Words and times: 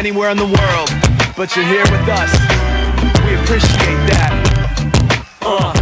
anywhere 0.00 0.30
in 0.32 0.38
the 0.40 0.48
world, 0.48 0.88
but 1.36 1.52
you're 1.52 1.68
here 1.68 1.84
with 1.92 2.08
us. 2.08 2.32
We 3.28 3.36
appreciate 3.36 4.00
that. 4.08 4.32
Uh. 5.44 5.76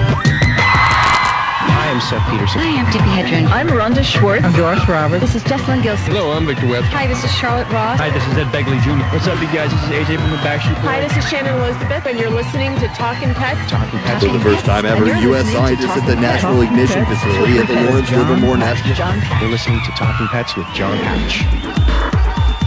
I'm 1.78 2.02
Seth 2.02 2.26
Peterson. 2.26 2.58
I'm 2.58 2.90
Tippi 2.90 3.14
Hedren. 3.14 3.46
I'm 3.46 3.70
Rhonda 3.70 4.02
Schwartz. 4.02 4.42
I'm 4.42 4.50
Doris 4.58 4.82
Roberts. 4.90 5.22
This 5.22 5.38
is 5.38 5.44
Jessalyn 5.46 5.86
Gilsig. 5.86 6.10
Hello, 6.10 6.34
I'm 6.34 6.50
Victor 6.50 6.66
Webb. 6.66 6.82
Hi, 6.90 7.06
this 7.06 7.22
is 7.22 7.30
Charlotte 7.30 7.70
Ross. 7.70 8.02
Hi, 8.02 8.10
this 8.10 8.26
is 8.26 8.34
Ed 8.34 8.50
Begley 8.50 8.82
Jr. 8.82 9.06
What's 9.14 9.30
up, 9.30 9.38
you 9.38 9.46
guys? 9.54 9.70
This 9.70 9.86
is 9.86 9.90
AJ 10.02 10.18
from 10.18 10.34
the 10.34 10.42
Backstreet 10.42 10.74
Boys. 10.82 10.90
Hi, 10.90 10.98
this 10.98 11.14
is 11.14 11.22
Shannon 11.30 11.54
Elizabeth, 11.62 12.02
and 12.10 12.18
you're 12.18 12.34
listening 12.34 12.74
to 12.82 12.90
Talking 12.98 13.30
Pets. 13.38 13.70
Talking 13.70 14.02
Pets. 14.02 14.26
For 14.26 14.34
the 14.34 14.42
first 14.42 14.66
time 14.66 14.82
ever, 14.82 15.06
U.S. 15.06 15.46
scientists 15.54 15.94
at 15.94 16.06
the 16.10 16.18
National 16.18 16.58
Ignition 16.66 17.06
Facility 17.06 17.62
at 17.62 17.70
the 17.70 17.78
Lawrence 17.86 18.10
Livermore 18.10 18.58
National. 18.58 18.98
You're 19.38 19.54
listening 19.54 19.78
to 19.86 19.94
Talking 19.94 20.26
Pets 20.26 20.58
with 20.58 20.66
John 20.74 20.98
Patch. 21.06 22.07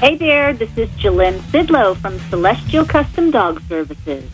Hey 0.00 0.14
there, 0.14 0.52
this 0.52 0.70
is 0.78 0.88
Jalynn 0.90 1.40
Sidlow 1.50 1.96
from 1.96 2.20
Celestial 2.30 2.84
Custom 2.84 3.32
Dog 3.32 3.60
Services. 3.68 4.30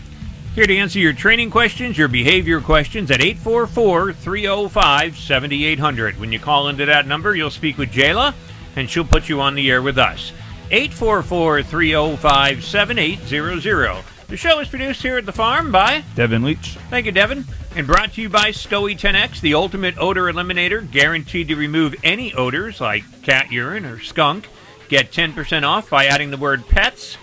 Here 0.55 0.67
to 0.67 0.77
answer 0.77 0.98
your 0.98 1.15
training 1.15 1.51
questions, 1.51 1.97
your 1.97 2.09
behavior 2.09 2.61
questions 2.61 3.11
at 3.11 3.23
844 3.23 4.12
305 4.12 5.17
7800. 5.17 6.20
When 6.20 6.33
you 6.33 6.39
call 6.39 6.69
into 6.69 6.85
that 6.85 7.07
number, 7.07 7.35
you'll 7.35 7.48
speak 7.48 7.79
with 7.79 7.91
Jayla, 7.91 8.35
and 8.77 8.91
she'll 8.91 9.07
put 9.07 9.31
you 9.31 9.41
on 9.41 9.55
the 9.55 9.70
air 9.70 9.81
with 9.81 9.97
us. 9.97 10.33
844 10.70 11.62
305 11.62 12.62
7800. 12.62 14.05
The 14.29 14.37
show 14.37 14.61
is 14.61 14.69
produced 14.69 15.01
here 15.01 15.17
at 15.17 15.25
the 15.25 15.33
farm 15.33 15.73
by 15.73 16.05
Devin 16.15 16.42
Leach. 16.42 16.77
Thank 16.91 17.07
you, 17.07 17.12
Devin. 17.12 17.47
And 17.75 17.87
brought 17.87 18.12
to 18.12 18.20
you 18.20 18.29
by 18.29 18.51
SCOE 18.51 18.98
10X, 18.98 19.41
the 19.41 19.55
ultimate 19.55 19.95
odor 19.97 20.31
eliminator, 20.31 20.89
guaranteed 20.91 21.48
to 21.48 21.57
remove 21.57 21.95
any 22.05 22.35
odors 22.35 22.83
like 22.83 23.23
cat 23.23 23.51
urine 23.51 23.87
or 23.87 23.98
skunk. 24.01 24.47
Get 24.89 25.11
10% 25.11 25.63
off 25.63 25.91
by 25.91 26.07
adding 26.07 26.31
the 26.31 26.37
word 26.37 26.69
pets 26.69 27.17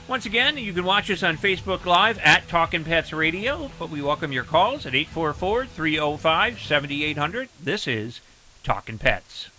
Once 0.08 0.26
again, 0.26 0.58
you 0.58 0.72
can 0.72 0.86
watch 0.86 1.12
us 1.12 1.24
on 1.24 1.38
Facebook 1.38 1.86
Live 1.86 2.18
at 2.20 2.48
Talkin' 2.48 2.86
Pets 2.86 3.12
Radio, 3.12 3.70
but 3.78 3.90
we 3.90 4.02
welcome 4.02 4.32
your 4.32 4.46
calls 4.46 4.86
at 4.86 4.94
844-305-7800. 4.94 7.50
This 7.62 7.86
is 7.86 8.22
Talkin' 8.64 8.98
Pets. 8.98 9.50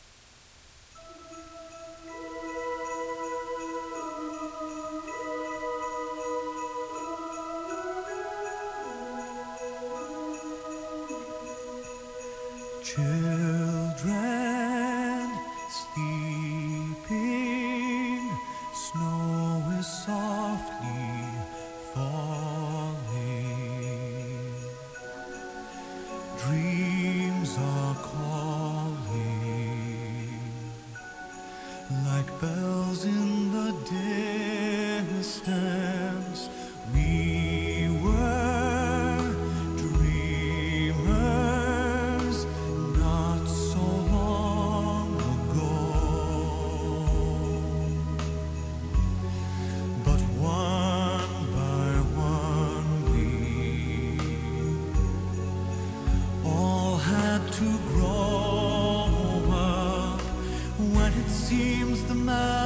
Children 12.99 14.28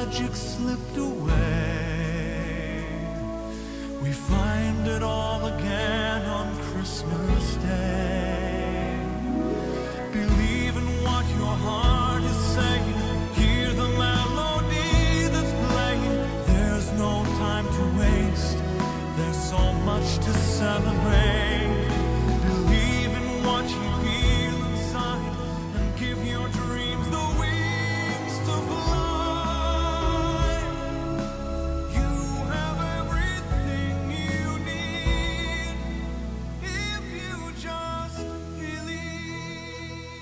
magic 0.04 0.34
slipped 0.34 0.96
away. 0.96 2.84
We 4.02 4.10
find 4.10 4.88
it 4.88 5.02
all 5.02 5.46
again 5.46 6.22
on 6.26 6.56
Christmas 6.56 7.54
Day. 7.56 8.11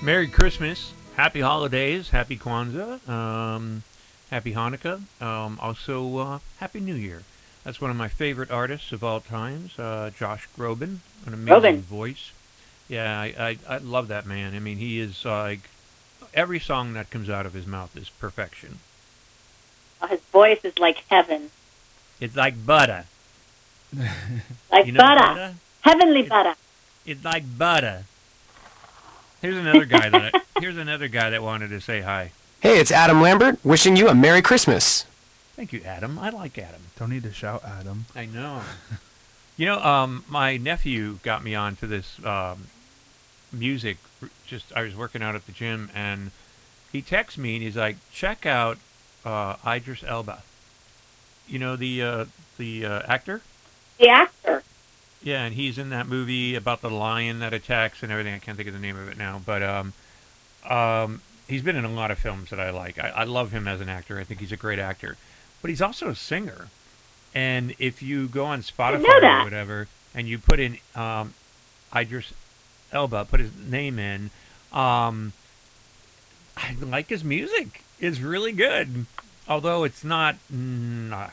Merry 0.01 0.27
Christmas, 0.27 0.93
Happy 1.15 1.41
Holidays, 1.41 2.09
Happy 2.09 2.37
Kwanzaa, 2.37 3.07
um, 3.07 3.83
Happy 4.31 4.53
Hanukkah, 4.53 5.01
um, 5.21 5.59
also 5.61 6.17
uh, 6.17 6.39
Happy 6.59 6.79
New 6.79 6.95
Year. 6.95 7.23
That's 7.63 7.79
one 7.79 7.91
of 7.91 7.97
my 7.97 8.07
favorite 8.07 8.49
artists 8.49 8.91
of 8.91 9.03
all 9.03 9.19
times, 9.19 9.77
uh, 9.77 10.09
Josh 10.17 10.47
Groban, 10.57 10.97
an 11.27 11.33
amazing 11.33 11.61
Groban. 11.61 11.79
voice. 11.81 12.31
Yeah, 12.89 13.19
I, 13.19 13.25
I, 13.69 13.75
I 13.75 13.77
love 13.77 14.07
that 14.07 14.25
man. 14.25 14.55
I 14.55 14.59
mean, 14.59 14.77
he 14.77 14.99
is 14.99 15.23
like 15.23 15.69
every 16.33 16.59
song 16.59 16.93
that 16.93 17.11
comes 17.11 17.29
out 17.29 17.45
of 17.45 17.53
his 17.53 17.67
mouth 17.67 17.95
is 17.95 18.09
perfection. 18.09 18.79
His 20.09 20.19
voice 20.31 20.59
is 20.63 20.77
like 20.79 21.03
heaven. 21.09 21.51
It's 22.19 22.35
like 22.35 22.65
butter. 22.65 23.05
Like 24.71 24.87
You 24.87 24.93
know 24.93 24.97
butter. 24.97 25.19
butter? 25.19 25.53
Heavenly 25.81 26.23
butter. 26.23 26.55
It's 27.05 27.23
like 27.23 27.43
butter. 27.57 28.05
Here's 29.41 29.57
another 29.57 29.85
guy 29.85 30.09
that 30.09 30.43
here's 30.59 30.77
another 30.77 31.07
guy 31.07 31.31
that 31.31 31.41
wanted 31.41 31.69
to 31.69 31.81
say 31.81 32.01
hi. 32.01 32.31
Hey, 32.59 32.79
it's 32.79 32.91
Adam 32.91 33.21
Lambert 33.21 33.57
wishing 33.65 33.95
you 33.95 34.07
a 34.07 34.13
Merry 34.13 34.43
Christmas. 34.43 35.05
Thank 35.55 35.73
you, 35.73 35.81
Adam. 35.83 36.19
I 36.19 36.29
like 36.29 36.59
Adam. 36.59 36.81
Don't 36.97 37.09
need 37.09 37.23
to 37.23 37.33
shout 37.33 37.63
at 37.65 37.85
him. 37.85 38.05
I 38.15 38.27
know. 38.27 38.61
you 39.57 39.65
know, 39.65 39.79
um, 39.79 40.23
my 40.29 40.57
nephew 40.57 41.17
got 41.23 41.43
me 41.43 41.55
onto 41.55 41.87
this 41.87 42.23
um, 42.23 42.67
music. 43.51 43.97
Just 44.45 44.71
I 44.75 44.83
was 44.83 44.95
working 44.95 45.23
out 45.23 45.33
at 45.33 45.47
the 45.47 45.51
gym, 45.51 45.89
and 45.95 46.29
he 46.91 47.01
texts 47.01 47.39
me, 47.39 47.55
and 47.55 47.63
he's 47.63 47.77
like, 47.77 47.97
"Check 48.11 48.45
out 48.45 48.77
uh, 49.25 49.55
Idris 49.65 50.03
Elba." 50.03 50.43
You 51.47 51.57
know 51.57 51.75
the 51.75 52.03
uh, 52.03 52.25
the 52.59 52.85
uh, 52.85 53.01
actor. 53.07 53.41
The 53.97 54.09
actor. 54.09 54.63
Yeah, 55.23 55.43
and 55.43 55.53
he's 55.53 55.77
in 55.77 55.89
that 55.89 56.07
movie 56.07 56.55
about 56.55 56.81
the 56.81 56.89
lion 56.89 57.39
that 57.39 57.53
attacks 57.53 58.01
and 58.01 58.11
everything. 58.11 58.33
I 58.33 58.39
can't 58.39 58.57
think 58.57 58.67
of 58.67 58.73
the 58.73 58.79
name 58.79 58.97
of 58.97 59.07
it 59.07 59.17
now, 59.17 59.39
but 59.45 59.61
um, 59.61 59.93
um, 60.67 61.21
he's 61.47 61.61
been 61.61 61.75
in 61.75 61.85
a 61.85 61.91
lot 61.91 62.09
of 62.09 62.17
films 62.17 62.49
that 62.49 62.59
I 62.59 62.71
like. 62.71 62.97
I, 62.97 63.09
I 63.09 63.23
love 63.25 63.51
him 63.51 63.67
as 63.67 63.81
an 63.81 63.89
actor. 63.89 64.19
I 64.19 64.23
think 64.23 64.39
he's 64.39 64.51
a 64.51 64.57
great 64.57 64.79
actor. 64.79 65.17
but 65.61 65.69
he's 65.69 65.81
also 65.81 66.09
a 66.09 66.15
singer. 66.15 66.67
And 67.33 67.75
if 67.79 68.01
you 68.01 68.27
go 68.27 68.45
on 68.45 68.61
Spotify 68.61 69.41
or 69.41 69.43
whatever, 69.43 69.87
and 70.13 70.27
you 70.27 70.37
put 70.39 70.59
in 70.59 70.77
um, 70.95 71.33
Idris 71.95 72.33
Elba, 72.91 73.25
put 73.25 73.39
his 73.39 73.55
name 73.55 73.99
in, 73.99 74.31
um, 74.73 75.33
I 76.57 76.75
like 76.81 77.07
his 77.09 77.23
music. 77.23 77.83
It's 77.99 78.19
really 78.19 78.51
good, 78.51 79.05
although 79.47 79.83
it's 79.83 80.03
not 80.03 80.35
not, 80.49 81.31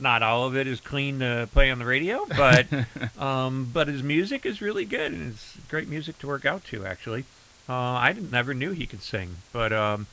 not 0.00 0.22
all 0.22 0.46
of 0.46 0.56
it 0.56 0.66
is 0.66 0.80
clean 0.80 1.18
to 1.20 1.48
play 1.52 1.70
on 1.70 1.78
the 1.78 1.84
radio, 1.84 2.24
but 2.36 2.66
um, 3.18 3.70
but 3.72 3.88
his 3.88 4.02
music 4.02 4.44
is 4.46 4.60
really 4.60 4.84
good, 4.84 5.12
and 5.12 5.32
it's 5.32 5.56
great 5.68 5.88
music 5.88 6.18
to 6.20 6.26
work 6.26 6.44
out 6.46 6.64
to. 6.66 6.84
Actually, 6.86 7.24
uh, 7.68 7.74
I 7.74 8.12
didn't, 8.12 8.30
never 8.32 8.54
knew 8.54 8.70
he 8.72 8.86
could 8.86 9.02
sing, 9.02 9.36
but 9.52 9.72
um, 9.72 10.06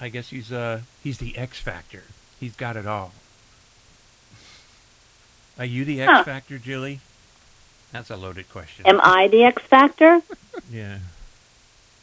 I 0.00 0.08
guess 0.08 0.30
he's 0.30 0.52
uh, 0.52 0.80
he's 1.02 1.18
the 1.18 1.36
X 1.36 1.58
Factor. 1.58 2.02
He's 2.40 2.54
got 2.56 2.76
it 2.76 2.86
all. 2.86 3.12
Are 5.58 5.64
you 5.64 5.84
the 5.84 6.00
X 6.02 6.10
Huh. 6.12 6.24
Factor, 6.24 6.58
Julie? 6.58 7.00
That's 7.92 8.08
a 8.10 8.16
loaded 8.16 8.48
question. 8.50 8.86
Am 8.86 9.00
I 9.02 9.28
the 9.28 9.44
X 9.44 9.62
Factor? 9.64 10.22
yeah. 10.72 10.98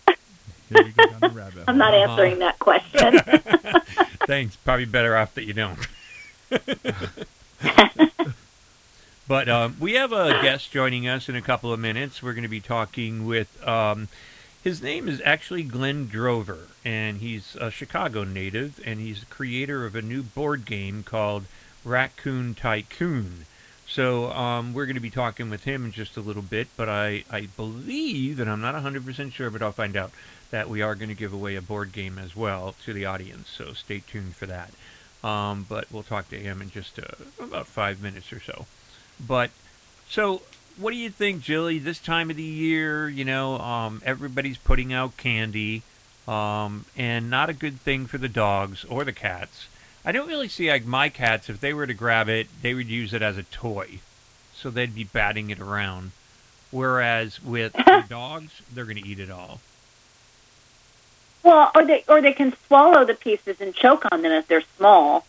Here 0.08 0.84
we 0.84 0.92
go 0.92 1.08
down 1.08 1.20
the 1.22 1.30
rabbit 1.30 1.64
I'm 1.68 1.80
not 1.80 1.96
Uh-huh. 1.96 2.12
answering 2.12 2.40
that 2.40 2.60
question. 2.60 3.18
Thanks. 4.28 4.56
Probably 4.58 4.86
better 4.86 5.18
off 5.18 5.34
that 5.34 5.46
you 5.46 5.54
don't. 5.54 5.80
but 9.28 9.50
um, 9.50 9.76
we 9.80 9.94
have 9.94 10.12
a 10.12 10.42
guest 10.42 10.72
joining 10.72 11.08
us 11.08 11.30
in 11.30 11.36
a 11.36 11.42
couple 11.42 11.72
of 11.72 11.80
minutes. 11.80 12.24
We're 12.24 12.34
going 12.34 12.44
to 12.44 12.50
be 12.50 12.62
talking 12.62 13.26
with. 13.26 13.68
Um, 13.68 14.08
his 14.64 14.82
name 14.82 15.08
is 15.08 15.22
actually 15.24 15.64
Glenn 15.64 16.08
Drover, 16.08 16.68
and 16.84 17.20
he's 17.20 17.56
a 17.56 17.72
Chicago 17.72 18.24
native, 18.24 18.80
and 18.86 19.00
he's 19.00 19.22
the 19.22 19.26
creator 19.28 19.86
of 19.86 19.96
a 19.96 20.02
new 20.02 20.22
board 20.22 20.66
game 20.66 21.04
called 21.04 21.46
Raccoon 21.86 22.56
Tycoon. 22.56 23.46
So 23.88 24.32
um, 24.32 24.74
we're 24.74 24.86
going 24.86 24.96
to 24.96 25.02
be 25.02 25.10
talking 25.10 25.50
with 25.50 25.64
him 25.64 25.86
in 25.86 25.92
just 25.92 26.18
a 26.18 26.22
little 26.22 26.42
bit, 26.42 26.68
but 26.76 26.90
I, 26.90 27.24
I 27.32 27.48
believe, 27.56 28.40
and 28.40 28.50
I'm 28.50 28.62
not 28.62 28.76
100% 28.76 29.32
sure, 29.32 29.50
but 29.50 29.62
I'll 29.62 29.72
find 29.72 29.96
out, 29.96 30.12
that 30.52 30.70
we 30.70 30.82
are 30.82 30.96
going 30.96 31.10
to 31.10 31.16
give 31.16 31.34
away 31.34 31.56
a 31.56 31.62
board 31.62 31.92
game 31.92 32.18
as 32.18 32.36
well 32.36 32.76
to 32.84 32.94
the 32.94 33.06
audience. 33.06 33.50
So 33.50 33.74
stay 33.74 34.02
tuned 34.06 34.36
for 34.36 34.46
that. 34.48 34.72
Um, 35.24 35.66
but 35.68 35.86
we'll 35.92 36.04
talk 36.04 36.30
to 36.30 36.38
him 36.38 36.62
in 36.62 36.72
just 36.72 36.98
uh, 36.98 37.04
about 37.40 37.68
five 37.68 38.02
minutes 38.02 38.32
or 38.32 38.40
so. 38.40 38.66
But 39.26 39.52
so, 40.10 40.44
what 40.78 40.92
do 40.92 40.98
you 40.98 41.10
think, 41.10 41.42
Jilly? 41.42 41.78
This 41.78 42.00
time 42.00 42.30
of 42.30 42.38
the 42.38 42.44
year, 42.44 43.10
you 43.10 43.26
know, 43.26 43.60
um, 43.60 44.02
everybody's 44.06 44.58
putting 44.58 44.94
out 44.94 45.18
candy, 45.18 45.84
um, 46.28 46.86
and 46.96 47.30
not 47.30 47.50
a 47.50 47.54
good 47.54 47.82
thing 47.82 48.06
for 48.06 48.18
the 48.18 48.30
dogs 48.30 48.86
or 48.86 49.04
the 49.04 49.12
cats. 49.14 49.68
I 50.06 50.14
don't 50.14 50.28
really 50.28 50.48
see 50.48 50.72
like 50.72 50.86
my 50.86 51.10
cats. 51.10 51.50
If 51.50 51.60
they 51.60 51.74
were 51.74 51.86
to 51.86 51.94
grab 51.94 52.30
it, 52.30 52.48
they 52.62 52.74
would 52.74 52.88
use 52.88 53.14
it 53.14 53.22
as 53.22 53.38
a 53.38 53.44
toy, 53.44 54.00
so 54.56 54.70
they'd 54.70 54.96
be 54.96 55.04
batting 55.04 55.50
it 55.50 55.60
around. 55.60 56.12
Whereas 56.72 57.44
with 57.44 57.74
the 57.74 58.06
dogs, 58.10 58.62
they're 58.74 58.86
going 58.86 59.04
to 59.04 59.08
eat 59.08 59.20
it 59.20 59.30
all. 59.30 59.60
Well, 61.44 61.72
or 61.74 61.86
they 61.86 62.04
or 62.08 62.22
they 62.22 62.34
can 62.34 62.54
swallow 62.68 63.06
the 63.06 63.14
pieces 63.14 63.62
and 63.62 63.74
choke 63.74 64.06
on 64.12 64.22
them 64.22 64.32
if 64.32 64.48
they're 64.48 64.64
small. 64.78 65.26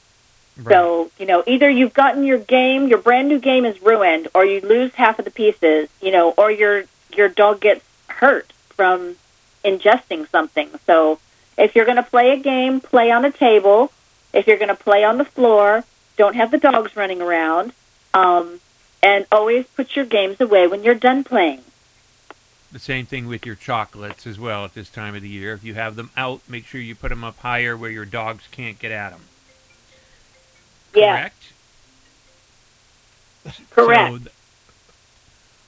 So, 0.69 1.11
you 1.19 1.25
know, 1.25 1.43
either 1.47 1.71
you've 1.71 1.95
gotten 1.95 2.25
your 2.25 2.39
game, 2.39 2.89
your 2.89 2.99
brand 2.99 3.29
new 3.29 3.39
game 3.39 3.65
is 3.65 3.81
ruined, 3.81 4.29
or 4.35 4.45
you 4.45 4.61
lose 4.61 4.93
half 4.95 5.19
of 5.19 5.25
the 5.25 5.31
pieces, 5.31 5.89
you 6.03 6.11
know, 6.11 6.33
or 6.37 6.51
your 6.51 6.85
your 7.15 7.29
dog 7.29 7.61
gets 7.61 7.85
hurt 8.09 8.53
from 8.69 9.17
ingesting 9.65 10.29
something. 10.29 10.69
So, 10.87 11.19
if 11.57 11.75
you're 11.75 11.87
going 11.87 11.97
to 11.97 12.03
play 12.03 12.33
a 12.33 12.37
game, 12.37 12.81
play 12.81 13.11
on 13.11 13.25
a 13.25 13.31
table. 13.31 13.91
If 14.33 14.47
you're 14.47 14.59
going 14.59 14.69
to 14.69 14.75
play 14.75 15.03
on 15.03 15.19
the 15.19 15.25
floor, 15.25 15.85
don't 16.17 16.37
have 16.37 16.51
the 16.51 16.59
dogs 16.59 16.95
running 16.97 17.23
around. 17.23 17.73
Um, 18.13 18.61
and 19.03 19.27
always 19.33 19.67
put 19.67 19.97
your 19.97 20.05
games 20.05 20.41
away 20.41 20.67
when 20.67 20.83
you're 20.83 20.95
done 20.95 21.25
playing. 21.25 21.63
The 22.73 22.79
same 22.79 23.05
thing 23.07 23.27
with 23.27 23.45
your 23.45 23.57
chocolates 23.57 24.27
as 24.27 24.39
well 24.39 24.65
at 24.65 24.75
this 24.75 24.89
time 24.89 25.15
of 25.17 25.23
the 25.23 25.29
year. 25.29 25.53
If 25.55 25.65
you 25.65 25.75
have 25.75 25.97
them 25.97 26.11
out, 26.17 26.41
make 26.49 26.67
sure 26.67 26.81
you 26.81 26.95
put 26.95 27.09
them 27.09 27.25
up 27.25 27.39
higher 27.39 27.77
where 27.77 27.91
your 27.91 28.05
dogs 28.05 28.45
can't 28.53 28.79
get 28.79 28.93
at 28.93 29.11
them. 29.11 29.23
Yeah. 30.95 31.17
Correct? 31.17 31.53
Correct. 33.71 34.11
So 34.11 34.19
th- 34.19 34.31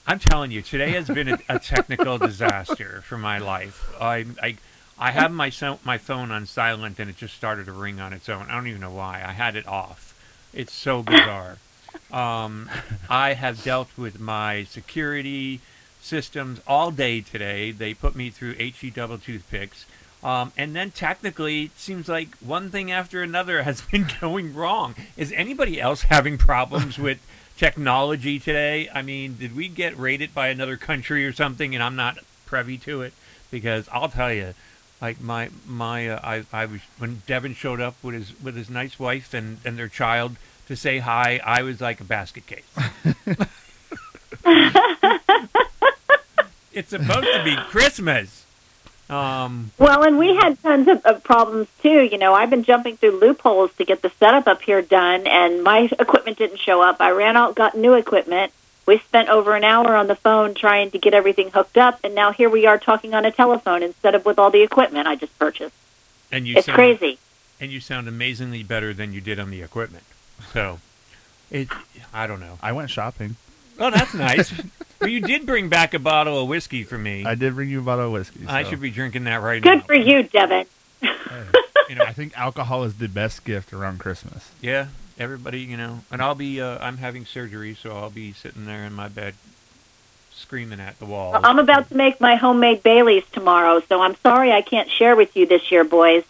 I'm 0.06 0.19
telling 0.19 0.50
you, 0.50 0.62
today 0.62 0.90
has 0.93 1.08
been 1.08 1.28
a, 1.28 1.38
a 1.49 1.58
technical 1.58 2.19
disaster 2.19 3.02
for 3.05 3.19
my 3.19 3.38
life. 3.38 3.93
I, 4.00 4.26
I, 4.43 4.56
I 4.98 5.10
have 5.12 5.32
my 5.32 5.50
so- 5.50 5.81
my 5.84 5.98
phone 5.98 6.31
on 6.31 6.46
silent 6.46 6.98
and 7.00 7.08
it 7.10 7.16
just 7.16 7.34
started 7.34 7.66
to 7.66 7.72
ring 7.72 8.00
on 8.00 8.12
its 8.12 8.28
own. 8.28 8.46
I 8.48 8.55
don't 8.55 8.66
even 8.69 8.81
know 8.81 8.90
why. 8.90 9.22
I 9.26 9.32
had 9.32 9.56
it 9.56 9.66
off. 9.66 10.14
It's 10.52 10.72
so 10.72 11.02
bizarre. 11.02 11.58
Um, 12.10 12.70
I 13.10 13.34
have 13.34 13.62
dealt 13.62 13.88
with 13.98 14.19
my 14.19 14.64
security 14.64 15.60
systems 16.02 16.60
all 16.66 16.90
day 16.90 17.20
today. 17.20 17.70
They 17.70 17.94
put 17.94 18.14
me 18.14 18.31
through 18.31 18.54
HE 18.54 18.90
double 18.90 19.19
toothpicks. 19.19 19.87
Um, 20.22 20.52
and 20.56 20.76
then 20.76 20.90
technically, 20.90 21.64
it 21.64 21.78
seems 21.78 22.08
like 22.08 22.37
one 22.37 22.70
thing 22.70 22.93
after 22.93 23.22
another 23.22 23.62
has 23.64 23.81
been 23.81 24.06
going 24.20 24.54
wrong. 24.54 24.94
Is 25.16 25.32
anybody 25.32 25.81
else 25.81 26.02
having 26.02 26.38
problems 26.38 26.99
with 26.99 27.20
technology 27.56 28.38
today? 28.38 28.88
I 28.94 29.02
mean, 29.02 29.37
did 29.38 29.56
we 29.56 29.69
get 29.69 29.96
raided 29.96 30.34
by 30.34 30.49
another 30.49 30.76
country 30.76 31.25
or 31.26 31.32
something 31.32 31.75
and 31.75 31.82
I'm 31.82 31.96
not 31.96 32.19
privy 32.46 32.78
to 32.78 33.02
it? 33.02 33.14
Because 33.50 33.88
I'll 33.93 34.08
tell 34.08 34.32
you, 34.32 34.55
like 35.02 35.20
my 35.20 35.50
my 35.66 36.08
uh, 36.08 36.20
I 36.22 36.44
I 36.52 36.64
was 36.64 36.81
when 36.96 37.22
Devin 37.26 37.55
showed 37.55 37.81
up 37.81 37.96
with 38.02 38.14
his 38.14 38.40
with 38.40 38.56
his 38.56 38.70
nice 38.70 38.98
wife 38.98 39.34
and 39.34 39.58
and 39.62 39.76
their 39.76 39.88
child 39.88 40.37
to 40.69 40.76
say 40.76 41.00
hi, 41.00 41.40
I 41.44 41.62
was 41.62 41.81
like 41.81 42.00
a 42.00 42.05
basket 42.05 42.44
case. 42.46 42.64
it's 46.72 46.90
supposed 46.90 47.26
to 47.32 47.42
be 47.44 47.56
Christmas. 47.56 48.44
Um, 49.10 49.72
Well, 49.78 50.04
and 50.04 50.16
we 50.19 50.34
had 50.36 50.60
tons 50.62 50.88
of, 50.88 51.04
of 51.04 51.22
problems 51.22 51.69
too. 51.82 52.02
You 52.04 52.16
know, 52.19 52.32
I've 52.34 52.50
been 52.50 52.64
jumping 52.64 52.96
through 52.96 53.19
loopholes 53.20 53.72
to 53.74 53.84
get 53.84 54.00
the 54.02 54.10
setup 54.19 54.46
up 54.46 54.62
here 54.62 54.80
done, 54.80 55.26
and 55.26 55.62
my 55.62 55.88
equipment 55.98 56.38
didn't 56.38 56.60
show 56.60 56.80
up. 56.82 56.96
I 57.00 57.10
ran 57.10 57.36
out, 57.36 57.54
got 57.54 57.76
new 57.76 57.94
equipment. 57.94 58.52
We 58.86 58.98
spent 58.98 59.29
over 59.29 59.55
an 59.55 59.64
hour 59.64 59.94
on 59.96 60.06
the 60.06 60.17
phone 60.17 60.55
trying 60.55 60.91
to 60.93 60.98
get 60.98 61.14
everything 61.14 61.50
hooked 61.50 61.76
up, 61.76 62.00
and 62.02 62.14
now 62.14 62.32
here 62.32 62.48
we 62.48 62.67
are 62.67 62.79
talking 62.79 63.12
on 63.14 63.24
a 63.24 63.31
telephone 63.31 63.82
instead 63.82 64.14
of 64.14 64.24
with 64.24 64.38
all 64.38 64.50
the 64.50 64.62
equipment 64.62 65.06
I 65.06 65.14
just 65.17 65.38
purchased. 65.38 65.74
and 66.32 66.46
you 66.48 66.56
It's 66.56 66.67
sound, 66.67 66.76
crazy. 66.76 67.19
and 67.60 67.70
you 67.70 67.81
sound 67.81 68.08
amazingly 68.08 68.62
better 68.62 68.93
than 68.94 69.12
you 69.12 69.20
did 69.20 69.38
on 69.38 69.50
the 69.50 69.62
equipment. 69.62 70.05
So, 70.52 70.81
it 71.50 71.69
I 72.14 72.26
don't 72.26 72.41
know. 72.41 72.58
I 72.62 72.72
went 72.72 72.91
shopping. 72.91 73.36
Oh, 73.79 73.91
that's 73.91 74.14
nice. 74.14 74.52
well, 75.00 75.08
you 75.10 75.20
did 75.20 75.46
bring 75.46 75.69
back 75.69 75.94
a 75.94 75.98
bottle 75.98 76.41
of 76.43 76.48
whiskey 76.48 76.84
for 76.84 76.98
me. 76.98 77.24
I 77.24 77.34
did 77.34 77.55
bring 77.55 77.69
you 77.69 77.81
a 77.81 77.82
bottle 77.82 78.06
of 78.06 78.12
whiskey. 78.12 78.41
I 78.46 78.62
so- 78.62 78.70
should 78.70 78.81
be 78.81 78.91
drinking 78.91 79.24
that 79.24 79.43
right 79.43 79.62
now. 79.64 79.74
Good 79.76 79.84
for 79.84 79.94
you, 79.94 80.22
Devin. 80.22 80.67
You 81.02 81.94
know, 81.96 82.05
I 82.06 82.12
think 82.12 82.38
alcohol 82.38 82.84
is 82.84 82.94
the 82.98 83.08
best 83.08 83.44
gift 83.44 83.72
around 83.72 83.98
Christmas. 83.98 84.50
Yeah, 84.60 84.88
everybody, 85.19 85.60
you 85.60 85.76
know, 85.76 86.00
and 86.10 86.22
I'll 86.22 86.34
be. 86.34 86.60
Uh, 86.60 86.79
I'm 86.81 86.98
having 86.98 87.26
surgery, 87.26 87.74
so 87.74 87.96
I'll 87.96 88.10
be 88.10 88.32
sitting 88.32 88.67
there 88.67 88.84
in 88.84 88.93
my 88.93 89.08
bed, 89.08 89.34
screaming 90.32 90.81
at 90.81 90.98
the 90.98 91.06
wall. 91.06 91.38
I'm 91.43 91.58
about 91.58 91.88
to 91.88 91.96
make 91.96 92.20
my 92.20 92.36
homemade 92.36 92.82
Baileys 92.82 93.24
tomorrow, 93.32 93.81
so 93.88 94.00
I'm 94.00 94.17
sorry 94.17 94.52
I 94.52 94.62
can't 94.62 94.91
share 94.91 95.17
with 95.17 95.36
you 95.36 95.46
this 95.46 95.72
year, 95.72 95.84
boys. 95.84 96.24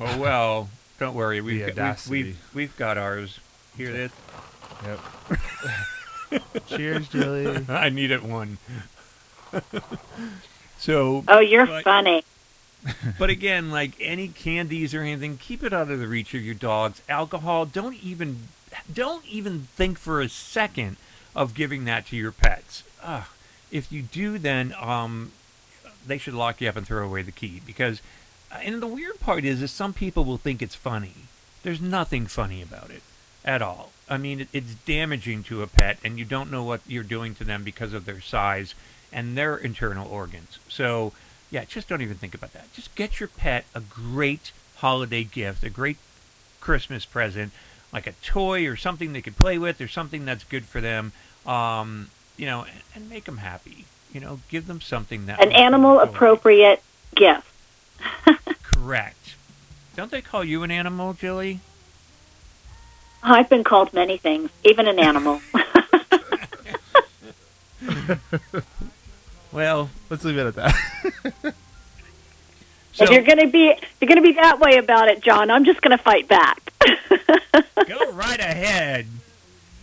Oh 0.00 0.18
well, 0.18 0.68
don't 0.98 1.14
worry. 1.14 1.40
We've 1.40 1.74
got, 1.74 2.06
we've, 2.08 2.26
we've 2.26 2.54
we've 2.54 2.76
got 2.76 2.98
ours. 2.98 3.38
Hear 3.76 3.92
this? 3.92 4.12
Yep. 4.84 5.00
Cheers, 6.66 7.08
Julie. 7.08 7.64
I 7.68 7.88
need 7.88 8.10
it 8.10 8.22
one. 8.22 8.58
so, 10.78 11.24
Oh, 11.28 11.40
you're 11.40 11.66
but- 11.66 11.84
funny. 11.84 12.24
but 13.18 13.30
again, 13.30 13.70
like 13.70 13.92
any 14.00 14.26
candies 14.26 14.92
or 14.92 15.02
anything, 15.02 15.36
keep 15.38 15.62
it 15.62 15.72
out 15.72 15.88
of 15.90 16.00
the 16.00 16.08
reach 16.08 16.34
of 16.34 16.42
your 16.42 16.54
dogs. 16.54 17.00
Alcohol, 17.08 17.64
don't 17.64 17.94
even 18.02 18.48
don't 18.92 19.24
even 19.26 19.68
think 19.76 19.98
for 19.98 20.20
a 20.20 20.28
second 20.28 20.96
of 21.36 21.54
giving 21.54 21.84
that 21.84 22.06
to 22.06 22.16
your 22.16 22.32
pets. 22.32 22.82
Ugh. 23.04 23.22
If 23.70 23.92
you 23.92 24.02
do, 24.02 24.36
then 24.36 24.74
um, 24.80 25.30
they 26.04 26.18
should 26.18 26.34
lock 26.34 26.60
you 26.60 26.68
up 26.68 26.74
and 26.76 26.84
throw 26.86 27.04
away 27.04 27.22
the 27.22 27.32
key 27.32 27.60
because. 27.64 28.00
And 28.62 28.82
the 28.82 28.86
weird 28.86 29.18
part 29.18 29.46
is, 29.46 29.62
is 29.62 29.70
some 29.70 29.94
people 29.94 30.26
will 30.26 30.36
think 30.36 30.60
it's 30.60 30.74
funny. 30.74 31.14
There's 31.62 31.80
nothing 31.80 32.26
funny 32.26 32.60
about 32.60 32.90
it 32.90 33.00
at 33.46 33.62
all. 33.62 33.92
I 34.12 34.18
mean, 34.18 34.40
it, 34.40 34.48
it's 34.52 34.74
damaging 34.74 35.42
to 35.44 35.62
a 35.62 35.66
pet, 35.66 35.98
and 36.04 36.18
you 36.18 36.26
don't 36.26 36.50
know 36.50 36.62
what 36.62 36.82
you're 36.86 37.02
doing 37.02 37.34
to 37.36 37.44
them 37.44 37.64
because 37.64 37.94
of 37.94 38.04
their 38.04 38.20
size 38.20 38.74
and 39.10 39.38
their 39.38 39.56
internal 39.56 40.06
organs. 40.06 40.58
So, 40.68 41.14
yeah, 41.50 41.64
just 41.64 41.88
don't 41.88 42.02
even 42.02 42.18
think 42.18 42.34
about 42.34 42.52
that. 42.52 42.70
Just 42.74 42.94
get 42.94 43.20
your 43.20 43.30
pet 43.30 43.64
a 43.74 43.80
great 43.80 44.52
holiday 44.76 45.24
gift, 45.24 45.64
a 45.64 45.70
great 45.70 45.96
Christmas 46.60 47.06
present, 47.06 47.52
like 47.90 48.06
a 48.06 48.12
toy 48.22 48.66
or 48.66 48.76
something 48.76 49.14
they 49.14 49.22
could 49.22 49.38
play 49.38 49.56
with, 49.56 49.80
or 49.80 49.88
something 49.88 50.26
that's 50.26 50.44
good 50.44 50.66
for 50.66 50.82
them. 50.82 51.12
Um, 51.46 52.10
you 52.36 52.44
know, 52.44 52.64
and, 52.64 52.82
and 52.94 53.08
make 53.08 53.24
them 53.24 53.38
happy. 53.38 53.86
You 54.12 54.20
know, 54.20 54.40
give 54.50 54.66
them 54.66 54.82
something 54.82 55.24
that 55.24 55.42
An 55.42 55.52
animal 55.52 56.00
appropriate 56.00 56.82
gift. 57.14 57.48
Correct. 58.62 59.36
Don't 59.96 60.10
they 60.10 60.20
call 60.20 60.44
you 60.44 60.62
an 60.64 60.70
animal, 60.70 61.14
Jilly? 61.14 61.60
I've 63.22 63.48
been 63.48 63.64
called 63.64 63.92
many 63.92 64.16
things, 64.16 64.50
even 64.64 64.88
an 64.88 64.98
animal. 64.98 65.40
Well, 69.52 69.90
let's 70.08 70.24
leave 70.24 70.38
it 70.38 70.46
at 70.46 70.54
that. 70.54 70.74
if 72.98 73.10
you're 73.10 73.22
going 73.22 73.38
to 73.38 73.48
be 73.48 73.68
if 73.68 73.96
you're 74.00 74.08
going 74.08 74.22
to 74.22 74.26
be 74.26 74.32
that 74.32 74.58
way 74.60 74.78
about 74.78 75.08
it, 75.08 75.20
John, 75.20 75.50
I'm 75.50 75.64
just 75.64 75.82
going 75.82 75.96
to 75.96 76.02
fight 76.02 76.26
back. 76.26 76.72
Go 77.86 78.12
right 78.12 78.40
ahead. 78.40 79.06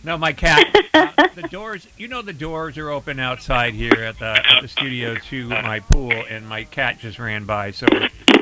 No, 0.02 0.18
my 0.18 0.32
cat. 0.32 0.74
Uh, 0.92 1.28
the 1.36 1.42
doors. 1.42 1.86
You 1.96 2.08
know 2.08 2.22
the 2.22 2.32
doors 2.32 2.76
are 2.78 2.90
open 2.90 3.20
outside 3.20 3.74
here 3.74 3.92
at 3.92 4.18
the 4.18 4.42
at 4.44 4.60
the 4.62 4.68
studio 4.68 5.14
to 5.14 5.48
my 5.48 5.78
pool, 5.80 6.12
and 6.12 6.48
my 6.48 6.64
cat 6.64 6.98
just 6.98 7.18
ran 7.18 7.44
by. 7.44 7.70
So 7.70 7.86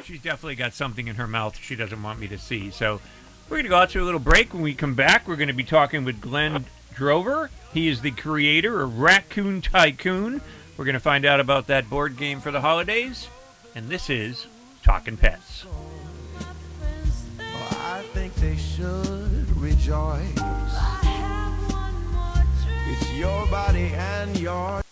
she's 0.04 0.22
definitely 0.22 0.54
got 0.54 0.72
something 0.72 1.08
in 1.08 1.16
her 1.16 1.26
mouth 1.26 1.58
she 1.60 1.76
doesn't 1.76 2.02
want 2.02 2.20
me 2.20 2.28
to 2.28 2.38
see. 2.38 2.70
So 2.70 3.00
we're 3.48 3.56
going 3.56 3.64
to 3.64 3.70
go 3.70 3.76
out 3.76 3.90
to 3.90 4.02
a 4.02 4.04
little 4.04 4.20
break. 4.20 4.52
When 4.52 4.62
we 4.62 4.74
come 4.74 4.94
back, 4.94 5.26
we're 5.26 5.36
going 5.36 5.48
to 5.48 5.54
be 5.54 5.64
talking 5.64 6.04
with 6.04 6.20
Glenn 6.20 6.66
Drover. 6.94 7.50
He 7.72 7.88
is 7.88 8.00
the 8.02 8.10
creator 8.10 8.82
of 8.82 8.98
Raccoon 9.00 9.62
Tycoon. 9.62 10.40
We're 10.76 10.84
going 10.84 10.94
to 10.94 11.00
find 11.00 11.24
out 11.24 11.40
about 11.40 11.66
that 11.68 11.88
board 11.88 12.16
game 12.16 12.40
for 12.40 12.50
the 12.50 12.60
holidays. 12.60 13.28
And 13.74 13.88
this 13.88 14.10
is 14.10 14.46
Talking 14.82 15.16
Pets. 15.16 15.64
I 17.40 18.02
think 18.12 18.34
they 18.36 18.56
should 18.56 19.56
rejoice. 19.56 20.38
It's 22.90 23.12
your 23.12 23.46
body 23.46 23.92
and 23.94 24.38
your. 24.38 24.82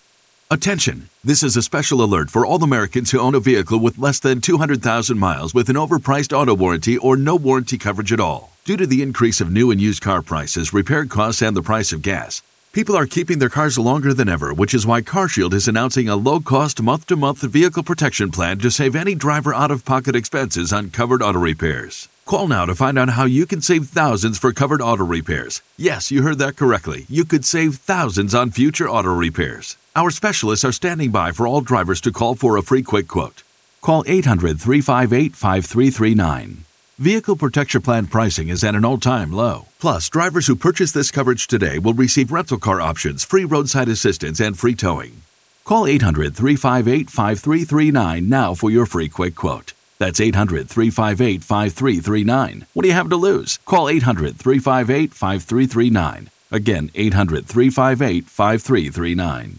Attention! 0.49 1.09
This 1.25 1.43
is 1.43 1.57
a 1.57 1.62
special 1.62 2.05
alert 2.05 2.31
for 2.31 2.47
all 2.47 2.62
Americans 2.62 3.11
who 3.11 3.19
own 3.19 3.35
a 3.35 3.41
vehicle 3.41 3.81
with 3.81 3.99
less 3.99 4.21
than 4.21 4.41
200,000 4.41 5.19
miles 5.19 5.53
with 5.53 5.69
an 5.69 5.75
overpriced 5.75 6.33
auto 6.33 6.55
warranty 6.55 6.97
or 6.97 7.17
no 7.17 7.35
warranty 7.35 7.76
coverage 7.76 8.12
at 8.12 8.21
all. 8.21 8.53
Due 8.65 8.76
to 8.76 8.87
the 8.87 9.03
increase 9.03 9.41
of 9.41 9.50
new 9.50 9.73
and 9.73 9.81
used 9.81 10.05
car 10.05 10.23
prices, 10.23 10.73
repair 10.73 11.05
costs, 11.05 11.43
and 11.43 11.57
the 11.57 11.62
price 11.62 11.93
of 11.93 12.00
gas, 12.00 12.43
people 12.73 12.97
are 12.97 13.07
keeping 13.07 13.41
their 13.41 13.49
cars 13.49 13.76
longer 13.76 14.15
than 14.15 14.29
ever, 14.29 14.55
which 14.55 14.73
is 14.73 14.87
why 14.87 15.03
CarShield 15.03 15.53
is 15.53 15.67
announcing 15.67 16.09
a 16.09 16.15
low 16.15 16.38
cost 16.38 16.81
month 16.81 17.07
to 17.07 17.17
month 17.17 17.43
vehicle 17.43 17.83
protection 17.83 18.31
plan 18.31 18.61
to 18.61 18.71
save 18.71 18.95
any 18.95 19.17
driver 19.17 19.53
out 19.53 19.73
of 19.73 19.85
pocket 19.85 20.15
expenses 20.15 20.73
on 20.73 20.91
covered 20.91 21.23
auto 21.23 21.41
repairs. 21.41 22.09
Call 22.25 22.47
now 22.47 22.65
to 22.67 22.75
find 22.76 22.97
out 23.00 23.11
how 23.11 23.25
you 23.25 23.47
can 23.47 23.61
save 23.61 23.88
thousands 23.88 24.38
for 24.38 24.53
covered 24.53 24.81
auto 24.81 25.05
repairs. 25.05 25.61
Yes, 25.76 26.12
you 26.12 26.23
heard 26.23 26.38
that 26.38 26.55
correctly. 26.55 27.05
You 27.09 27.25
could 27.25 27.45
save 27.45 27.76
thousands 27.76 28.33
on 28.33 28.53
future 28.53 28.88
auto 28.88 29.12
repairs. 29.12 29.76
Our 29.97 30.11
specialists 30.11 30.62
are 30.62 30.73
standing 30.73 31.11
by 31.11 31.33
for 31.33 31.47
all 31.47 31.62
drivers 31.62 32.03
to 32.03 32.12
call 32.12 32.35
for 32.35 32.59
a 32.59 32.62
free 32.62 32.83
quick 32.83 33.09
quote. 33.09 33.43
Call 33.81 34.05
800 34.07 34.61
358 34.61 35.35
5339. 35.35 36.65
Vehicle 36.99 37.37
Protection 37.37 37.81
Plan 37.81 38.07
pricing 38.07 38.49
is 38.49 38.62
at 38.62 38.75
an 38.75 38.85
all 38.85 38.99
time 38.99 39.33
low. 39.33 39.69
Plus, 39.81 40.11
drivers 40.11 40.49
who 40.49 40.55
purchase 40.55 40.93
this 40.93 41.11
coverage 41.11 41.47
today 41.47 41.79
will 41.79 41.95
receive 41.95 42.31
rental 42.31 42.59
car 42.59 42.79
options, 42.79 43.25
free 43.25 43.47
roadside 43.47 43.88
assistance, 43.88 44.38
and 44.38 44.59
free 44.59 44.75
towing. 44.75 45.23
Call 45.65 45.87
800 45.87 46.37
358 46.37 47.09
5339 47.09 48.29
now 48.29 48.53
for 48.53 48.71
your 48.71 48.85
free 48.85 49.09
quick 49.09 49.35
quote. 49.35 49.73
That's 49.99 50.21
800 50.21 50.69
358 50.69 51.43
5339. 51.43 52.67
What 52.75 52.83
do 52.83 52.88
you 52.88 52.95
have 52.95 53.09
to 53.09 53.17
lose? 53.17 53.59
Call 53.65 53.88
800 53.88 54.37
358 54.37 55.15
5339. 55.15 56.29
Again, 56.50 56.91
800 56.95 57.47
358 57.47 58.26
5339. 58.26 59.59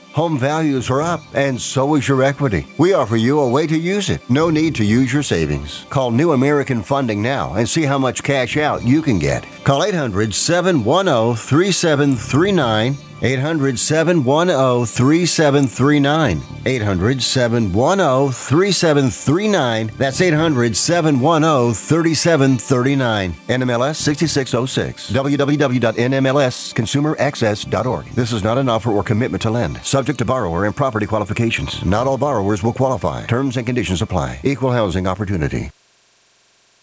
Home 0.13 0.37
values 0.37 0.89
are 0.89 1.01
up, 1.01 1.21
and 1.33 1.59
so 1.59 1.95
is 1.95 2.05
your 2.05 2.21
equity. 2.21 2.67
We 2.77 2.93
offer 2.93 3.15
you 3.15 3.39
a 3.39 3.49
way 3.49 3.65
to 3.65 3.77
use 3.77 4.09
it. 4.09 4.29
No 4.29 4.49
need 4.49 4.75
to 4.75 4.83
use 4.83 5.13
your 5.13 5.23
savings. 5.23 5.85
Call 5.89 6.11
New 6.11 6.33
American 6.33 6.83
Funding 6.83 7.21
now 7.21 7.53
and 7.53 7.67
see 7.67 7.83
how 7.83 7.97
much 7.97 8.21
cash 8.21 8.57
out 8.57 8.83
you 8.83 9.01
can 9.01 9.19
get. 9.19 9.45
Call 9.63 9.83
800 9.83 10.33
710 10.33 11.35
3739. 11.35 13.10
800 13.21 13.77
710 13.77 14.85
3739. 14.85 16.41
800 16.65 17.21
710 17.21 18.31
3739. 18.31 19.91
That's 19.97 20.21
800 20.21 20.75
710 20.75 21.73
3739. 21.73 23.33
NMLS 23.47 23.95
6606. 23.97 25.11
www.nmlsconsumeraccess.org. 25.11 28.05
This 28.07 28.33
is 28.33 28.43
not 28.43 28.57
an 28.57 28.67
offer 28.69 28.91
or 28.91 29.03
commitment 29.03 29.41
to 29.43 29.51
lend. 29.51 29.77
Subject 29.85 30.17
to 30.19 30.25
borrower 30.25 30.65
and 30.65 30.75
property 30.75 31.05
qualifications. 31.05 31.85
Not 31.85 32.07
all 32.07 32.17
borrowers 32.17 32.63
will 32.63 32.73
qualify. 32.73 33.25
Terms 33.27 33.57
and 33.57 33.65
conditions 33.65 34.01
apply. 34.01 34.39
Equal 34.43 34.71
housing 34.71 35.05
opportunity. 35.07 35.71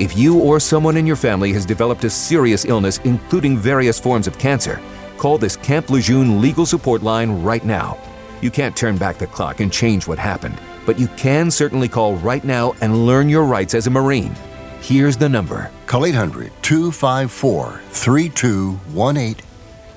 If 0.00 0.16
you 0.16 0.38
or 0.38 0.58
someone 0.58 0.96
in 0.96 1.06
your 1.06 1.14
family 1.14 1.52
has 1.52 1.66
developed 1.66 2.04
a 2.04 2.10
serious 2.10 2.64
illness, 2.64 2.96
including 3.04 3.58
various 3.58 4.00
forms 4.00 4.26
of 4.26 4.38
cancer, 4.38 4.80
call 5.18 5.36
this 5.36 5.56
Camp 5.56 5.90
Lejeune 5.90 6.40
legal 6.40 6.64
support 6.64 7.02
line 7.02 7.42
right 7.42 7.62
now. 7.66 7.98
You 8.40 8.50
can't 8.50 8.74
turn 8.74 8.96
back 8.96 9.18
the 9.18 9.26
clock 9.26 9.60
and 9.60 9.70
change 9.70 10.08
what 10.08 10.18
happened, 10.18 10.58
but 10.86 10.98
you 10.98 11.06
can 11.18 11.50
certainly 11.50 11.86
call 11.86 12.14
right 12.16 12.42
now 12.42 12.72
and 12.80 13.04
learn 13.04 13.28
your 13.28 13.44
rights 13.44 13.74
as 13.74 13.88
a 13.88 13.90
Marine. 13.90 14.34
Here's 14.80 15.18
the 15.18 15.28
number 15.28 15.70
Call 15.84 16.06
800 16.06 16.50
254 16.62 17.82
3218. 17.90 19.44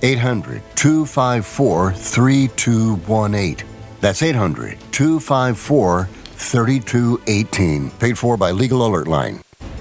800 0.02 0.62
254 0.76 1.94
3218. 1.94 3.68
That's 4.02 4.22
800 4.22 4.78
254 4.92 6.10
3218. 6.36 7.90
Paid 7.92 8.18
for 8.18 8.36
by 8.36 8.52
Legal 8.52 8.86
Alert 8.86 9.08
Line. 9.08 9.43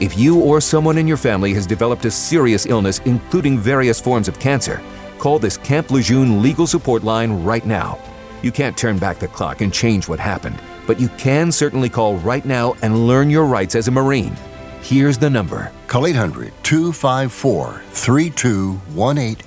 If 0.00 0.16
you 0.16 0.40
or 0.40 0.62
someone 0.62 0.96
in 0.96 1.06
your 1.06 1.18
family 1.18 1.52
has 1.52 1.66
developed 1.66 2.06
a 2.06 2.10
serious 2.10 2.64
illness, 2.64 3.02
including 3.04 3.58
various 3.58 4.00
forms 4.00 4.28
of 4.28 4.40
cancer, 4.40 4.80
call 5.18 5.38
this 5.38 5.58
Camp 5.58 5.90
Lejeune 5.90 6.40
legal 6.40 6.66
support 6.66 7.04
line 7.04 7.44
right 7.44 7.66
now. 7.66 7.98
You 8.42 8.50
can't 8.50 8.78
turn 8.78 8.96
back 8.96 9.18
the 9.18 9.28
clock 9.28 9.60
and 9.60 9.70
change 9.70 10.08
what 10.08 10.18
happened, 10.18 10.58
but 10.86 10.98
you 10.98 11.08
can 11.18 11.52
certainly 11.52 11.90
call 11.90 12.16
right 12.16 12.46
now 12.46 12.76
and 12.80 13.06
learn 13.06 13.28
your 13.28 13.44
rights 13.44 13.74
as 13.74 13.88
a 13.88 13.90
Marine. 13.90 14.34
Here's 14.80 15.18
the 15.18 15.28
number 15.28 15.70
Call 15.86 16.06
800 16.06 16.54
254 16.62 17.82
3218. 17.90 19.46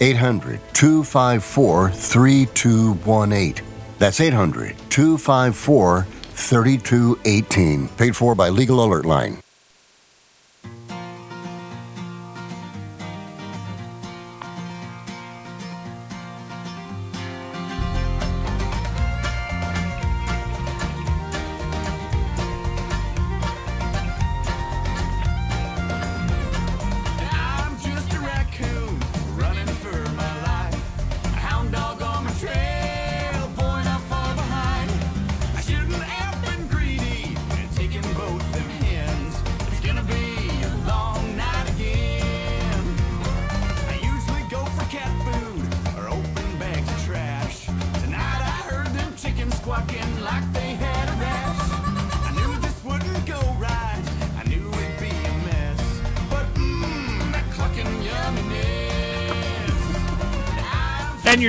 800 0.00 0.60
254 0.72 1.90
3218. 1.90 3.64
That's 3.98 4.18
800 4.18 4.76
254 4.88 6.02
3218. 6.04 7.88
Paid 7.88 8.16
for 8.16 8.34
by 8.34 8.48
Legal 8.48 8.82
Alert 8.82 9.04
Line. 9.04 9.36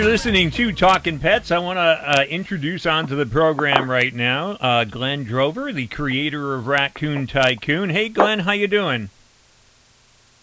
You're 0.02 0.10
listening 0.10 0.50
to 0.50 0.72
Talking 0.72 1.20
Pets. 1.20 1.52
I 1.52 1.60
want 1.60 1.78
to 1.78 1.82
uh, 1.82 2.26
introduce 2.28 2.88
onto 2.88 3.16
the 3.16 3.28
program 3.28 3.88
right 3.88 4.12
now 4.12 4.54
uh, 4.54 4.84
Glenn 4.84 5.26
Drover, 5.26 5.72
the 5.72 5.86
creator 5.86 6.56
of 6.56 6.66
Raccoon 6.66 7.28
Tycoon. 7.28 7.92
Hey, 7.92 8.10
Glenn, 8.10 8.40
how 8.40 8.54
you 8.54 8.68
doing? 8.68 9.12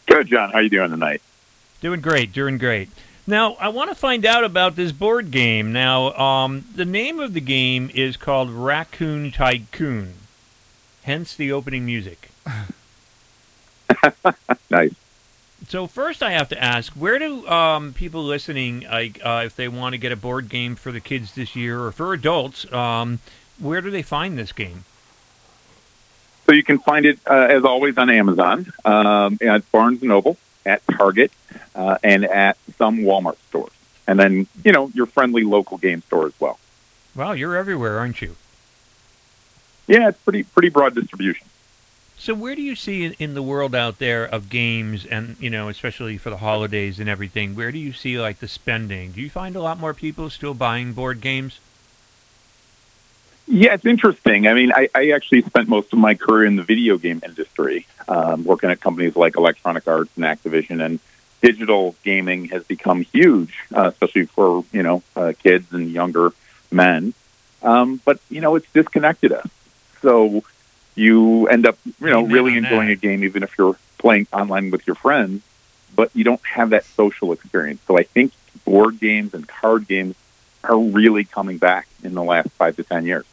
Good, 0.07 0.29
John. 0.29 0.53
How 0.53 0.61
you 0.61 0.69
doing 0.69 0.91
tonight? 0.91 1.23
Doing 1.81 2.00
great, 2.00 2.33
doing 2.33 2.57
great. 2.57 2.88
Now, 3.27 3.55
I 3.55 3.71
want 3.71 3.91
to 3.91 3.97
find 3.97 4.25
out 4.25 4.45
about 4.45 4.77
this 4.77 4.93
board 4.93 5.33
game. 5.33 5.73
Now, 5.73 6.12
um, 6.12 6.65
the 6.73 6.85
name 6.85 7.19
of 7.19 7.35
the 7.35 7.41
game 7.41 7.91
is 7.93 8.17
called 8.17 8.50
Raccoon 8.50 9.33
Tycoon, 9.33 10.15
hence 11.03 11.35
the 11.35 11.50
opening 11.50 11.85
music. 11.85 12.31
nice. 14.71 14.95
So 15.69 15.87
first, 15.87 16.23
I 16.23 16.31
have 16.31 16.49
to 16.49 16.63
ask: 16.63 16.95
Where 16.95 17.19
do 17.19 17.47
um, 17.47 17.93
people 17.93 18.25
listening, 18.25 18.87
like, 18.91 19.21
uh, 19.23 19.43
if 19.45 19.55
they 19.55 19.69
want 19.69 19.93
to 19.93 19.99
get 19.99 20.13
a 20.13 20.17
board 20.17 20.49
game 20.49 20.75
for 20.75 20.91
the 20.91 21.01
kids 21.01 21.35
this 21.35 21.55
year 21.55 21.83
or 21.83 21.93
for 21.93 22.15
adults, 22.15 22.71
um, 22.73 23.19
where 23.59 23.83
do 23.83 23.91
they 23.91 24.01
find 24.01 24.39
this 24.39 24.53
game? 24.53 24.85
So 26.47 26.53
you 26.53 26.63
can 26.63 26.79
find 26.79 27.05
it, 27.05 27.19
uh, 27.27 27.49
as 27.51 27.67
always, 27.67 27.99
on 27.99 28.09
Amazon, 28.09 28.73
um, 28.87 29.37
at 29.43 29.71
Barnes 29.71 30.01
and 30.01 30.09
Noble, 30.09 30.39
at 30.65 30.81
Target, 30.91 31.31
uh, 31.75 31.99
and 32.03 32.25
at 32.25 32.57
some 32.79 33.01
Walmart 33.01 33.37
stores, 33.51 33.73
and 34.07 34.19
then 34.19 34.47
you 34.65 34.73
know 34.73 34.91
your 34.95 35.05
friendly 35.05 35.43
local 35.43 35.77
game 35.77 36.01
store 36.01 36.27
as 36.27 36.41
well. 36.41 36.59
Wow, 37.15 37.33
you're 37.33 37.57
everywhere, 37.57 37.99
aren't 37.99 38.23
you? 38.23 38.37
Yeah, 39.87 40.09
it's 40.09 40.19
pretty 40.23 40.45
pretty 40.45 40.71
broad 40.71 40.95
distribution. 40.95 41.47
So 42.19 42.35
where 42.35 42.55
do 42.55 42.63
you 42.63 42.75
see 42.75 43.05
in, 43.05 43.13
in 43.19 43.35
the 43.35 43.43
world 43.43 43.75
out 43.75 43.99
there 43.99 44.25
of 44.25 44.51
games 44.51 45.07
and 45.07 45.37
you 45.41 45.51
know 45.51 45.69
especially 45.69 46.19
for 46.19 46.31
the 46.31 46.39
holidays 46.39 46.99
and 46.99 47.09
everything 47.09 47.55
where 47.55 47.73
do 47.73 47.79
you 47.79 47.93
see 47.93 48.19
like 48.21 48.41
the 48.41 48.49
spending 48.49 49.13
do 49.13 49.21
you 49.21 49.31
find 49.31 49.57
a 49.57 49.63
lot 49.63 49.79
more 49.79 49.95
people 49.95 50.29
still 50.29 50.53
buying 50.53 50.93
board 50.93 51.21
games 51.21 51.61
Yeah, 53.47 53.73
it's 53.73 53.87
interesting. 53.87 54.47
I 54.47 54.53
mean, 54.53 54.73
I, 54.73 54.91
I 54.95 55.11
actually 55.13 55.43
spent 55.43 55.69
most 55.69 55.93
of 55.95 55.99
my 55.99 56.15
career 56.15 56.45
in 56.45 56.57
the 56.57 56.63
video 56.63 56.99
game 56.99 57.23
industry, 57.25 57.87
um, 58.07 58.45
working 58.45 58.69
at 58.71 58.79
companies 58.81 59.16
like 59.16 59.37
Electronic 59.37 59.88
Arts 59.88 60.11
and 60.16 60.25
Activision, 60.27 60.85
and 60.85 61.01
digital 61.40 61.97
gaming 62.05 62.47
has 62.49 62.62
become 62.64 63.03
huge, 63.03 63.55
uh, 63.75 63.88
especially 63.88 64.27
for 64.27 64.64
you 64.71 64.83
know 64.83 65.03
uh, 65.16 65.33
kids 65.42 65.73
and 65.73 65.90
younger 65.90 66.33
men. 66.71 67.14
Um, 67.62 68.03
but 68.05 68.21
you 68.29 68.42
know, 68.42 68.55
it's 68.57 68.71
disconnected 68.73 69.33
us. 69.33 69.49
So 70.03 70.45
you 70.99 71.47
end 71.49 71.67
up, 71.67 71.79
you 71.85 71.95
know, 72.01 72.21
Amen 72.21 72.33
really 72.33 72.57
enjoying 72.57 72.89
that. 72.89 72.95
a 72.95 72.97
game, 72.97 73.25
even 73.25 73.43
if 73.43 73.57
you're 73.57 73.77
playing 73.99 74.27
online 74.33 74.71
with 74.71 74.87
your 74.87 74.97
friends, 74.97 75.43
but 75.95 76.11
you 76.15 76.25
don't 76.25 76.45
have 76.45 76.71
that 76.71 76.85
social 76.85 77.33
experience. 77.33 77.81
So 77.87 77.99
I 77.99 78.03
think 78.03 78.33
board 78.65 79.01
games 79.01 79.35
and 79.35 79.47
card 79.47 79.89
games 79.89 80.17
are 80.65 80.79
really 80.79 81.25
coming 81.25 81.59
back 81.59 81.89
in 82.03 82.15
the 82.15 82.23
last 82.23 82.51
five 82.51 82.77
to 82.77 82.85
ten 82.85 83.07
years. 83.07 83.25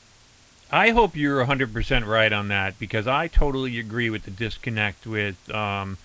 I 0.72 0.90
hope 0.90 1.16
you're 1.16 1.46
100% 1.46 2.08
right 2.08 2.34
on 2.34 2.48
that 2.48 2.80
because 2.80 3.08
I 3.08 3.28
totally 3.28 3.80
agree 3.80 4.10
with 4.10 4.24
the 4.24 4.32
disconnect 4.32 5.06
with 5.06 5.54
um, 5.54 5.98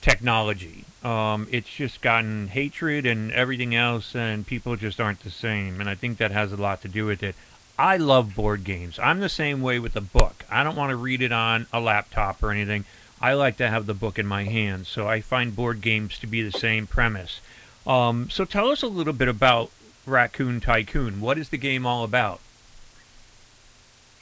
technology. 0.00 0.84
Um, 1.02 1.48
it's 1.50 1.68
just 1.68 2.00
gotten 2.00 2.48
hatred 2.48 3.06
and 3.06 3.32
everything 3.32 3.74
else, 3.74 4.14
and 4.14 4.46
people 4.46 4.76
just 4.76 5.00
aren't 5.00 5.20
the 5.20 5.30
same. 5.30 5.80
And 5.80 5.90
I 5.90 5.94
think 5.94 6.18
that 6.18 6.30
has 6.30 6.52
a 6.52 6.56
lot 6.56 6.80
to 6.82 6.88
do 6.88 7.06
with 7.06 7.22
it. 7.22 7.34
I 7.78 7.96
love 7.96 8.36
board 8.36 8.62
games. 8.62 8.98
I'm 9.00 9.20
the 9.20 9.28
same 9.28 9.60
way 9.60 9.78
with 9.78 9.96
a 9.96 10.00
book. 10.00 10.44
I 10.48 10.62
don't 10.62 10.76
want 10.76 10.90
to 10.90 10.96
read 10.96 11.22
it 11.22 11.32
on 11.32 11.66
a 11.72 11.80
laptop 11.80 12.42
or 12.42 12.52
anything. 12.52 12.84
I 13.20 13.32
like 13.32 13.56
to 13.56 13.68
have 13.68 13.86
the 13.86 13.94
book 13.94 14.18
in 14.18 14.26
my 14.26 14.44
hands. 14.44 14.88
So 14.88 15.08
I 15.08 15.20
find 15.20 15.56
board 15.56 15.80
games 15.80 16.18
to 16.20 16.26
be 16.26 16.42
the 16.42 16.52
same 16.52 16.86
premise. 16.86 17.40
Um, 17.86 18.30
so 18.30 18.44
tell 18.44 18.68
us 18.68 18.82
a 18.82 18.86
little 18.86 19.12
bit 19.12 19.28
about 19.28 19.70
Raccoon 20.06 20.60
Tycoon. 20.60 21.20
What 21.20 21.36
is 21.38 21.48
the 21.48 21.58
game 21.58 21.84
all 21.84 22.04
about? 22.04 22.40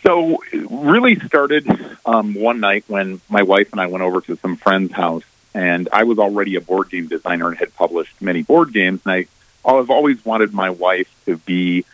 So 0.03 0.43
it 0.53 0.67
really 0.71 1.19
started 1.21 1.69
um, 2.07 2.35
one 2.35 2.59
night 2.59 2.85
when 2.89 3.21
my 3.29 3.43
wife 3.43 3.71
and 3.73 3.81
I 3.81 3.87
went 3.87 4.03
over 4.03 4.21
to 4.23 4.37
some 4.37 4.57
friend's 4.57 4.93
house, 4.93 5.23
and 5.55 5.89
I 5.93 6.05
was 6.05 6.19
already 6.19 6.57
a 6.57 6.61
board 6.61 6.91
game 6.91 7.07
designer 7.07 7.49
and 7.49 7.59
had 7.59 7.75
published 7.77 8.21
many 8.21 8.43
board 8.43 8.73
games. 8.73 9.01
And 9.05 9.13
I, 9.13 9.27
I've 9.65 9.91
always 9.91 10.25
wanted 10.25 10.53
my 10.55 10.71
wife 10.71 11.09
to 11.27 11.37
be 11.37 11.85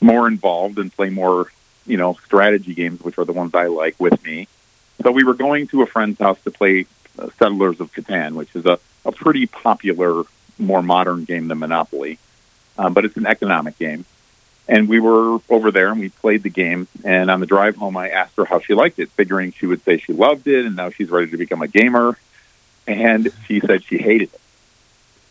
more 0.00 0.28
involved 0.28 0.78
and 0.78 0.94
play 0.94 1.10
more, 1.10 1.50
you 1.86 1.96
know, 1.96 2.16
strategy 2.24 2.74
games, 2.74 3.00
which 3.00 3.18
are 3.18 3.24
the 3.24 3.32
ones 3.32 3.54
I 3.54 3.66
like, 3.66 3.96
with 3.98 4.22
me. 4.24 4.48
So 5.02 5.12
we 5.12 5.24
were 5.24 5.34
going 5.34 5.68
to 5.68 5.82
a 5.82 5.86
friend's 5.86 6.18
house 6.18 6.40
to 6.42 6.50
play 6.50 6.86
uh, 7.18 7.28
Settlers 7.38 7.80
of 7.80 7.92
Catan, 7.92 8.34
which 8.34 8.54
is 8.54 8.66
a, 8.66 8.78
a 9.04 9.12
pretty 9.12 9.46
popular, 9.46 10.24
more 10.58 10.82
modern 10.82 11.24
game 11.24 11.48
than 11.48 11.58
Monopoly, 11.58 12.18
um, 12.76 12.94
but 12.94 13.04
it's 13.04 13.16
an 13.16 13.26
economic 13.26 13.78
game. 13.78 14.04
And 14.68 14.88
we 14.88 15.00
were 15.00 15.38
over 15.48 15.70
there 15.70 15.90
and 15.90 15.98
we 15.98 16.10
played 16.10 16.42
the 16.42 16.50
game. 16.50 16.88
And 17.02 17.30
on 17.30 17.40
the 17.40 17.46
drive 17.46 17.76
home, 17.76 17.96
I 17.96 18.10
asked 18.10 18.36
her 18.36 18.44
how 18.44 18.60
she 18.60 18.74
liked 18.74 18.98
it, 18.98 19.10
figuring 19.12 19.52
she 19.52 19.66
would 19.66 19.82
say 19.82 19.96
she 19.96 20.12
loved 20.12 20.46
it 20.46 20.66
and 20.66 20.76
now 20.76 20.90
she's 20.90 21.08
ready 21.08 21.30
to 21.30 21.38
become 21.38 21.62
a 21.62 21.68
gamer. 21.68 22.18
And 22.86 23.30
she 23.46 23.60
said 23.60 23.82
she 23.84 23.98
hated 23.98 24.34
it. 24.34 24.40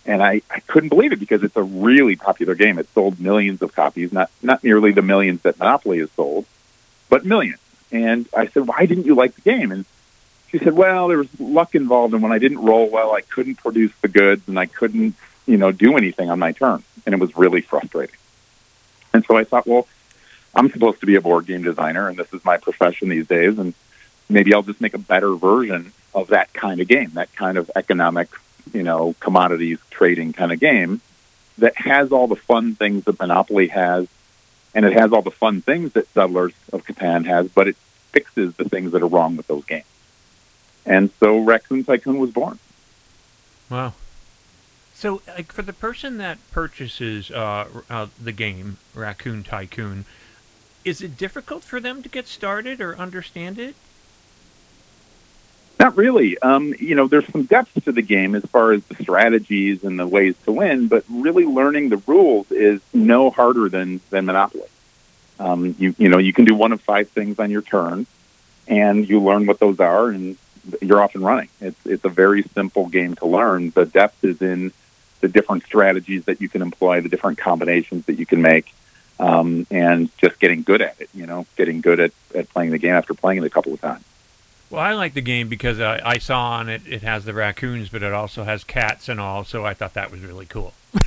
And 0.08 0.24
I, 0.24 0.42
I 0.50 0.62
couldn't 0.62 0.90
believe 0.90 1.12
it 1.12 1.20
because 1.20 1.44
it's 1.44 1.56
a 1.58 1.62
really 1.62 2.16
popular 2.16 2.56
game. 2.56 2.80
It 2.80 2.88
sold 2.94 3.20
millions 3.20 3.62
of 3.62 3.76
copies, 3.76 4.12
not, 4.12 4.32
not 4.42 4.64
nearly 4.64 4.94
the 4.94 5.02
millions 5.02 5.42
that 5.42 5.60
Monopoly 5.60 6.00
has 6.00 6.10
sold, 6.12 6.46
but 7.10 7.26
millions. 7.26 7.60
And 7.92 8.28
I 8.36 8.48
said, 8.48 8.68
why 8.68 8.86
didn't 8.86 9.06
you 9.06 9.16
like 9.16 9.36
the 9.36 9.42
game? 9.42 9.72
And 9.72 9.86
she 10.50 10.60
said, 10.60 10.74
well, 10.74 11.10
there 11.10 11.18
was 11.18 11.40
luck 11.40 11.76
involved. 11.76 12.14
And 12.14 12.24
when 12.24 12.32
I 12.32 12.40
didn't 12.40 12.60
roll 12.60 12.90
well, 12.90 13.14
I 13.14 13.22
couldn't 13.22 13.56
produce 13.56 13.92
the 14.02 14.08
goods 14.08 14.48
and 14.48 14.58
I 14.58 14.66
couldn't, 14.66 15.16
you 15.46 15.58
know, 15.58 15.72
do 15.72 15.98
anything 15.98 16.30
on 16.30 16.40
my 16.40 16.54
turn. 16.54 16.84
And 17.06 17.14
it 17.14 17.20
was 17.20 17.36
really 17.38 17.62
frustrating. 17.62 18.16
And 19.14 19.26
so 19.26 19.36
I 19.38 19.44
thought, 19.44 19.68
well, 19.68 19.88
I'm 20.56 20.72
supposed 20.72 21.02
to 21.02 21.06
be 21.06 21.16
a 21.16 21.22
board 21.22 21.46
game 21.46 21.64
designer, 21.64 22.08
and 22.08 22.18
this 22.18 22.34
is 22.34 22.44
my 22.44 22.58
profession 22.58 23.10
these 23.10 23.28
days, 23.28 23.60
and 23.60 23.74
maybe 24.28 24.54
I'll 24.54 24.64
just 24.64 24.82
make 24.82 24.94
a 24.96 25.00
better 25.00 25.36
version 25.36 25.92
of 26.16 26.30
that 26.30 26.52
kind 26.54 26.80
of 26.80 26.88
game, 26.88 27.12
that 27.12 27.34
kind 27.36 27.58
of 27.58 27.70
economic, 27.76 28.30
you 28.74 28.84
know, 28.84 29.16
commodities 29.20 29.80
trading 29.90 30.34
kind 30.34 30.52
of 30.52 30.60
game 30.60 31.02
that 31.58 31.76
has 31.76 32.12
all 32.12 32.28
the 32.28 32.36
fun 32.36 32.76
things 32.76 33.06
that 33.06 33.20
Monopoly 33.20 33.68
has, 33.68 34.08
and 34.74 34.86
it 34.86 34.94
has 34.94 35.12
all 35.12 35.22
the 35.22 35.32
fun 35.32 35.62
things 35.62 35.94
that 35.94 36.08
Settlers 36.14 36.54
of 36.72 36.86
Catan 36.86 37.26
has, 37.26 37.48
but 37.50 37.68
it 37.68 37.76
fixes 38.12 38.54
the 38.56 38.70
things 38.70 38.92
that 38.92 39.02
are 39.02 39.08
wrong 39.08 39.36
with 39.36 39.48
those 39.48 39.66
games. 39.66 39.86
And 40.86 41.10
so 41.20 41.40
Raccoon 41.40 41.84
Tycoon 41.84 42.20
was 42.20 42.32
born. 42.32 42.60
Wow. 43.70 43.94
So, 44.94 45.22
like, 45.28 45.52
for 45.52 45.62
the 45.62 45.74
person 45.74 46.18
that 46.18 46.40
purchases 46.52 47.30
uh, 47.30 47.68
uh, 47.90 48.08
the 48.20 48.32
game 48.32 48.78
Raccoon 48.96 49.44
Tycoon, 49.44 50.06
is 50.84 51.02
it 51.02 51.18
difficult 51.18 51.64
for 51.64 51.80
them 51.80 52.02
to 52.02 52.10
get 52.10 52.28
started 52.28 52.82
or 52.82 52.98
understand 52.98 53.60
it? 53.60 53.76
Not 55.80 55.96
really. 55.96 56.38
Um, 56.40 56.74
you 56.80 56.96
know, 56.96 57.08
there's 57.08 57.28
some 57.28 57.44
depth 57.44 57.84
to 57.86 57.92
the 57.92 58.02
game 58.02 58.34
as 58.34 58.44
far 58.46 58.72
as 58.72 58.84
the 58.86 58.96
strategies 58.96 59.84
and 59.84 60.00
the 60.00 60.08
ways 60.08 60.36
to 60.46 60.52
win, 60.52 60.88
but 60.88 61.04
really 61.10 61.46
learning 61.46 61.90
the 61.90 61.98
rules 61.98 62.52
is 62.52 62.82
no 62.94 63.30
harder 63.30 63.70
than 63.70 64.02
than 64.10 64.26
Monopoly. 64.26 64.70
Um, 65.40 65.76
you 65.78 65.94
you 65.98 66.10
know, 66.10 66.18
you 66.18 66.34
can 66.34 66.46
do 66.46 66.56
one 66.56 66.72
of 66.72 66.82
five 66.82 67.10
things 67.10 67.40
on 67.40 67.52
your 67.52 67.62
turn, 67.62 68.08
and 68.68 69.08
you 69.08 69.22
learn 69.22 69.46
what 69.46 69.60
those 69.60 69.80
are, 69.80 70.10
and 70.10 70.36
you're 70.82 71.02
off 71.02 71.14
and 71.14 71.24
running. 71.24 71.50
It's 71.62 71.86
it's 71.86 72.06
a 72.06 72.10
very 72.10 72.42
simple 72.42 72.88
game 72.88 73.16
to 73.16 73.28
learn. 73.28 73.70
The 73.70 73.86
depth 73.86 74.24
is 74.24 74.42
in 74.42 74.72
the 75.22 75.28
different 75.28 75.64
strategies 75.64 76.26
that 76.26 76.42
you 76.42 76.50
can 76.50 76.64
employ, 76.64 77.02
the 77.02 77.10
different 77.10 77.38
combinations 77.38 78.06
that 78.06 78.16
you 78.16 78.26
can 78.26 78.42
make, 78.42 78.74
um, 79.20 79.68
and 79.70 80.16
just 80.18 80.40
getting 80.40 80.64
good 80.64 80.82
at 80.82 81.00
it. 81.00 81.10
You 81.14 81.28
know, 81.28 81.46
getting 81.56 81.82
good 81.82 82.00
at, 82.00 82.12
at 82.34 82.50
playing 82.50 82.72
the 82.72 82.80
game 82.80 82.94
after 82.94 83.14
playing 83.14 83.44
it 83.44 83.46
a 83.46 83.50
couple 83.52 83.74
of 83.74 83.82
times. 83.82 84.04
Well, 84.70 84.82
I 84.82 84.94
like 84.94 85.14
the 85.14 85.22
game 85.22 85.48
because 85.48 85.80
I, 85.80 86.02
I 86.04 86.18
saw 86.18 86.52
on 86.52 86.68
it 86.68 86.82
it 86.86 87.02
has 87.02 87.24
the 87.26 87.34
raccoons, 87.34 87.90
but 87.90 88.04
it 88.04 88.14
also 88.14 88.44
has 88.44 88.64
cats 88.64 89.08
and 89.08 89.20
all, 89.20 89.46
so 89.46 89.66
I 89.66 89.74
thought 89.74 89.94
that 89.94 90.12
was 90.12 90.22
really 90.22 90.46
cool. 90.46 90.74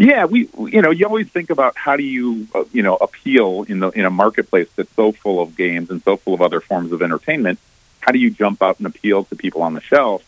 Yeah, 0.00 0.24
we 0.24 0.48
you 0.58 0.80
know 0.80 0.90
you 0.90 1.04
always 1.04 1.28
think 1.28 1.50
about 1.50 1.76
how 1.76 1.94
do 1.94 2.02
you 2.02 2.48
uh, 2.54 2.64
you 2.72 2.82
know 2.82 2.96
appeal 2.96 3.64
in 3.64 3.80
the 3.80 3.90
in 3.90 4.06
a 4.06 4.10
marketplace 4.10 4.68
that's 4.74 4.90
so 4.94 5.12
full 5.12 5.42
of 5.42 5.54
games 5.54 5.90
and 5.90 6.02
so 6.02 6.16
full 6.16 6.32
of 6.32 6.40
other 6.40 6.62
forms 6.62 6.92
of 6.92 7.02
entertainment. 7.02 7.58
How 8.00 8.10
do 8.10 8.18
you 8.18 8.30
jump 8.30 8.62
out 8.62 8.78
and 8.78 8.86
appeal 8.86 9.24
to 9.24 9.36
people 9.36 9.60
on 9.60 9.74
the 9.74 9.82
shelf? 9.82 10.22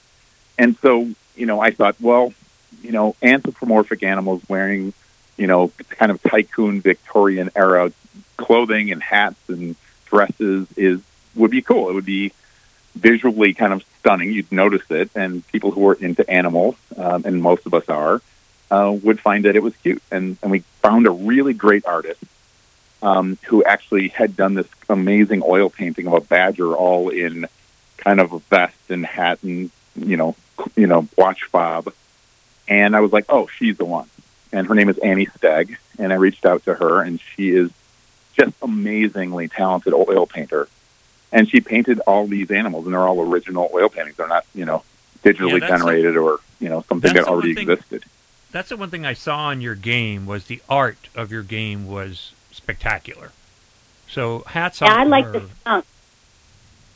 And 0.59 0.77
so 0.83 1.09
you 1.35 1.47
know 1.47 1.59
I 1.59 1.71
thought, 1.71 1.97
well, 2.03 2.35
you 2.83 2.93
know, 2.93 3.17
anthropomorphic 3.23 4.03
animals 4.03 4.43
wearing 4.47 4.93
you 5.39 5.47
know 5.47 5.73
kind 5.89 6.13
of 6.13 6.23
tycoon 6.23 6.83
Victorian 6.83 7.49
era 7.57 7.91
clothing 8.37 8.93
and 8.93 9.03
hats 9.03 9.41
and 9.49 9.75
dresses 10.05 10.69
is 10.77 11.01
would 11.35 11.51
be 11.51 11.63
cool. 11.63 11.89
It 11.91 11.95
would 11.95 12.05
be 12.05 12.33
visually 12.95 13.55
kind 13.55 13.73
of 13.73 13.85
stunning. 13.99 14.33
You'd 14.33 14.53
notice 14.53 14.83
it, 14.91 15.11
and 15.15 15.47
people 15.49 15.71
who 15.71 15.87
are 15.89 15.95
into 15.95 16.29
animals, 16.29 16.77
um, 16.97 17.23
and 17.25 17.43
most 17.43 17.67
of 17.67 17.75
us 17.75 17.89
are, 17.89 18.21
uh, 18.71 18.97
would 19.03 19.21
find 19.21 19.45
that 19.45 19.57
it 19.57 19.63
was 19.63 19.75
cute. 19.77 20.03
And, 20.11 20.37
and 20.43 20.51
we 20.51 20.61
found 20.83 21.07
a 21.07 21.11
really 21.11 21.55
great 21.55 21.87
artist 21.87 22.23
um, 23.03 23.37
who 23.47 23.65
actually 23.65 24.09
had 24.09 24.37
done 24.37 24.55
this 24.55 24.69
amazing 24.89 25.43
oil 25.45 25.69
painting 25.69 26.07
of 26.07 26.15
a 26.15 26.21
badger, 26.21 26.75
all 26.75 27.09
in 27.09 27.47
kind 27.97 28.21
of 28.21 28.33
a 28.33 28.39
vest 28.39 28.77
and 28.89 29.07
hat 29.07 29.39
and 29.43 29.71
you 29.95 30.17
know 30.17 30.35
you 30.77 30.87
know 30.87 31.09
watch 31.17 31.45
fob. 31.45 31.93
And 32.69 32.95
I 32.97 33.01
was 33.01 33.13
like, 33.13 33.27
oh, 33.29 33.49
she's 33.49 33.77
the 33.77 33.85
one. 33.85 34.09
and 34.53 34.67
her 34.67 34.75
name 34.75 34.89
is 34.89 34.99
Annie 34.99 35.27
Stagg. 35.27 35.77
And 35.99 36.13
I 36.13 36.17
reached 36.17 36.47
out 36.47 36.65
to 36.65 36.75
her, 36.75 37.03
and 37.03 37.21
she 37.21 37.51
is 37.51 37.71
just 38.35 38.55
amazingly 38.63 39.49
talented 39.49 39.93
oil 39.93 40.27
painter. 40.27 40.69
And 41.33 41.49
she 41.49 41.61
painted 41.61 41.99
all 42.01 42.27
these 42.27 42.51
animals, 42.51 42.85
and 42.85 42.95
they're 42.95 43.09
all 43.09 43.21
original 43.21 43.71
oil 43.73 43.89
paintings. 43.89 44.17
They're 44.17 44.29
not, 44.29 44.45
you 44.55 44.67
know, 44.67 44.85
digitally 45.25 45.53
Yeah, 45.53 45.59
that's 45.67 45.81
generated 45.83 46.17
or 46.17 46.41
you 46.61 46.69
know 46.69 46.85
something 46.89 47.13
that 47.15 47.25
already 47.25 47.55
thing- 47.55 47.71
existed. 47.71 48.05
That's 48.51 48.69
the 48.69 48.77
one 48.77 48.91
thing 48.91 49.07
I 49.07 49.15
saw 49.15 49.51
in 49.51 49.63
your 49.63 49.75
game 49.75 50.27
was 50.27 50.45
the 50.45 50.61
art 50.69 51.09
of 51.15 51.33
your 51.33 51.43
game 51.43 51.87
was 51.87 52.33
spectacular. 52.51 53.33
So 54.09 54.41
hats 54.41 54.83
off. 54.83 54.91
Yeah, 54.91 54.97
I 54.97 55.05
like 55.05 55.25
her. 55.25 55.33
the 55.33 55.49
skunk. 55.63 55.87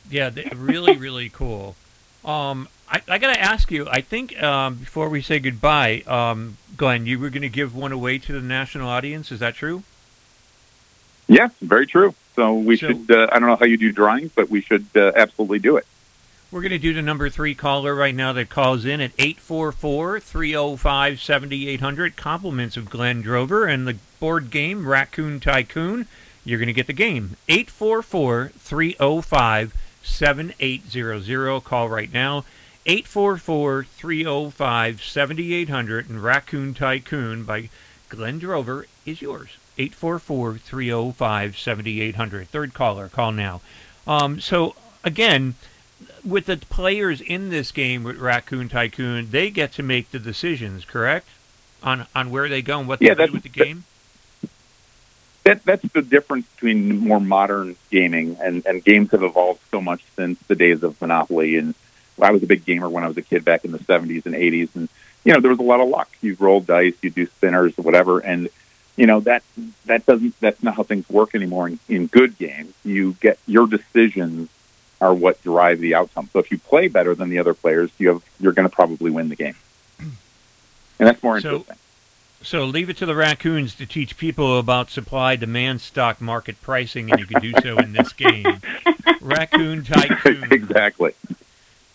Yeah, 0.09 0.29
really, 0.55 0.95
really 1.05 1.29
cool. 1.29 1.75
Um, 2.23 2.67
I, 2.89 3.01
I 3.07 3.17
got 3.17 3.33
to 3.33 3.39
ask 3.39 3.71
you. 3.71 3.87
I 3.89 4.01
think 4.01 4.41
um, 4.41 4.75
before 4.75 5.09
we 5.09 5.21
say 5.23 5.39
goodbye, 5.39 6.03
um, 6.05 6.57
Glenn, 6.77 7.07
you 7.07 7.17
were 7.17 7.31
going 7.31 7.41
to 7.41 7.49
give 7.49 7.75
one 7.75 7.91
away 7.91 8.19
to 8.19 8.33
the 8.33 8.41
national 8.41 8.87
audience. 8.87 9.31
Is 9.31 9.39
that 9.39 9.55
true? 9.55 9.81
Yeah, 11.27 11.49
very 11.61 11.87
true. 11.87 12.13
So 12.37 12.53
we 12.53 12.77
So- 12.77 12.89
should. 12.89 13.09
Uh, 13.11 13.27
I 13.31 13.39
don't 13.39 13.49
know 13.49 13.55
how 13.55 13.65
you 13.65 13.77
do 13.77 13.91
drawings, 13.91 14.31
but 14.33 14.47
we 14.49 14.61
should 14.61 14.85
uh, 14.95 15.11
absolutely 15.15 15.57
do 15.59 15.75
it. 15.75 15.87
We're 16.51 16.61
going 16.61 16.69
to 16.71 16.77
do 16.77 16.93
the 16.93 17.01
number 17.01 17.29
three 17.29 17.55
caller 17.55 17.93
right 17.95 18.15
now 18.15 18.31
that 18.33 18.47
calls 18.47 18.85
in 18.85 19.01
at 19.01 19.11
844 19.17 20.19
305 20.21 21.19
7800. 21.19 22.15
Compliments 22.15 22.77
of 22.77 22.89
Glenn 22.91 23.21
Drover 23.23 23.65
and 23.65 23.85
the 23.87 23.97
board 24.19 24.49
game 24.51 24.87
Raccoon 24.87 25.39
Tycoon. 25.41 26.05
You're 26.45 26.59
going 26.59 26.67
to 26.67 26.73
get 26.73 26.85
the 26.87 26.93
game. 26.93 27.35
844 27.49 28.51
305 28.55 29.73
7800. 30.03 31.59
Call 31.61 31.89
right 31.89 32.13
now. 32.13 32.45
844 32.85 33.83
305 33.83 35.03
7800. 35.03 36.09
And 36.09 36.23
Raccoon 36.23 36.73
Tycoon 36.75 37.43
by 37.43 37.69
Glenn 38.09 38.39
Drover 38.39 38.85
is 39.05 39.21
yours. 39.21 39.57
844 39.77 40.57
305 40.57 41.57
7800. 41.57 42.47
Third 42.47 42.73
caller, 42.73 43.09
call 43.09 43.31
now. 43.31 43.61
Um, 44.07 44.39
so, 44.39 44.75
again, 45.03 45.55
with 46.23 46.45
the 46.45 46.57
players 46.57 47.21
in 47.21 47.49
this 47.49 47.71
game 47.71 48.03
with 48.03 48.17
Raccoon 48.17 48.69
Tycoon, 48.69 49.29
they 49.31 49.49
get 49.49 49.71
to 49.73 49.83
make 49.83 50.11
the 50.11 50.19
decisions, 50.19 50.85
correct? 50.85 51.27
On 51.83 52.07
on 52.15 52.31
where 52.31 52.49
they 52.49 52.61
go 52.61 52.79
and 52.79 52.87
what 52.87 53.01
Yeah, 53.01 53.13
they 53.13 53.27
do 53.27 53.33
with 53.33 53.43
the 53.43 53.49
game. 53.49 53.83
That 55.43 55.63
that's 55.63 55.87
the 55.93 56.01
difference 56.01 56.47
between 56.47 56.97
more 56.99 57.19
modern 57.19 57.75
gaming 57.91 58.37
and 58.41 58.65
and 58.65 58.83
games 58.83 59.11
have 59.11 59.23
evolved 59.23 59.61
so 59.71 59.79
much 59.79 60.03
since 60.15 60.39
the 60.47 60.55
days 60.55 60.83
of 60.83 60.99
Monopoly. 60.99 61.57
And 61.57 61.75
I 62.21 62.31
was 62.31 62.41
a 62.41 62.47
big 62.47 62.65
gamer 62.65 62.89
when 62.89 63.03
I 63.03 63.07
was 63.07 63.17
a 63.17 63.21
kid 63.21 63.45
back 63.45 63.63
in 63.63 63.71
the 63.71 63.79
'70s 63.79 64.25
and 64.25 64.33
'80s, 64.33 64.69
and 64.75 64.89
you 65.27 65.33
know 65.33 65.41
there 65.41 65.51
was 65.51 65.59
a 65.59 65.63
lot 65.63 65.81
of 65.81 65.89
luck. 65.89 66.09
You 66.21 66.37
roll 66.39 66.61
dice, 66.61 66.93
you 67.01 67.09
do 67.09 67.25
spinners, 67.25 67.75
whatever, 67.75 68.19
and 68.19 68.47
you 68.95 69.05
know 69.05 69.19
that 69.21 69.43
that 69.85 70.05
doesn't 70.05 70.39
that's 70.39 70.63
not 70.63 70.75
how 70.75 70.83
things 70.83 71.07
work 71.09 71.35
anymore 71.35 71.67
in, 71.67 71.79
in 71.89 72.07
good 72.07 72.37
games. 72.37 72.73
You 72.85 73.17
get 73.19 73.37
your 73.45 73.67
decisions 73.67 74.47
are 75.01 75.13
what 75.13 75.43
drive 75.43 75.79
the 75.79 75.95
outcome. 75.95 76.29
So 76.31 76.39
if 76.39 76.49
you 76.49 76.57
play 76.57 76.87
better 76.87 77.13
than 77.13 77.27
the 77.29 77.39
other 77.39 77.53
players, 77.53 77.91
you 77.97 78.07
have 78.07 78.23
you're 78.39 78.53
going 78.53 78.69
to 78.69 78.73
probably 78.73 79.11
win 79.11 79.27
the 79.27 79.35
game, 79.35 79.55
and 79.99 80.09
that's 81.07 81.21
more 81.21 81.41
So- 81.41 81.49
interesting. 81.49 81.77
So 82.43 82.63
leave 82.65 82.87
it 82.89 82.95
to 82.97 83.05
the 83.07 83.15
raccoons 83.15 83.73
to 83.75 83.85
teach 83.87 84.15
people 84.15 84.59
about 84.59 84.91
supply, 84.91 85.35
demand, 85.35 85.81
stock 85.81 86.21
market 86.21 86.61
pricing, 86.61 87.09
and 87.11 87.19
you 87.19 87.25
can 87.25 87.41
do 87.41 87.51
so 87.63 87.77
in 87.79 87.93
this 87.93 88.13
game. 88.13 88.61
Raccoon 89.21 89.83
Tycoon. 89.83 90.47
exactly. 90.53 91.13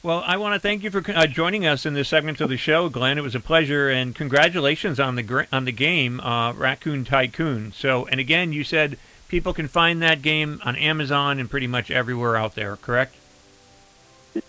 Well, 0.05 0.25
I 0.27 0.37
want 0.37 0.55
to 0.55 0.59
thank 0.59 0.83
you 0.83 0.91
for 0.91 1.01
uh, 1.13 1.29
joining 1.29 1.65
us 1.65 1.87
in 1.87 1.95
this 1.95 2.09
segment 2.09 2.41
of 2.41 2.49
the 2.49 2.57
show, 2.57 2.89
Glenn. 2.89 3.19
It 3.19 3.23
was 3.23 3.37
a 3.37 3.41
pleasure, 3.41 3.89
and 3.89 4.13
congratulations 4.13 4.99
on 4.99 5.15
the 5.15 5.23
gr- 5.23 5.43
on 5.53 5.65
the 5.65 5.71
game, 5.71 6.19
uh, 6.19 6.53
Raccoon 6.55 7.05
Tycoon. 7.05 7.73
So, 7.73 8.07
and 8.07 8.19
again, 8.19 8.53
you 8.53 8.65
said 8.65 8.99
people 9.29 9.55
can 9.55 9.69
find 9.69 10.03
that 10.03 10.21
game 10.21 10.61
on 10.65 10.75
Amazon 10.75 11.39
and 11.39 11.49
pretty 11.49 11.69
much 11.69 11.89
everywhere 11.89 12.37
out 12.37 12.57
there, 12.57 12.75
correct? 12.79 13.15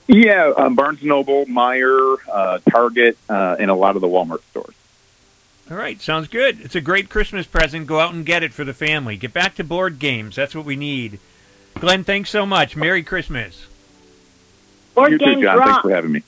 Yeah, 0.08 0.54
um, 0.58 0.74
Barnes 0.74 1.04
Noble, 1.04 1.46
Meijer, 1.46 2.18
uh, 2.32 2.58
Target, 2.72 3.16
uh, 3.30 3.56
and 3.60 3.70
a 3.70 3.76
lot 3.76 3.96
of 3.96 4.02
the 4.02 4.08
Walmart 4.08 4.42
stores. 4.50 4.74
All 5.70 5.78
right, 5.78 6.02
sounds 6.02 6.30
good. 6.30 6.62
It's 6.62 6.76
a 6.76 6.82
great 6.82 7.10
Christmas 7.10 7.46
present. 7.46 7.86
Go 7.86 8.00
out 8.00 8.16
and 8.16 8.26
get 8.26 8.42
it 8.42 8.54
for 8.54 8.64
the 8.64 8.74
family. 8.74 9.18
Get 9.18 9.34
back 9.34 9.54
to 9.56 9.64
board 9.64 10.00
games. 10.00 10.36
That's 10.36 10.56
what 10.56 10.66
we 10.66 10.76
need. 10.76 11.20
Glenn, 11.76 12.04
thanks 12.04 12.32
so 12.32 12.44
much. 12.44 12.76
Merry 12.76 13.04
Christmas. 13.04 13.68
Board 14.96 15.12
you 15.12 15.18
too, 15.18 15.42
John. 15.42 15.58
rock. 15.58 15.68
Thanks 15.68 15.82
for 15.82 15.92
having 15.92 16.12
me. 16.12 16.24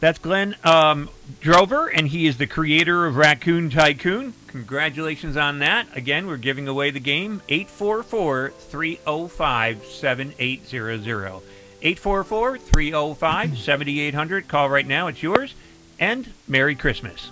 That's 0.00 0.18
Glenn 0.18 0.56
um, 0.64 1.10
Drover, 1.40 1.86
and 1.86 2.08
he 2.08 2.26
is 2.26 2.36
the 2.36 2.48
creator 2.48 3.06
of 3.06 3.16
Raccoon 3.16 3.70
Tycoon. 3.70 4.34
Congratulations 4.48 5.36
on 5.36 5.60
that. 5.60 5.86
Again, 5.94 6.26
we're 6.26 6.38
giving 6.38 6.66
away 6.66 6.90
the 6.90 7.00
game 7.00 7.40
844 7.48 8.50
305 8.50 9.84
7800. 9.84 11.42
844 11.82 12.58
305 12.58 13.58
7800. 13.58 14.48
Call 14.48 14.68
right 14.68 14.86
now. 14.86 15.06
It's 15.06 15.22
yours. 15.22 15.54
And 16.00 16.32
Merry 16.48 16.74
Christmas. 16.74 17.30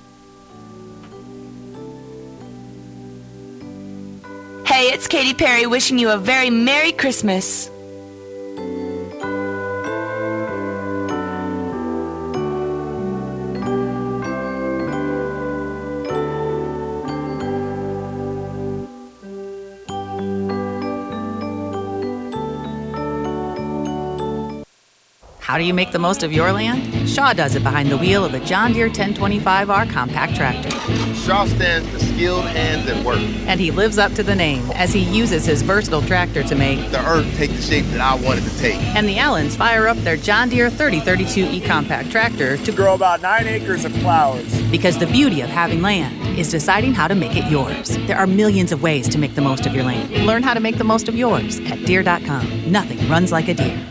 Hey, 4.65 4.93
it's 4.93 5.09
Katy 5.09 5.35
Perry 5.35 5.67
wishing 5.67 5.99
you 5.99 6.11
a 6.11 6.17
very 6.17 6.51
Merry 6.51 6.93
Christmas. 6.93 7.69
How 25.51 25.59
do 25.59 25.65
you 25.65 25.75
make 25.75 25.91
the 25.91 25.99
most 25.99 26.23
of 26.23 26.33
your 26.33 26.53
land? 26.53 27.09
Shaw 27.09 27.33
does 27.33 27.57
it 27.57 27.65
behind 27.65 27.91
the 27.91 27.97
wheel 27.97 28.25
of 28.25 28.35
a 28.35 28.39
John 28.39 28.73
Deere 28.73 28.89
1025R 28.89 29.91
compact 29.91 30.37
tractor. 30.37 30.71
Shaw 31.17 31.45
stands 31.47 31.89
for 31.89 31.99
skilled 31.99 32.45
hands 32.45 32.89
at 32.89 33.05
work. 33.05 33.19
And 33.49 33.59
he 33.59 33.73
lives 33.73 33.99
up 33.99 34.13
to 34.13 34.23
the 34.23 34.37
name 34.37 34.63
as 34.77 34.93
he 34.93 35.01
uses 35.01 35.45
his 35.45 35.63
versatile 35.63 36.03
tractor 36.03 36.45
to 36.45 36.55
make 36.55 36.93
The 36.93 37.05
earth 37.05 37.27
take 37.37 37.51
the 37.51 37.61
shape 37.63 37.85
that 37.87 38.01
I 38.01 38.15
wanted 38.25 38.45
to 38.45 38.59
take. 38.61 38.77
and 38.95 39.09
the 39.09 39.19
Allens 39.19 39.57
fire 39.57 39.89
up 39.89 39.97
their 39.97 40.17
John 40.17 40.51
Deere 40.51 40.71
3032E 40.71 41.67
compact 41.67 42.13
tractor 42.13 42.57
to 42.59 42.71
grow 42.71 42.95
about 42.95 43.21
nine 43.21 43.49
acres 43.49 43.85
of 43.85 43.93
flowers. 43.95 44.63
Because 44.71 44.99
the 44.99 45.09
beauty 45.09 45.41
of 45.41 45.51
having 45.51 45.83
land 45.83 46.39
is 46.39 46.49
deciding 46.49 46.95
how 46.95 47.09
to 47.09 47.17
make 47.17 47.35
it 47.37 47.51
yours. 47.51 47.99
There 48.07 48.17
are 48.17 48.29
millions 48.29 48.71
of 48.71 48.85
ways 48.85 49.09
to 49.09 49.19
make 49.19 49.35
the 49.35 49.43
most 49.43 49.67
of 49.67 49.75
your 49.75 49.83
land. 49.83 50.13
Learn 50.27 50.45
how 50.45 50.55
to 50.55 50.61
make 50.61 50.79
the 50.79 50.85
most 50.85 51.09
of 51.09 51.17
yours 51.17 51.59
at 51.67 51.85
Deere.com. 51.87 52.71
Nothing 52.71 53.09
runs 53.09 53.33
like 53.33 53.49
a 53.49 53.55
Deere. 53.55 53.90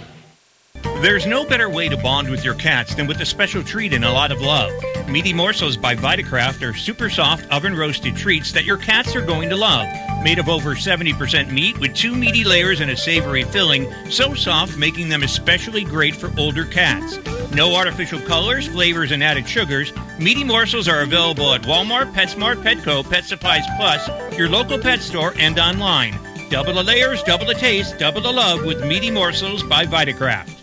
There's 1.02 1.26
no 1.26 1.46
better 1.46 1.70
way 1.70 1.88
to 1.88 1.96
bond 1.96 2.30
with 2.30 2.44
your 2.44 2.56
cats 2.56 2.94
than 2.94 3.08
with 3.08 3.22
a 3.22 3.26
special 3.26 3.64
treat 3.64 3.94
and 3.94 4.04
a 4.04 4.12
lot 4.12 4.34
of 4.34 4.42
love. 4.42 4.70
Meaty 5.08 5.32
Morsels 5.32 5.78
by 5.78 5.96
Vitakraft 5.96 6.62
are 6.62 6.76
super 6.76 7.10
soft 7.10 7.50
oven 7.50 7.74
roasted 7.74 8.18
treats 8.18 8.52
that 8.52 8.66
your 8.66 8.76
cats 8.76 9.16
are 9.16 9.26
going 9.26 9.48
to 9.48 9.56
love. 9.56 9.88
Made 10.26 10.40
of 10.40 10.50
over 10.50 10.76
70% 10.76 11.52
meat 11.52 11.80
with 11.80 11.96
two 11.96 12.14
meaty 12.14 12.44
layers 12.44 12.82
and 12.82 12.92
a 12.92 12.98
savory 12.98 13.44
filling, 13.44 13.90
so 14.12 14.34
soft 14.34 14.78
making 14.78 15.08
them 15.08 15.24
especially 15.24 15.86
great 15.86 16.18
for 16.18 16.38
older 16.38 16.66
cats. 16.66 17.18
No 17.54 17.78
artificial 17.78 18.20
colors, 18.20 18.68
flavors, 18.68 19.12
and 19.14 19.24
added 19.24 19.48
sugars. 19.48 19.94
Meaty 20.20 20.44
morsels 20.44 20.90
are 20.90 21.00
available 21.00 21.54
at 21.54 21.62
Walmart, 21.62 22.12
PetSmart, 22.12 22.62
Petco, 22.62 23.10
Pet 23.10 23.24
Supplies 23.24 23.64
Plus, 23.78 24.38
your 24.38 24.50
local 24.50 24.78
pet 24.78 25.00
store, 25.00 25.34
and 25.38 25.58
online. 25.60 26.20
Double 26.50 26.74
the 26.74 26.84
layers, 26.84 27.24
double 27.24 27.46
the 27.46 27.54
taste, 27.54 27.98
double 27.98 28.20
the 28.20 28.34
love 28.34 28.66
with 28.66 28.84
Meaty 28.84 29.12
Morsels 29.12 29.64
by 29.64 29.86
Vitakraft. 29.86 30.59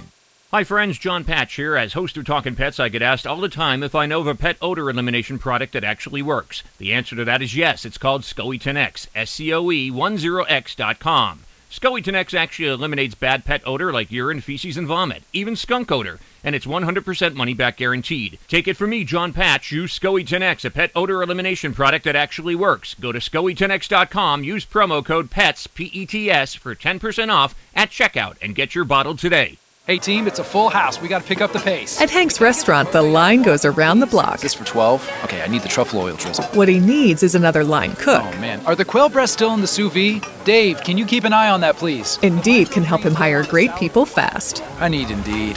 Hi, 0.52 0.62
friends. 0.62 0.96
John 0.96 1.24
Patch 1.24 1.56
here. 1.56 1.76
As 1.76 1.94
host 1.94 2.16
of 2.16 2.24
Talking 2.24 2.54
Pets, 2.54 2.78
I 2.78 2.88
get 2.88 3.02
asked 3.02 3.26
all 3.26 3.40
the 3.40 3.48
time 3.48 3.82
if 3.82 3.96
I 3.96 4.06
know 4.06 4.20
of 4.20 4.28
a 4.28 4.36
pet 4.36 4.56
odor 4.62 4.88
elimination 4.88 5.40
product 5.40 5.72
that 5.72 5.82
actually 5.82 6.22
works. 6.22 6.62
The 6.78 6.92
answer 6.92 7.16
to 7.16 7.24
that 7.24 7.42
is 7.42 7.56
yes. 7.56 7.84
It's 7.84 7.98
called 7.98 8.22
SCOE 8.22 8.60
10X, 8.60 9.08
S-C-O-E 9.12 9.90
10X.com. 9.90 11.40
SCOE 11.68 12.00
10X 12.00 12.32
actually 12.32 12.68
eliminates 12.68 13.16
bad 13.16 13.44
pet 13.44 13.60
odor 13.66 13.92
like 13.92 14.12
urine, 14.12 14.40
feces, 14.40 14.76
and 14.76 14.86
vomit, 14.86 15.24
even 15.32 15.56
skunk 15.56 15.90
odor, 15.90 16.20
and 16.44 16.54
it's 16.54 16.64
100% 16.64 17.34
money 17.34 17.52
back 17.52 17.78
guaranteed. 17.78 18.38
Take 18.46 18.68
it 18.68 18.76
from 18.76 18.90
me, 18.90 19.02
John 19.02 19.32
Patch. 19.32 19.72
Use 19.72 19.98
SCOE 19.98 20.24
10X, 20.24 20.64
a 20.64 20.70
pet 20.70 20.92
odor 20.94 21.24
elimination 21.24 21.74
product 21.74 22.04
that 22.04 22.14
actually 22.14 22.54
works. 22.54 22.94
Go 22.94 23.10
to 23.10 23.18
SCOE10X.com, 23.18 24.44
use 24.44 24.64
promo 24.64 25.04
code 25.04 25.28
PETS, 25.28 25.66
P-E-T-S, 25.66 26.54
for 26.54 26.76
10% 26.76 27.32
off 27.32 27.56
at 27.74 27.90
checkout, 27.90 28.36
and 28.40 28.54
get 28.54 28.76
your 28.76 28.84
bottle 28.84 29.16
today. 29.16 29.58
Hey 29.86 29.98
team, 29.98 30.26
it's 30.26 30.40
a 30.40 30.42
full 30.42 30.68
house. 30.68 31.00
We 31.00 31.06
got 31.06 31.22
to 31.22 31.28
pick 31.28 31.40
up 31.40 31.52
the 31.52 31.60
pace. 31.60 32.00
At 32.00 32.10
Hank's 32.10 32.40
restaurant, 32.40 32.90
the 32.90 33.02
line 33.02 33.42
goes 33.42 33.64
around 33.64 34.00
the 34.00 34.08
block. 34.08 34.40
This 34.40 34.52
for 34.52 34.64
12? 34.64 35.08
Okay, 35.22 35.42
I 35.42 35.46
need 35.46 35.62
the 35.62 35.68
truffle 35.68 36.00
oil 36.00 36.16
drizzle. 36.16 36.44
What 36.54 36.66
he 36.66 36.80
needs 36.80 37.22
is 37.22 37.36
another 37.36 37.62
line 37.62 37.92
cook. 37.92 38.20
Oh 38.24 38.38
man, 38.40 38.66
are 38.66 38.74
the 38.74 38.84
quail 38.84 39.08
breasts 39.08 39.34
still 39.34 39.54
in 39.54 39.60
the 39.60 39.68
sous 39.68 39.92
vide? 39.92 40.24
Dave, 40.44 40.82
can 40.82 40.98
you 40.98 41.06
keep 41.06 41.22
an 41.22 41.32
eye 41.32 41.50
on 41.50 41.60
that, 41.60 41.76
please? 41.76 42.18
Indeed 42.22 42.72
can 42.72 42.82
help 42.82 43.02
him 43.02 43.14
hire 43.14 43.44
great 43.44 43.76
people 43.76 44.04
fast. 44.06 44.60
I 44.80 44.88
need 44.88 45.08
Indeed. 45.08 45.56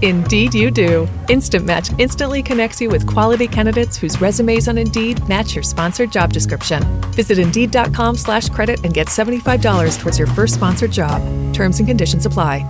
Indeed, 0.00 0.54
you 0.54 0.70
do. 0.70 1.06
Instant 1.28 1.66
Match 1.66 1.90
instantly 1.98 2.42
connects 2.42 2.80
you 2.80 2.88
with 2.88 3.06
quality 3.06 3.46
candidates 3.46 3.98
whose 3.98 4.18
resumes 4.22 4.68
on 4.68 4.78
Indeed 4.78 5.20
match 5.28 5.54
your 5.54 5.62
sponsored 5.62 6.10
job 6.10 6.32
description. 6.32 6.82
Visit 7.12 7.38
Indeed.com 7.38 8.16
slash 8.16 8.48
credit 8.48 8.82
and 8.86 8.94
get 8.94 9.08
$75 9.08 10.00
towards 10.00 10.18
your 10.18 10.28
first 10.28 10.54
sponsored 10.54 10.92
job. 10.92 11.20
Terms 11.52 11.78
and 11.78 11.86
conditions 11.86 12.24
apply. 12.24 12.64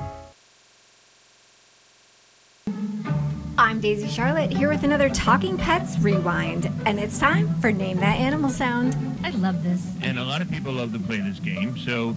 Daisy 3.87 4.09
Charlotte 4.09 4.51
here 4.51 4.69
with 4.69 4.83
another 4.83 5.09
Talking 5.09 5.57
Pets 5.57 5.97
Rewind, 6.01 6.69
and 6.85 6.99
it's 6.99 7.21
time 7.21 7.55
for 7.61 7.71
Name 7.71 7.99
That 7.99 8.19
Animal 8.19 8.51
Sound. 8.51 8.97
I 9.23 9.31
love 9.31 9.63
this. 9.63 9.95
And 10.03 10.19
a 10.19 10.25
lot 10.25 10.43
of 10.43 10.51
people 10.51 10.73
love 10.73 10.93
to 10.93 10.99
play 10.99 11.21
this 11.21 11.39
game, 11.39 11.79
so. 11.79 12.15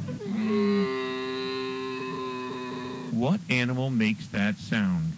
What 3.15 3.39
animal 3.51 3.91
makes 3.91 4.25
that 4.29 4.57
sound? 4.57 5.13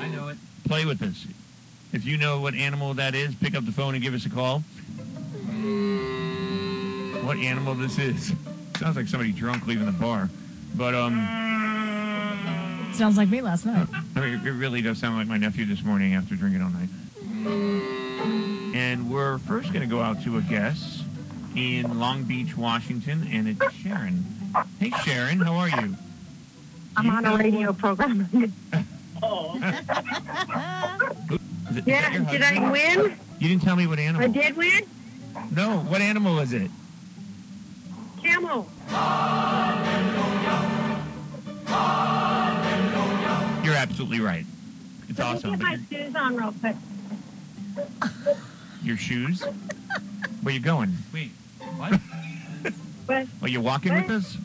I 0.00 0.08
know 0.12 0.26
it. 0.26 0.38
Play 0.66 0.84
with 0.84 1.00
us. 1.00 1.24
If 1.92 2.04
you 2.04 2.18
know 2.18 2.40
what 2.40 2.54
animal 2.54 2.92
that 2.94 3.14
is, 3.14 3.36
pick 3.36 3.54
up 3.54 3.64
the 3.64 3.70
phone 3.70 3.94
and 3.94 4.02
give 4.02 4.14
us 4.14 4.26
a 4.26 4.30
call. 4.30 4.64
What 7.24 7.36
animal 7.36 7.74
this 7.76 8.00
is? 8.00 8.32
Sounds 8.78 8.96
like 8.96 9.06
somebody 9.06 9.30
drunk 9.30 9.68
leaving 9.68 9.86
the 9.86 9.92
bar. 9.92 10.28
But, 10.74 10.96
um. 10.96 11.61
Sounds 12.94 13.16
like 13.16 13.28
me 13.28 13.40
last 13.40 13.64
night. 13.66 13.88
I 14.16 14.20
mean, 14.20 14.46
it 14.46 14.50
really 14.50 14.82
does 14.82 14.98
sound 14.98 15.16
like 15.16 15.26
my 15.26 15.38
nephew 15.38 15.64
this 15.64 15.82
morning 15.82 16.14
after 16.14 16.36
drinking 16.36 16.62
all 16.62 16.70
night. 16.70 16.88
And 18.74 19.10
we're 19.10 19.38
first 19.38 19.72
going 19.72 19.80
to 19.80 19.92
go 19.92 20.00
out 20.00 20.22
to 20.24 20.38
a 20.38 20.42
guest 20.42 21.02
in 21.56 21.98
Long 21.98 22.24
Beach, 22.24 22.56
Washington, 22.56 23.28
and 23.30 23.48
it's 23.48 23.74
Sharon. 23.74 24.24
Hey, 24.78 24.90
Sharon, 25.04 25.40
how 25.40 25.54
are 25.54 25.68
you? 25.68 25.96
I'm 26.96 27.10
on 27.10 27.24
a 27.24 27.36
radio 27.36 27.72
program. 27.72 28.28
oh. 29.22 29.56
yeah, 31.86 32.30
did 32.30 32.42
I 32.42 32.70
win? 32.70 33.16
You 33.38 33.48
didn't 33.48 33.62
tell 33.62 33.76
me 33.76 33.86
what 33.86 33.98
animal. 33.98 34.28
I 34.28 34.32
did 34.32 34.56
win? 34.56 34.84
No, 35.50 35.78
what 35.80 36.00
animal 36.00 36.38
is 36.38 36.52
it? 36.52 36.70
Camel. 38.22 38.68
Absolutely 44.02 44.24
right. 44.26 44.44
It's 45.08 45.18
Let 45.18 45.28
awesome. 45.28 45.50
me 45.52 45.56
get 45.58 45.64
my 45.64 45.78
shoes 45.90 46.16
on 46.16 46.36
real 46.36 46.54
quick. 46.60 46.76
Your 48.82 48.96
shoes? 48.96 49.42
Where 50.42 50.54
you 50.54 50.60
going? 50.60 50.96
Wait, 51.12 51.30
what? 51.76 52.00
What? 53.06 53.26
Are 53.42 53.48
you 53.48 53.60
walking 53.60 53.94
with 53.94 54.10
us? 54.10 54.36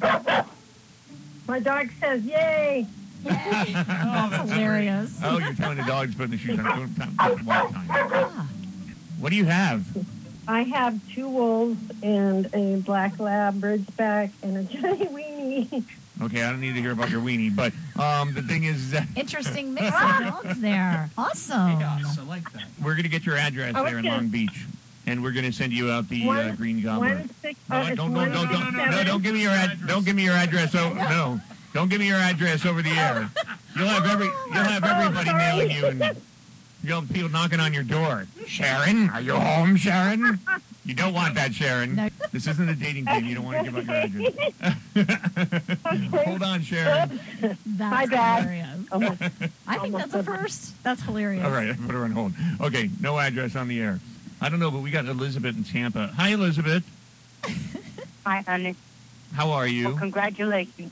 My 1.48 1.60
dog 1.60 1.90
says, 2.00 2.24
yay. 2.24 2.86
oh, 3.26 3.30
that's 3.30 4.52
hilarious. 4.52 5.20
Oh, 5.24 5.40
you're 5.40 5.54
telling 5.54 5.78
the 5.78 5.84
dogs 5.86 6.14
putting 6.14 6.32
the 6.32 6.38
shoes 6.38 6.60
on. 6.60 6.66
Don't 6.66 6.96
time, 6.96 7.16
don't 7.18 7.46
walk 7.46 7.72
time. 7.72 7.88
Ah. 7.90 8.48
What 9.20 9.30
do 9.32 9.36
you 9.36 9.46
have? 9.46 9.86
I 10.48 10.64
have 10.64 11.00
two 11.14 11.28
wolves 11.28 11.80
and 12.04 12.54
a 12.54 12.76
black 12.78 13.20
lab 13.20 13.60
ridgeback 13.62 14.32
and 14.44 14.58
a 14.58 14.64
Johnny 14.64 15.06
weenie. 15.08 15.84
Okay, 16.22 16.44
I 16.44 16.50
don't 16.50 16.62
need 16.62 16.76
to 16.76 16.82
hear 16.82 16.92
about 16.92 17.10
your 17.10 17.22
weenie, 17.22 17.56
but 17.56 17.74
um, 18.00 18.34
the 18.34 18.42
thing 18.42 18.64
is, 18.66 18.92
that 18.92 19.08
Interesting 19.16 19.74
mix 19.74 19.88
of 19.88 19.94
dogs 19.94 20.60
there. 20.60 21.10
Awesome. 21.18 21.56
I 21.60 22.24
like 22.28 22.52
that. 22.54 22.64
We're 22.84 22.96
gonna 22.96 23.08
get 23.08 23.26
your 23.26 23.38
address 23.38 23.76
I 23.76 23.84
there 23.84 23.98
in 23.98 24.04
gonna- 24.06 24.18
Long 24.18 24.28
Beach, 24.30 24.66
and 25.06 25.24
we're 25.24 25.32
gonna 25.32 25.52
send 25.54 25.74
you 25.74 25.90
out 25.92 26.10
the 26.10 26.24
uh, 26.24 26.28
One- 26.28 26.56
green 26.56 26.82
gobbler. 26.82 27.10
one 27.16 27.30
six- 27.42 27.60
No, 27.70 27.76
uh, 27.78 27.80
don't, 27.80 27.88
it's 27.90 27.98
don't, 27.98 28.14
one 28.14 28.32
don't, 28.32 28.48
don't, 28.52 28.62
six 28.64 28.74
no, 28.78 28.86
seven. 28.92 29.06
don't 29.08 29.24
give 29.24 29.34
me 29.34 29.42
your 29.42 29.52
ad, 29.52 29.80
don't 29.88 30.06
give 30.06 30.16
me 30.16 30.24
your 30.24 30.34
address. 30.36 30.76
Oh, 30.76 30.94
no, 30.94 31.40
don't 31.74 31.90
give 31.90 32.00
me 32.00 32.08
your 32.08 32.18
address 32.20 32.66
over 32.66 32.82
the 32.82 32.92
air. 32.92 33.30
You'll 33.76 33.88
have 33.88 34.06
every, 34.06 34.26
you'll 34.26 34.54
have 34.64 34.84
everybody 34.84 35.34
mailing 35.34 35.72
you, 35.72 35.86
and 35.86 36.18
you'll 36.84 37.02
have 37.02 37.12
people 37.14 37.30
knocking 37.30 37.60
on 37.60 37.74
your 37.74 37.84
door. 37.84 38.26
Sharon, 38.48 39.10
are 39.10 39.22
you 39.22 39.36
home, 39.36 39.76
Sharon? 39.76 40.40
You 40.88 40.94
don't 40.94 41.14
want 41.14 41.36
that, 41.36 41.54
Sharon. 41.54 41.96
This 42.32 42.48
isn't 42.48 42.70
a 42.70 42.74
dating 42.74 43.06
game. 43.06 43.26
You 43.26 43.36
don't 43.36 43.44
want 43.46 43.66
to 43.66 43.72
give 43.72 43.90
out 43.90 44.10
your 44.10 44.32
address. 44.96 45.68
Hold 46.26 46.44
on, 46.44 46.62
Sharon. 46.62 47.20
That's 47.42 47.60
My 47.78 48.06
bad. 48.06 48.44
hilarious. 48.44 48.88
Almost- 48.94 49.22
I 49.68 49.78
think 49.80 49.96
that's 49.98 50.14
a 50.14 50.24
first. 50.24 50.82
That's 50.84 51.02
hilarious. 51.04 51.44
All 51.44 51.52
right, 51.52 51.70
I 51.70 51.74
put 51.74 51.92
her 51.92 52.06
on 52.06 52.12
hold. 52.12 52.32
Okay, 52.62 52.90
no 53.02 53.20
address 53.20 53.58
on 53.58 53.68
the 53.68 53.82
air. 53.82 54.00
I 54.40 54.48
don't 54.48 54.60
know, 54.62 54.72
but 54.72 54.80
we 54.82 54.90
got 54.92 55.06
Elizabeth 55.06 55.58
in 55.58 55.66
Tampa. 55.66 56.08
Hi, 56.16 56.30
Elizabeth. 56.30 56.84
Hi, 58.26 58.42
honey. 58.48 58.76
How 59.34 59.52
are 59.52 59.68
you? 59.68 59.90
Well, 59.90 59.98
congratulations. 59.98 60.92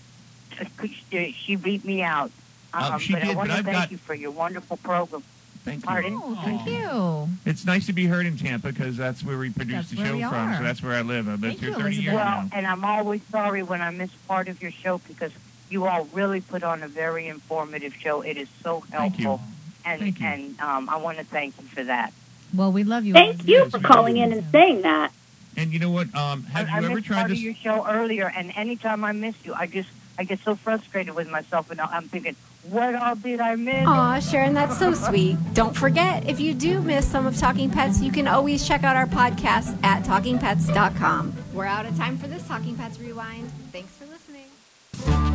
She 1.09 1.31
she 1.31 1.55
beat 1.55 1.85
me 1.85 2.03
out. 2.03 2.31
Um, 2.73 2.93
Um, 2.95 2.99
she 2.99 3.13
but 3.13 3.21
did, 3.21 3.29
I 3.29 3.33
but 3.33 3.37
want 3.37 3.49
to 3.51 3.55
I've 3.57 3.65
thank 3.65 3.77
got- 3.77 3.91
you 3.91 3.97
for 3.97 4.13
your 4.13 4.31
wonderful 4.31 4.75
program. 4.77 5.23
Thank 5.65 5.81
you. 5.81 5.87
Pardon? 5.87 6.13
Oh, 6.23 6.39
thank 6.43 6.67
you. 6.67 7.29
It's 7.49 7.65
nice 7.65 7.87
to 7.87 7.93
be 7.93 8.05
heard 8.05 8.27
in 8.27 8.37
Tampa 8.37 8.67
because 8.71 8.95
that's 8.95 9.23
where 9.23 9.37
we 9.37 9.49
produce 9.49 9.75
That's 9.75 9.89
the 9.89 9.97
where 9.97 10.05
show 10.07 10.15
we 10.15 10.21
from. 10.21 10.33
are. 10.33 10.57
So 10.57 10.63
that's 10.63 10.83
where 10.83 10.93
I 10.93 11.01
live. 11.01 11.27
I've 11.27 11.41
lived 11.41 11.59
Thank 11.59 11.59
here 11.59 11.69
you, 11.69 11.75
30 11.75 11.85
Elizabeth. 11.85 12.03
years 12.03 12.15
Well, 12.15 12.25
now. 12.43 12.49
and 12.53 12.67
I'm 12.67 12.85
always 12.85 13.21
sorry 13.31 13.63
when 13.63 13.81
I 13.81 13.89
miss 13.89 14.11
part 14.27 14.47
of 14.47 14.61
your 14.61 14.69
show 14.71 14.99
because 15.07 15.31
you 15.71 15.87
all 15.87 16.05
really 16.13 16.39
put 16.41 16.61
on 16.63 16.83
a 16.83 16.87
very 16.87 17.27
informative 17.27 17.95
show. 17.95 18.21
It 18.21 18.37
is 18.37 18.47
so 18.63 18.81
Thank 18.91 19.17
you. 19.17 19.25
helpful. 19.25 19.47
And, 19.83 20.15
and 20.21 20.59
um, 20.61 20.87
I 20.89 20.97
want 20.97 21.17
to 21.17 21.23
thank 21.23 21.59
you 21.59 21.67
for 21.67 21.83
that. 21.83 22.13
Well, 22.55 22.71
we 22.71 22.83
love 22.83 23.03
you. 23.05 23.13
Thank 23.13 23.47
you 23.47 23.67
for 23.69 23.79
calling 23.79 24.17
in 24.17 24.31
and 24.31 24.45
saying 24.51 24.83
that. 24.83 25.11
And 25.57 25.71
you 25.73 25.79
know 25.79 25.89
what? 25.89 26.13
Um, 26.15 26.43
have 26.43 26.67
I, 26.67 26.69
you 26.69 26.75
I 26.75 26.77
ever 26.85 26.95
missed 26.95 27.07
tried 27.07 27.17
part 27.21 27.29
this? 27.29 27.39
of 27.39 27.43
your 27.43 27.55
show 27.55 27.85
earlier, 27.87 28.31
and 28.35 28.51
anytime 28.55 29.03
I 29.03 29.13
miss 29.13 29.35
you, 29.43 29.53
I 29.53 29.65
just 29.67 29.89
I 30.17 30.23
get 30.23 30.39
so 30.39 30.55
frustrated 30.55 31.15
with 31.15 31.29
myself, 31.29 31.71
and 31.71 31.81
I'm 31.81 32.07
thinking, 32.07 32.35
what 32.69 32.95
all 32.95 33.15
did 33.15 33.39
I 33.39 33.55
miss? 33.55 33.85
Aw, 33.85 34.19
Sharon, 34.19 34.53
that's 34.53 34.77
so 34.77 34.93
sweet. 34.93 35.37
Don't 35.53 35.75
forget, 35.75 36.27
if 36.27 36.39
you 36.39 36.53
do 36.53 36.81
miss 36.81 37.07
some 37.07 37.25
of 37.27 37.37
Talking 37.37 37.69
Pets, 37.69 38.01
you 38.01 38.11
can 38.11 38.27
always 38.27 38.67
check 38.67 38.83
out 38.83 38.95
our 38.95 39.07
podcast 39.07 39.81
at 39.83 40.03
talkingpets.com. 40.03 41.33
We're 41.53 41.65
out 41.65 41.85
of 41.85 41.95
time 41.97 42.17
for 42.17 42.27
this 42.27 42.47
Talking 42.47 42.75
Pets 42.75 42.99
Rewind. 42.99 43.51
Thanks 43.71 43.91
for 43.93 44.05
listening. 44.05 45.34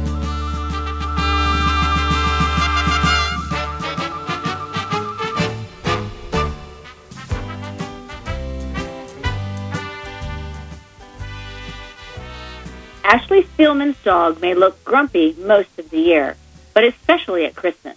Ashley 13.12 13.42
Spielman's 13.42 14.00
dog 14.04 14.40
may 14.40 14.54
look 14.54 14.84
grumpy 14.84 15.34
most 15.36 15.80
of 15.80 15.90
the 15.90 15.98
year, 15.98 16.36
but 16.72 16.84
especially 16.84 17.44
at 17.44 17.56
Christmas. 17.56 17.96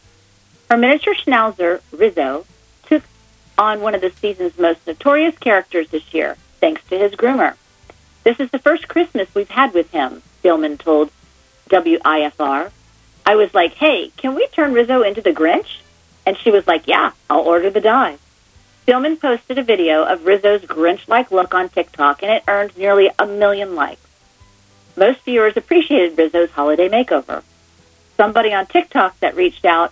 Her 0.72 0.76
miniature 0.76 1.14
schnauzer, 1.14 1.82
Rizzo, 1.92 2.48
took 2.88 3.04
on 3.56 3.82
one 3.82 3.94
of 3.94 4.02
the 4.02 4.10
season's 4.10 4.58
most 4.58 4.88
notorious 4.88 5.38
characters 5.38 5.90
this 5.90 6.16
year, 6.16 6.36
thanks 6.60 6.82
to 6.90 6.98
his 6.98 7.12
groomer. 7.12 7.54
This 8.24 8.40
is 8.40 8.50
the 8.50 8.58
first 8.58 8.88
Christmas 8.88 9.28
we've 9.36 9.52
had 9.52 9.76
with 9.76 9.92
him, 9.92 10.24
Spielman 10.42 10.80
told 10.80 11.12
WIFR. 11.70 12.72
I 13.24 13.36
was 13.36 13.54
like, 13.54 13.76
hey, 13.76 14.12
can 14.18 14.34
we 14.34 14.48
turn 14.48 14.74
Rizzo 14.74 15.04
into 15.04 15.22
the 15.22 15.32
Grinch? 15.32 15.82
And 16.26 16.36
she 16.40 16.50
was 16.50 16.66
like, 16.66 16.88
yeah, 16.88 17.12
I'll 17.30 17.42
order 17.42 17.70
the 17.70 17.82
dye. 17.82 18.18
Spielman 18.88 19.22
posted 19.22 19.60
a 19.60 19.64
video 19.64 20.06
of 20.06 20.26
Rizzo's 20.26 20.64
Grinch-like 20.64 21.30
look 21.30 21.54
on 21.54 21.70
TikTok, 21.70 22.24
and 22.24 22.32
it 22.32 22.44
earned 22.48 22.76
nearly 22.76 23.12
a 23.20 23.28
million 23.28 23.76
likes. 23.76 24.03
Most 24.96 25.22
viewers 25.22 25.58
appreciated 25.58 26.18
Rizzo's 26.18 26.52
holiday 26.52 26.90
makeover. 26.90 27.44
Somebody 28.18 28.54
on 28.54 28.68
TikTok 28.68 29.20
that 29.20 29.36
reached 29.36 29.66
out 29.66 29.92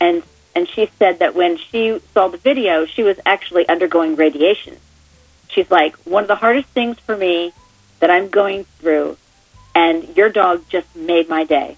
and 0.00 0.22
and 0.54 0.66
she 0.66 0.88
said 0.98 1.18
that 1.18 1.34
when 1.34 1.58
she 1.58 2.00
saw 2.14 2.28
the 2.28 2.38
video, 2.38 2.86
she 2.86 3.02
was 3.02 3.20
actually 3.26 3.68
undergoing 3.68 4.16
radiation. 4.16 4.78
She's 5.48 5.70
like, 5.70 5.94
one 6.06 6.24
of 6.24 6.28
the 6.28 6.34
hardest 6.36 6.68
things 6.68 6.98
for 6.98 7.14
me 7.14 7.52
that 8.00 8.08
I'm 8.08 8.30
going 8.30 8.64
through, 8.78 9.18
and 9.74 10.16
your 10.16 10.30
dog 10.30 10.64
just 10.70 10.96
made 10.96 11.28
my 11.28 11.44
day. 11.44 11.76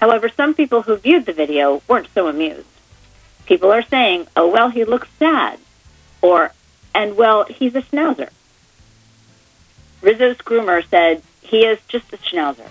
However, 0.00 0.28
some 0.28 0.52
people 0.52 0.82
who 0.82 0.96
viewed 0.96 1.24
the 1.24 1.32
video 1.32 1.80
weren't 1.88 2.08
so 2.12 2.28
amused. 2.28 2.68
People 3.46 3.72
are 3.72 3.82
saying, 3.82 4.26
oh, 4.36 4.48
well, 4.48 4.68
he 4.68 4.84
looks 4.84 5.08
sad, 5.18 5.58
or, 6.20 6.52
and 6.94 7.16
well, 7.16 7.44
he's 7.44 7.74
a 7.74 7.80
schnauzer. 7.80 8.28
Rizzo's 10.02 10.36
groomer 10.36 10.86
said, 10.90 11.22
he 11.44 11.64
is 11.64 11.78
just 11.88 12.12
a 12.12 12.16
schnauzer. 12.16 12.68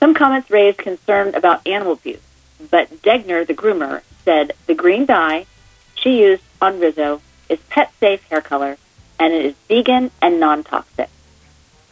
Some 0.00 0.14
comments 0.14 0.50
raised 0.50 0.78
concern 0.78 1.34
about 1.34 1.66
animal 1.66 1.94
abuse, 1.94 2.20
but 2.70 2.90
Degner, 3.02 3.46
the 3.46 3.54
groomer, 3.54 4.02
said 4.24 4.52
the 4.66 4.74
green 4.74 5.06
dye 5.06 5.46
she 5.94 6.20
used 6.20 6.42
on 6.60 6.80
Rizzo 6.80 7.22
is 7.48 7.58
pet 7.70 7.92
safe 8.00 8.22
hair 8.24 8.40
color 8.40 8.76
and 9.18 9.32
it 9.32 9.44
is 9.44 9.54
vegan 9.68 10.10
and 10.20 10.40
non 10.40 10.64
toxic. 10.64 11.08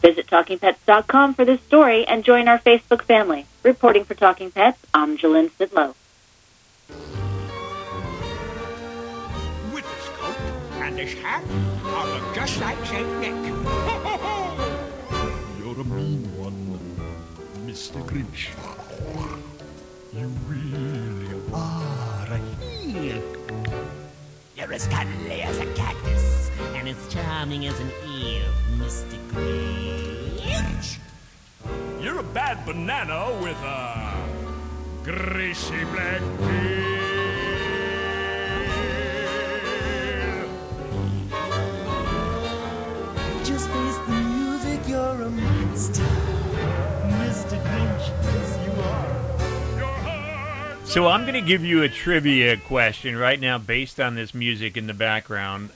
Visit 0.01 0.27
TalkingPets.com 0.27 1.33
for 1.33 1.45
this 1.45 1.61
story 1.61 2.05
and 2.05 2.25
join 2.25 2.47
our 2.47 2.59
Facebook 2.59 3.03
family. 3.03 3.45
Reporting 3.63 4.03
for 4.03 4.13
Talking 4.13 4.51
Pets, 4.51 4.79
I'm 4.93 5.17
Jalyn 5.17 5.49
Sidlow. 5.51 5.95
With 9.73 9.85
coat 10.17 10.37
and 10.81 10.97
this 10.97 11.13
hat, 11.13 11.43
look 11.83 12.35
just 12.35 12.59
like 12.59 12.85
Saint 12.85 13.19
Nick. 13.21 14.42
You're 15.73 15.81
a 15.81 15.85
mean 15.85 16.21
one, 16.37 16.77
Mr. 17.65 17.99
Grinch. 18.05 18.49
You 20.13 20.27
really 20.47 21.41
are 21.51 22.27
a 22.29 22.37
heel. 22.61 23.23
You're 24.55 24.71
as 24.71 24.85
cuddly 24.85 25.41
as 25.41 25.57
a 25.57 25.65
cactus 25.73 26.51
and 26.75 26.87
as 26.87 27.07
charming 27.11 27.65
as 27.65 27.79
an 27.79 27.91
eel, 28.05 28.45
Mr. 28.77 29.17
Grinch. 29.31 30.99
You're 31.99 32.19
a 32.19 32.23
bad 32.23 32.63
banana 32.67 33.35
with 33.41 33.57
a 33.57 34.13
greasy 35.03 35.83
black 35.85 36.21
peel. 36.37 36.93
Just 43.43 43.67
face 43.69 43.97
the 44.05 44.21
music, 44.21 44.87
you're 44.87 45.21
a 45.21 45.62
So 50.85 51.07
I'm 51.07 51.21
going 51.21 51.33
to 51.33 51.41
give 51.41 51.65
you 51.65 51.81
a 51.81 51.89
trivia 51.89 52.57
question 52.57 53.17
right 53.17 53.39
now 53.39 53.57
based 53.57 53.99
on 53.99 54.13
this 54.13 54.35
music 54.35 54.77
in 54.77 54.85
the 54.85 54.93
background. 54.93 55.71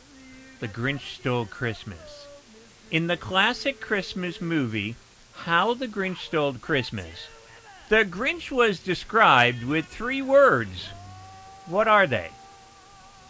The 0.60 0.67
Grinch 0.67 1.15
Stole 1.15 1.47
Christmas. 1.47 2.27
In 2.91 3.07
the 3.07 3.17
classic 3.17 3.81
Christmas 3.81 4.39
movie, 4.39 4.95
How 5.33 5.73
the 5.73 5.88
Grinch 5.88 6.19
Stole 6.19 6.53
Christmas, 6.53 7.27
the 7.89 8.05
Grinch 8.05 8.51
was 8.51 8.79
described 8.79 9.63
with 9.63 9.88
three 9.88 10.21
words. 10.21 10.89
What 11.65 11.88
are 11.88 12.05
they? 12.05 12.29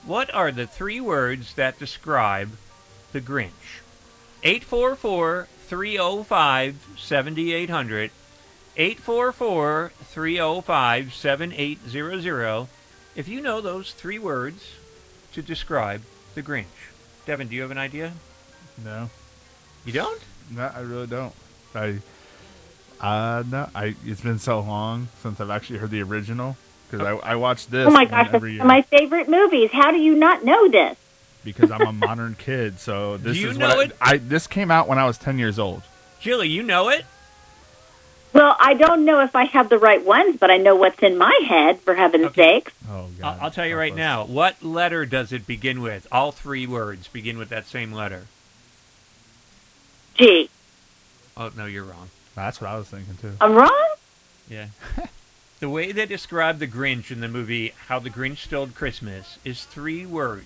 What 0.06 0.34
are 0.34 0.52
the 0.52 0.68
three 0.68 1.00
words 1.00 1.54
that 1.54 1.80
describe 1.80 2.50
the 3.14 3.22
Grinch? 3.22 3.80
844 4.44 5.48
305 5.68 6.96
7800. 6.98 8.12
844 8.78 9.92
305 10.04 11.14
7800. 11.14 12.68
If 13.16 13.28
you 13.28 13.42
know 13.42 13.62
those 13.62 13.92
three 13.94 14.20
words 14.20 14.76
to 15.34 15.42
describe 15.42 16.02
the 16.36 16.44
Grinch. 16.44 16.66
Devin, 17.26 17.48
do 17.48 17.56
you 17.56 17.62
have 17.64 17.72
an 17.72 17.78
idea? 17.78 18.14
No. 18.84 19.10
You 19.86 19.94
don't? 19.94 20.22
No, 20.52 20.72
I 20.74 20.80
really 20.82 21.08
don't. 21.08 21.34
I, 21.76 21.98
uh, 23.02 23.44
no, 23.50 23.70
I. 23.76 23.96
It's 24.06 24.22
been 24.22 24.40
so 24.40 24.60
long 24.60 25.10
since 25.22 25.42
I've 25.42 25.50
actually 25.50 25.80
heard 25.80 25.92
the 25.92 26.02
original 26.02 26.56
because 26.90 27.06
I, 27.06 27.32
I 27.32 27.36
watched 27.36 27.70
this. 27.70 27.88
Oh 27.88 27.92
my 27.92 28.06
gosh, 28.06 28.26
that's 28.26 28.36
every 28.36 28.54
year 28.54 28.60
one 28.60 28.68
of 28.68 28.76
my 28.76 28.82
favorite 28.84 29.30
movies. 29.30 29.72
How 29.72 29.92
do 29.92 29.98
you 29.98 30.16
not 30.16 30.46
know 30.46 30.70
this? 30.70 30.98
Because 31.52 31.72
I'm 31.72 31.82
a 31.82 31.94
modern 31.94 32.36
kid. 32.36 32.80
So 32.80 33.18
this 33.18 33.38
you 33.38 33.50
is 33.50 33.58
know 33.58 33.76
what 33.76 33.88
it? 33.88 33.98
I, 34.02 34.14
I. 34.14 34.18
This 34.18 34.48
came 34.48 34.70
out 34.72 34.88
when 34.88 35.00
I 35.00 35.06
was 35.06 35.18
ten 35.18 35.40
years 35.40 35.58
old. 35.58 35.82
Julie, 36.20 36.50
you 36.50 36.64
know 36.64 36.90
it? 36.90 37.06
Well, 38.34 38.56
I 38.60 38.74
don't 38.74 39.06
know 39.06 39.22
if 39.22 39.36
I 39.36 39.46
have 39.46 39.70
the 39.70 39.80
right 39.80 40.04
ones, 40.04 40.38
but 40.40 40.52
I 40.52 40.58
know 40.58 40.76
what's 40.76 41.02
in 41.02 41.18
my 41.18 41.40
head, 41.48 41.80
for 41.80 41.96
heaven's 41.96 42.36
sakes. 42.36 42.74
Oh, 42.90 43.08
I'll, 43.24 43.38
I'll 43.42 43.52
tell 43.52 43.66
you 43.66 43.78
right 43.78 43.96
now. 43.96 44.26
What 44.26 44.62
letter 44.62 45.06
does 45.06 45.32
it 45.32 45.48
begin 45.48 45.82
with? 45.82 46.06
All 46.12 46.32
three 46.32 46.68
words 46.68 47.08
begin 47.08 47.38
with 47.38 47.50
that 47.50 47.66
same 47.66 47.94
letter. 47.94 48.28
G. 50.16 50.50
Oh, 51.36 51.52
no, 51.56 51.66
you're 51.66 51.84
wrong. 51.84 52.10
That's 52.36 52.60
what 52.60 52.70
I 52.70 52.78
was 52.78 52.88
thinking 52.90 53.16
too. 53.16 53.34
I'm 53.40 53.54
wrong? 53.54 53.88
Yeah. 54.50 54.68
the 55.60 55.70
way 55.70 55.92
they 55.92 56.06
describe 56.06 56.60
the 56.60 56.68
Grinch 56.68 57.10
in 57.12 57.22
the 57.22 57.28
movie 57.28 57.74
How 57.88 58.00
the 58.00 58.10
Grinch 58.10 58.38
Stole 58.38 58.68
Christmas 58.68 59.40
is 59.44 59.64
three 59.64 60.06
words, 60.06 60.46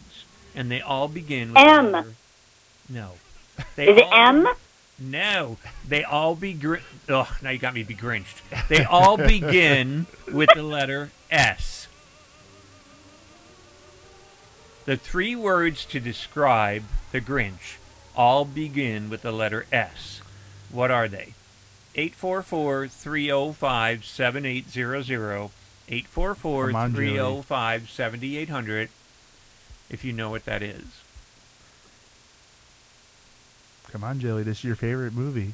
and 0.56 0.70
they 0.72 0.82
all 0.82 1.08
begin 1.08 1.50
with 1.54 1.58
M. 1.58 1.92
letter- 1.92 2.14
No. 2.90 3.12
They 3.76 3.88
Is 3.90 3.98
it 3.98 4.04
all- 4.06 4.14
M? 4.14 4.48
No. 5.00 5.58
They 5.88 6.04
all 6.04 6.36
be 6.36 6.54
gr- 6.54 6.76
Oh, 7.10 7.30
now 7.42 7.50
you 7.50 7.58
got 7.60 7.74
me 7.74 7.84
begrinched. 7.84 8.42
They 8.70 8.84
all 8.84 9.18
begin 9.18 10.06
with 10.32 10.50
the 10.56 10.64
letter 10.64 11.12
S. 11.30 11.88
The 14.86 14.98
three 14.98 15.36
words 15.36 15.86
to 15.86 16.00
describe 16.00 16.84
the 17.12 17.22
Grinch 17.22 17.78
all 18.16 18.46
begin 18.46 19.10
with 19.10 19.22
the 19.22 19.32
letter 19.32 19.66
S. 19.72 20.22
What 20.70 20.92
are 20.92 21.08
they? 21.08 21.34
844 21.96 22.88
305 22.88 24.06
7800. 24.06 25.50
844 25.88 26.68
Come 26.68 26.76
on, 26.76 26.92
Julie. 26.92 27.08
305 27.16 27.90
7800. 27.90 28.90
If 29.92 30.06
you 30.06 30.14
know 30.14 30.30
what 30.30 30.46
that 30.46 30.64
is. 30.64 30.86
Come 33.92 34.06
on, 34.06 34.22
Jelly. 34.22 34.44
This 34.44 34.60
is 34.60 34.64
your 34.64 34.78
favorite 34.78 35.12
movie. 35.14 35.54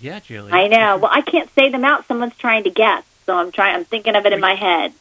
Yeah, 0.00 0.18
Jilly. 0.18 0.50
I 0.50 0.66
know. 0.66 0.96
Well, 0.96 1.10
I 1.12 1.20
can't 1.20 1.48
say 1.54 1.70
them 1.70 1.84
out. 1.84 2.04
Someone's 2.06 2.36
trying 2.36 2.64
to 2.64 2.70
guess, 2.70 3.04
so 3.24 3.36
I'm 3.36 3.52
trying. 3.52 3.76
I'm 3.76 3.84
thinking 3.84 4.16
of 4.16 4.26
it 4.26 4.32
in 4.32 4.40
my 4.40 4.56
head. 4.56 4.92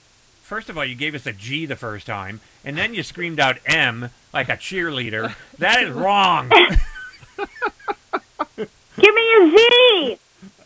First 0.44 0.70
of 0.70 0.78
all, 0.78 0.86
you 0.86 0.94
gave 0.94 1.16
us 1.16 1.26
a 1.26 1.34
G 1.34 1.66
the 1.66 1.76
first 1.76 2.06
time, 2.06 2.42
and 2.64 2.78
then 2.78 2.94
you 2.94 3.02
screamed 3.02 3.40
out 3.40 3.58
M 3.66 4.12
like 4.32 4.50
a 4.50 4.58
cheerleader. 4.58 5.34
That 5.58 5.82
is 5.82 5.90
wrong. 5.90 6.50
Give 8.56 9.16
me 9.16 9.34
a 9.34 9.50
Z. 9.50 10.20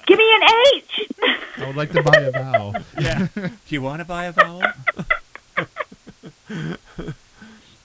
Give 0.08 0.18
me 0.18 0.36
an 0.36 0.42
H. 0.76 1.10
I 1.58 1.68
would 1.68 1.76
like 1.78 1.92
to 1.94 2.04
buy 2.04 2.18
a 2.18 2.32
vowel. 2.32 2.76
yeah. 3.00 3.28
Do 3.36 3.52
you 3.70 3.82
want 3.82 4.00
to 4.00 4.06
buy 4.06 4.26
a 4.26 4.32
vowel? 4.34 4.64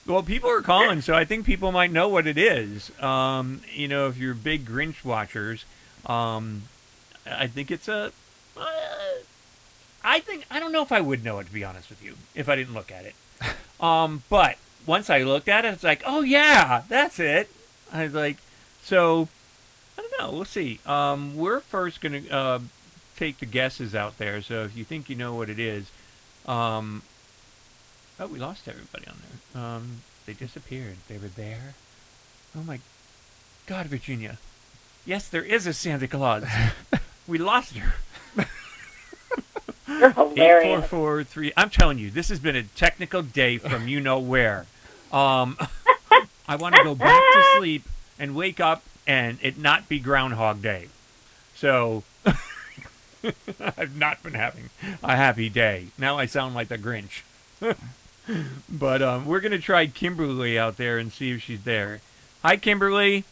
Well, 0.07 0.21
people 0.21 0.49
are 0.49 0.61
calling, 0.61 1.01
so 1.01 1.13
I 1.15 1.25
think 1.25 1.45
people 1.45 1.71
might 1.71 1.91
know 1.91 2.07
what 2.07 2.27
it 2.27 2.37
is. 2.37 2.91
Um, 3.01 3.61
you 3.73 3.87
know, 3.87 4.07
if 4.07 4.17
you're 4.17 4.33
big 4.33 4.65
Grinch 4.65 5.03
watchers, 5.03 5.65
um, 6.05 6.63
I 7.25 7.47
think 7.47 7.71
it's 7.71 7.87
a. 7.87 8.11
Uh, 8.55 8.65
I 10.03 10.19
think 10.19 10.45
I 10.51 10.59
don't 10.59 10.71
know 10.71 10.83
if 10.83 10.91
I 10.91 11.01
would 11.01 11.23
know 11.23 11.39
it 11.39 11.45
to 11.45 11.51
be 11.51 11.63
honest 11.63 11.89
with 11.89 12.03
you 12.03 12.15
if 12.35 12.47
I 12.47 12.55
didn't 12.55 12.73
look 12.73 12.91
at 12.91 13.05
it. 13.05 13.15
Um, 13.77 14.23
but 14.29 14.55
once 14.85 15.09
I 15.09 15.23
looked 15.23 15.49
at 15.49 15.65
it, 15.65 15.73
it's 15.73 15.83
like, 15.83 16.01
oh 16.05 16.21
yeah, 16.21 16.83
that's 16.87 17.19
it. 17.19 17.49
I 17.91 18.05
was 18.05 18.13
like, 18.13 18.37
so 18.81 19.27
I 19.97 20.01
don't 20.01 20.13
know. 20.17 20.31
We'll 20.31 20.45
see. 20.45 20.79
Um, 20.85 21.35
we're 21.35 21.59
first 21.59 21.99
gonna 21.99 22.21
uh, 22.31 22.59
take 23.17 23.39
the 23.39 23.45
guesses 23.45 23.93
out 23.93 24.17
there. 24.17 24.41
So 24.41 24.63
if 24.63 24.77
you 24.77 24.85
think 24.85 25.09
you 25.09 25.17
know 25.17 25.35
what 25.35 25.49
it 25.49 25.59
is, 25.59 25.91
um, 26.45 27.01
oh, 28.19 28.27
we 28.27 28.39
lost 28.39 28.67
everybody 28.67 29.07
on 29.07 29.15
there. 29.53 29.61
Um, 29.61 30.01
they 30.25 30.33
disappeared. 30.33 30.97
They 31.07 31.17
were 31.17 31.27
there. 31.27 31.75
Oh 32.57 32.63
my 32.63 32.79
God, 33.67 33.87
Virginia. 33.87 34.37
Yes, 35.05 35.27
there 35.27 35.43
is 35.43 35.67
a 35.67 35.73
Santa 35.73 36.07
Claus. 36.07 36.45
we 37.27 37.37
lost 37.37 37.75
her. 37.77 37.93
You're 39.87 40.11
hilarious. 40.11 40.87
four 40.87 41.23
three. 41.23 41.53
I'm 41.55 41.69
telling 41.69 41.99
you, 41.99 42.09
this 42.09 42.29
has 42.29 42.39
been 42.39 42.55
a 42.55 42.63
technical 42.63 43.21
day 43.21 43.57
from 43.57 43.87
you 43.87 43.99
know 43.99 44.19
where. 44.19 44.65
Um, 45.11 45.57
I 46.47 46.55
want 46.55 46.75
to 46.75 46.83
go 46.83 46.95
back 46.95 47.21
to 47.21 47.57
sleep 47.57 47.83
and 48.19 48.35
wake 48.35 48.59
up 48.59 48.83
and 49.07 49.37
it 49.41 49.57
not 49.57 49.87
be 49.87 49.99
Groundhog 49.99 50.61
Day. 50.61 50.89
So 51.55 52.03
I've 53.59 53.95
not 53.95 54.21
been 54.23 54.33
having 54.33 54.69
a 55.03 55.15
happy 55.15 55.49
day. 55.49 55.87
Now 55.97 56.17
I 56.17 56.25
sound 56.25 56.55
like 56.55 56.67
the 56.67 56.77
Grinch. 56.77 57.21
but 58.69 59.01
um, 59.01 59.25
we're 59.25 59.39
gonna 59.39 59.59
try 59.59 59.87
Kimberly 59.87 60.57
out 60.57 60.77
there 60.77 60.97
and 60.97 61.11
see 61.11 61.31
if 61.31 61.41
she's 61.43 61.63
there. 61.63 62.01
Hi, 62.43 62.57
Kimberly. 62.57 63.23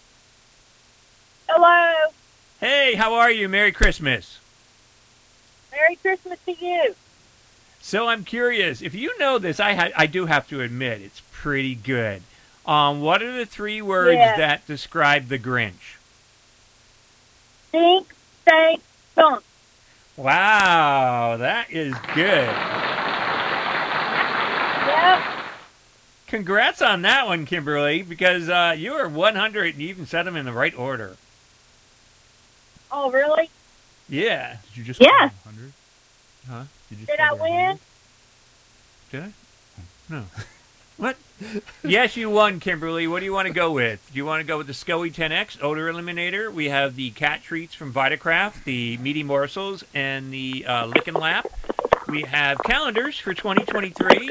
Hello. 1.49 2.11
Hey, 2.59 2.95
how 2.95 3.13
are 3.15 3.31
you? 3.31 3.49
Merry 3.49 3.71
Christmas. 3.71 4.39
Merry 5.71 5.95
Christmas 5.97 6.39
to 6.45 6.53
you. 6.53 6.95
So 7.81 8.07
I'm 8.07 8.23
curious 8.23 8.81
if 8.81 8.95
you 8.95 9.17
know 9.19 9.37
this. 9.37 9.59
I 9.59 9.73
ha- 9.73 9.91
I 9.97 10.07
do 10.07 10.25
have 10.27 10.47
to 10.49 10.61
admit 10.61 11.01
it's 11.01 11.21
pretty 11.31 11.75
good. 11.75 12.21
Um, 12.65 13.01
what 13.01 13.21
are 13.21 13.35
the 13.37 13.45
three 13.45 13.81
words 13.81 14.13
Yeah. 14.13 14.37
that 14.37 14.65
describe 14.65 15.27
the 15.27 15.37
Grinch? 15.37 15.97
Stink, 17.69 18.13
stank, 18.43 18.81
skunk. 19.11 19.43
Wow, 20.15 21.35
that 21.37 21.69
is 21.71 21.93
good. 22.15 22.47
Yep. 24.93 25.21
Congrats 26.27 26.81
on 26.81 27.01
that 27.03 27.27
one, 27.27 27.45
Kimberly, 27.45 28.01
because 28.01 28.49
uh, 28.49 28.73
you 28.77 28.93
were 28.93 29.07
100 29.07 29.73
and 29.73 29.81
you 29.83 29.89
even 29.89 30.05
said 30.05 30.23
them 30.23 30.35
in 30.35 30.45
the 30.45 30.51
right 30.53 30.75
order. 30.77 31.17
Oh, 32.91 33.11
really? 33.11 33.49
Yeah. 34.09 34.57
Did 34.69 34.77
you 34.77 34.83
just 34.83 35.01
Yes. 35.01 35.31
call 35.43 35.51
100? 35.53 35.73
Huh? 36.49 36.63
Did, 36.89 36.99
you 36.99 37.05
Did 37.05 37.19
I 37.19 37.27
her 37.27 37.35
win? 37.35 37.79
Did 39.11 39.23
I? 39.23 39.31
No. 40.09 40.23
What? 40.95 41.17
yes, 41.83 42.15
you 42.15 42.29
won, 42.29 42.59
Kimberly. 42.59 43.07
What 43.07 43.19
do 43.19 43.25
you 43.25 43.33
want 43.33 43.47
to 43.47 43.53
go 43.53 43.71
with? 43.71 44.07
Do 44.11 44.17
you 44.17 44.25
want 44.25 44.41
to 44.41 44.47
go 44.47 44.59
with 44.59 44.67
the 44.67 44.73
SCOE 44.73 45.11
10X 45.11 45.57
odor 45.61 45.91
eliminator? 45.91 46.53
We 46.53 46.69
have 46.69 46.95
the 46.95 47.09
cat 47.09 47.41
treats 47.41 47.73
from 47.73 47.91
Vitakraft, 47.91 48.63
the 48.63 48.97
meaty 48.97 49.23
morsels, 49.23 49.83
and 49.95 50.31
the 50.31 50.63
uh, 50.67 50.85
lick 50.85 51.07
and 51.07 51.17
lap. 51.17 51.47
We 52.07 52.21
have 52.21 52.59
calendars 52.59 53.17
for 53.17 53.33
2023. 53.33 54.29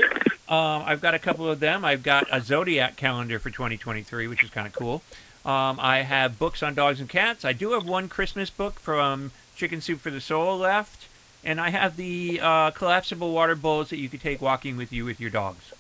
Um, 0.53 0.83
I've 0.85 1.01
got 1.01 1.15
a 1.15 1.19
couple 1.19 1.49
of 1.51 1.61
them. 1.61 1.83
I've 1.83 2.03
got 2.03 2.27
a 2.31 2.43
Zodiac 2.43 2.97
calendar 2.97 3.39
for 3.39 3.49
2023, 3.49 4.27
which 4.29 4.45
is 4.45 4.51
kind 4.51 4.67
of 4.67 4.75
cool. 4.75 5.01
Um, 5.47 5.81
I 5.81 6.03
have 6.03 6.39
books 6.39 6.63
on 6.63 6.75
dogs 6.75 7.01
and 7.01 7.09
cats. 7.09 7.43
I 7.43 7.55
do 7.55 7.73
have 7.73 7.87
one 7.87 8.07
Christmas 8.07 8.51
book 8.51 8.79
from 8.79 9.31
Chicken 9.57 9.81
Soup 9.81 9.99
for 9.99 10.11
the 10.11 10.21
Soul 10.21 10.59
left. 10.59 11.07
And 11.43 11.59
I 11.59 11.71
have 11.71 11.97
the 11.97 12.39
uh, 12.43 12.71
collapsible 12.73 13.33
water 13.33 13.55
bowls 13.57 13.89
that 13.89 13.97
you 13.97 14.11
could 14.11 14.21
take 14.21 14.43
walking 14.43 14.77
with 14.77 14.93
you 14.93 15.07
with 15.07 15.21
your 15.21 15.31
dogs. 15.31 15.73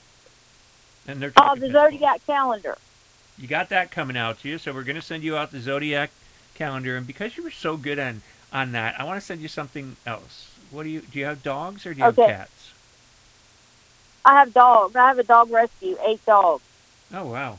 And 1.06 1.20
they're 1.20 1.32
Oh, 1.36 1.54
the 1.54 1.70
Zodiac 1.70 2.24
calendar. 2.26 2.78
you 3.38 3.46
got 3.46 3.68
that 3.68 3.90
coming 3.90 4.16
out 4.16 4.40
to 4.40 4.48
you, 4.48 4.56
so 4.56 4.72
we're 4.72 4.84
going 4.84 4.96
to 4.96 5.02
send 5.02 5.22
you 5.22 5.36
out 5.36 5.50
the 5.52 5.60
Zodiac 5.60 6.10
calendar. 6.54 6.96
And 6.96 7.06
because 7.06 7.36
you 7.36 7.42
were 7.42 7.50
so 7.50 7.76
good 7.76 7.98
on 7.98 8.22
on 8.52 8.72
that, 8.72 8.98
I 8.98 9.04
want 9.04 9.20
to 9.20 9.24
send 9.26 9.40
you 9.42 9.48
something 9.48 9.96
else. 10.06 10.50
What 10.70 10.84
do 10.84 10.88
you 10.88 11.02
do? 11.02 11.18
You 11.20 11.24
have 11.26 11.42
dogs 11.42 11.84
or 11.84 11.92
do 11.92 12.00
you 12.00 12.06
Okay. 12.06 12.22
have 12.22 12.30
cats? 12.38 12.72
I 14.24 14.34
have 14.38 14.52
dogs. 14.54 14.94
I 14.96 15.08
have 15.08 15.18
a 15.18 15.24
dog 15.24 15.50
rescue, 15.50 15.96
eight 16.06 16.24
dogs. 16.26 16.62
Oh 17.12 17.26
wow. 17.26 17.58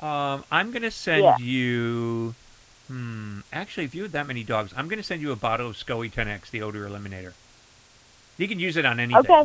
Um, 0.00 0.44
I'm 0.50 0.70
going 0.72 0.82
to 0.82 0.90
send 0.90 1.22
Yeah. 1.22 1.36
you. 1.38 2.34
Hmm. 2.88 3.40
Actually, 3.52 3.84
if 3.84 3.94
you 3.94 4.02
had 4.02 4.12
that 4.12 4.26
many 4.26 4.42
dogs, 4.42 4.72
I'm 4.76 4.88
going 4.88 4.98
to 4.98 5.04
send 5.04 5.22
you 5.22 5.30
a 5.30 5.36
bottle 5.36 5.68
of 5.70 5.76
SCOE 5.76 6.10
10X, 6.12 6.50
the 6.50 6.60
odor 6.60 6.88
eliminator. 6.88 7.32
You 8.36 8.48
can 8.48 8.58
use 8.58 8.76
it 8.76 8.84
on 8.84 8.98
anything. 8.98 9.18
Okay. 9.30 9.44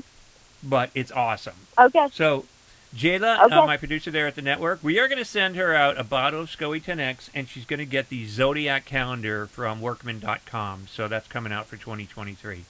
But 0.63 0.89
it's 0.95 1.11
awesome. 1.11 1.53
Okay. 1.77 2.07
So, 2.11 2.45
Jayla, 2.95 3.43
Okay. 3.45 3.53
uh, 3.55 3.67
my 3.67 3.77
producer 3.77 4.09
there 4.09 4.25
at 4.25 4.33
the 4.35 4.41
network, 4.41 4.79
we 4.83 4.97
are 4.97 5.07
going 5.07 5.19
to 5.19 5.25
send 5.25 5.55
her 5.55 5.75
out 5.75 5.99
a 5.99 6.03
bottle 6.03 6.41
of 6.41 6.49
SCOE 6.49 6.81
10X, 6.81 7.29
and 7.35 7.47
she's 7.47 7.65
going 7.65 7.77
to 7.79 7.85
get 7.85 8.09
the 8.09 8.25
Zodiac 8.25 8.85
calendar 8.85 9.45
from 9.45 9.79
Workman.com. 9.81 10.87
So 10.89 11.07
that's 11.07 11.27
coming 11.27 11.53
out 11.53 11.67
for 11.67 11.77
2023. 11.77 12.63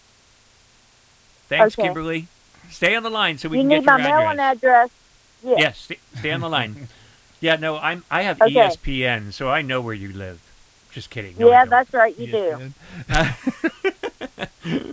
Thanks, 1.48 1.78
Okay. 1.80 1.88
Kimberly. 1.88 2.28
Stay 2.70 2.96
on 2.96 3.04
the 3.04 3.10
line 3.10 3.38
so 3.38 3.50
we 3.50 3.58
you 3.58 3.62
can 3.64 3.70
need 3.70 3.76
get 3.78 3.86
my 3.86 3.98
your 3.98 4.20
mailing 4.20 4.40
address. 4.40 4.58
address. 4.58 4.90
Yeah. 5.44 5.56
Yes, 5.58 5.78
stay, 5.80 5.98
stay 6.20 6.32
on 6.32 6.42
the 6.42 6.50
line. 6.50 6.88
yeah, 7.42 7.56
no, 7.56 7.78
I'm. 7.78 8.04
I 8.12 8.24
have 8.24 8.42
Okay. 8.42 8.54
ESPN, 8.54 9.32
so 9.34 9.50
I 9.50 9.62
know 9.62 9.82
where 9.82 9.94
you 9.94 10.12
live. 10.14 10.42
Just 10.92 11.10
kidding. 11.10 11.36
No, 11.38 11.50
yeah, 11.50 11.66
that's 11.66 11.94
right. 11.94 12.18
You 12.18 12.28
do. 12.28 12.72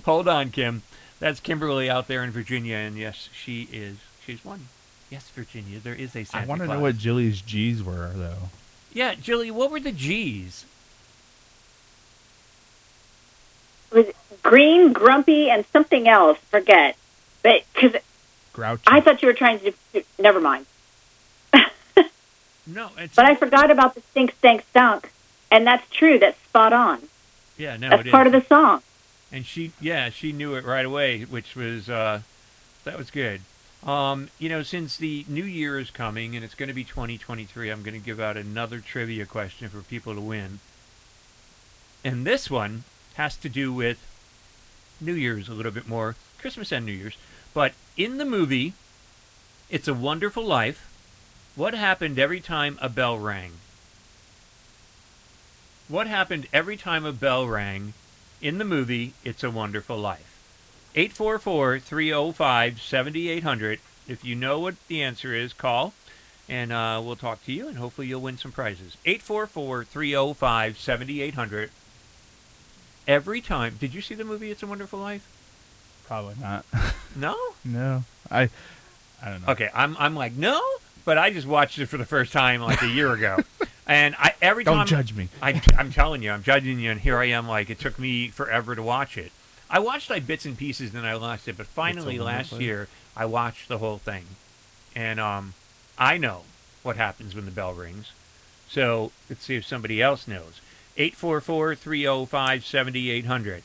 Hold 0.05 0.29
on, 0.29 0.51
Kim. 0.51 0.83
That's 1.20 1.41
Kimberly 1.41 1.89
out 1.89 2.09
there 2.09 2.22
in 2.22 2.31
Virginia, 2.31 2.77
and 2.77 2.97
yes, 2.99 3.29
she 3.33 3.68
is. 3.72 3.97
She's 4.25 4.45
one. 4.45 4.68
Yes, 5.11 5.29
Virginia. 5.31 5.79
There 5.79 5.95
is 5.95 6.14
a 6.16 6.25
Santa 6.25 6.45
I 6.45 6.47
want 6.49 6.61
to 6.61 6.66
know 6.66 6.81
what 6.81 6.99
Jilly's 6.99 7.41
G's 7.41 7.83
were, 7.83 8.11
though. 8.14 8.49
Yeah, 8.93 9.14
Jilly, 9.14 9.51
what 9.51 9.70
were 9.70 9.81
the 9.81 9.93
G's? 9.93 10.64
was 13.93 14.07
green, 14.43 14.93
grumpy, 14.93 15.49
and 15.51 15.64
something 15.72 16.09
else. 16.09 16.39
Forget, 16.51 16.97
but 17.45 17.62
because 17.72 18.01
Grouchy. 18.53 18.82
I 18.88 19.01
thought 19.01 19.22
you 19.22 19.28
were 19.28 19.34
trying 19.34 19.61
to. 19.61 19.72
Never 20.18 20.40
mind. 20.40 20.66
No, 22.66 22.88
it's 22.97 23.14
But 23.14 23.26
I 23.26 23.34
forgot 23.34 23.70
about 23.70 23.95
the 23.95 24.01
stink, 24.11 24.32
stank, 24.38 24.64
stunk, 24.70 25.12
and 25.51 25.66
that's 25.66 25.86
true. 25.90 26.18
That's 26.18 26.38
spot 26.45 26.72
on. 26.72 27.03
yeah, 27.59 27.76
no, 27.76 27.90
that's 27.90 28.09
part 28.11 28.26
is. 28.26 28.32
of 28.32 28.40
the 28.42 28.49
song. 28.49 28.82
and 29.30 29.45
she 29.45 29.72
yeah 29.80 30.09
she 30.09 30.32
knew 30.32 30.55
it 30.55 30.64
right 30.64 30.86
away 30.86 31.22
which 31.22 31.55
was 31.57 31.90
uh 31.90 32.20
that 32.84 32.97
was 32.97 33.11
good 33.11 33.40
um 33.84 34.28
you 34.38 34.49
know 34.49 34.62
since 34.62 34.97
the 34.97 35.24
new 35.28 35.45
year 35.45 35.78
is 35.78 35.90
coming 35.90 36.34
and 36.36 36.45
it's 36.45 36.55
going 36.55 36.68
to 36.68 36.74
be 36.74 36.84
2023 36.84 37.68
i'm 37.70 37.82
going 37.82 37.99
to 38.01 38.05
give 38.05 38.18
out 38.20 38.36
another 38.36 38.78
trivia 38.78 39.26
question 39.26 39.68
for 39.68 39.80
people 39.82 40.14
to 40.14 40.20
win 40.20 40.61
and 42.05 42.24
this 42.26 42.51
one 42.51 42.84
has 43.14 43.36
to 43.36 43.49
do 43.49 43.72
with 43.72 43.99
new 45.01 45.14
year's 45.14 45.49
a 45.49 45.53
little 45.55 45.72
bit 45.72 45.86
more 45.88 46.14
christmas 46.38 46.70
and 46.72 46.86
new 46.86 46.92
year's 46.92 47.16
but 47.55 47.72
in 47.96 48.18
the 48.18 48.24
movie 48.24 48.74
it's 49.70 49.88
a 49.88 49.94
wonderful 49.94 50.44
life 50.44 50.90
what 51.57 51.72
happened 51.74 52.18
every 52.18 52.40
time 52.40 52.78
a 52.82 52.88
bell 52.88 53.18
rang 53.18 53.52
what 55.88 56.07
happened 56.07 56.46
every 56.52 56.76
time 56.76 57.05
a 57.05 57.12
bell 57.12 57.46
rang 57.46 57.94
in 58.44 58.59
the 58.59 58.64
movie 58.64 59.14
It's 59.24 59.42
a 59.42 59.50
Wonderful 59.50 59.96
Life. 59.96 60.38
844 60.94 61.78
305 61.78 62.80
7800. 62.80 63.80
If 64.07 64.22
you 64.22 64.34
know 64.34 64.61
what 64.61 64.74
the 64.86 65.02
answer 65.02 65.34
is, 65.34 65.52
call 65.52 65.94
and 66.46 66.70
uh, 66.70 67.00
we'll 67.02 67.16
talk 67.16 67.42
to 67.46 67.52
you 67.52 67.68
and 67.68 67.78
hopefully 67.78 68.07
you'll 68.07 68.20
win 68.20 68.36
some 68.36 68.52
prizes. 68.52 68.98
844 69.07 69.84
305 69.84 70.78
7800. 70.78 71.70
Every 73.09 73.40
time. 73.40 73.76
Did 73.80 73.94
you 73.94 74.02
see 74.02 74.14
the 74.14 74.24
movie 74.24 74.50
It's 74.50 74.62
a 74.62 74.66
Wonderful 74.66 74.98
Life? 74.98 75.26
Probably 76.14 76.36
not. 76.40 76.64
No? 77.16 77.36
no, 77.64 78.02
I, 78.28 78.50
I 79.22 79.30
don't 79.30 79.46
know. 79.46 79.52
Okay, 79.52 79.70
I'm 79.72 79.96
I'm 80.00 80.16
like 80.16 80.32
no, 80.32 80.60
but 81.04 81.16
I 81.16 81.30
just 81.30 81.46
watched 81.46 81.78
it 81.78 81.86
for 81.86 81.96
the 81.96 82.04
first 82.04 82.32
time 82.32 82.60
like 82.60 82.82
a 82.82 82.88
year 82.88 83.12
ago, 83.12 83.38
and 83.86 84.16
I 84.18 84.34
every 84.42 84.64
Don't 84.64 84.78
time 84.78 84.88
judge 84.88 85.14
me. 85.14 85.28
I, 85.40 85.62
I'm 85.78 85.92
telling 85.92 86.24
you, 86.24 86.32
I'm 86.32 86.42
judging 86.42 86.80
you, 86.80 86.90
and 86.90 87.00
here 87.00 87.16
I 87.16 87.26
am. 87.26 87.46
Like 87.46 87.70
it 87.70 87.78
took 87.78 88.00
me 88.00 88.30
forever 88.30 88.74
to 88.74 88.82
watch 88.82 89.16
it. 89.16 89.30
I 89.70 89.78
watched 89.78 90.10
like 90.10 90.26
bits 90.26 90.44
and 90.44 90.58
pieces, 90.58 90.90
then 90.90 91.04
I 91.04 91.14
lost 91.14 91.46
it. 91.46 91.56
But 91.56 91.66
finally, 91.66 92.18
last 92.18 92.50
year, 92.54 92.88
I 93.16 93.26
watched 93.26 93.68
the 93.68 93.78
whole 93.78 93.98
thing, 93.98 94.24
and 94.96 95.20
um, 95.20 95.54
I 95.96 96.18
know 96.18 96.42
what 96.82 96.96
happens 96.96 97.36
when 97.36 97.44
the 97.44 97.52
bell 97.52 97.74
rings. 97.74 98.10
So 98.68 99.12
let's 99.30 99.44
see 99.44 99.54
if 99.54 99.64
somebody 99.64 100.02
else 100.02 100.26
knows. 100.26 100.60
844-305-7800. 100.96 103.62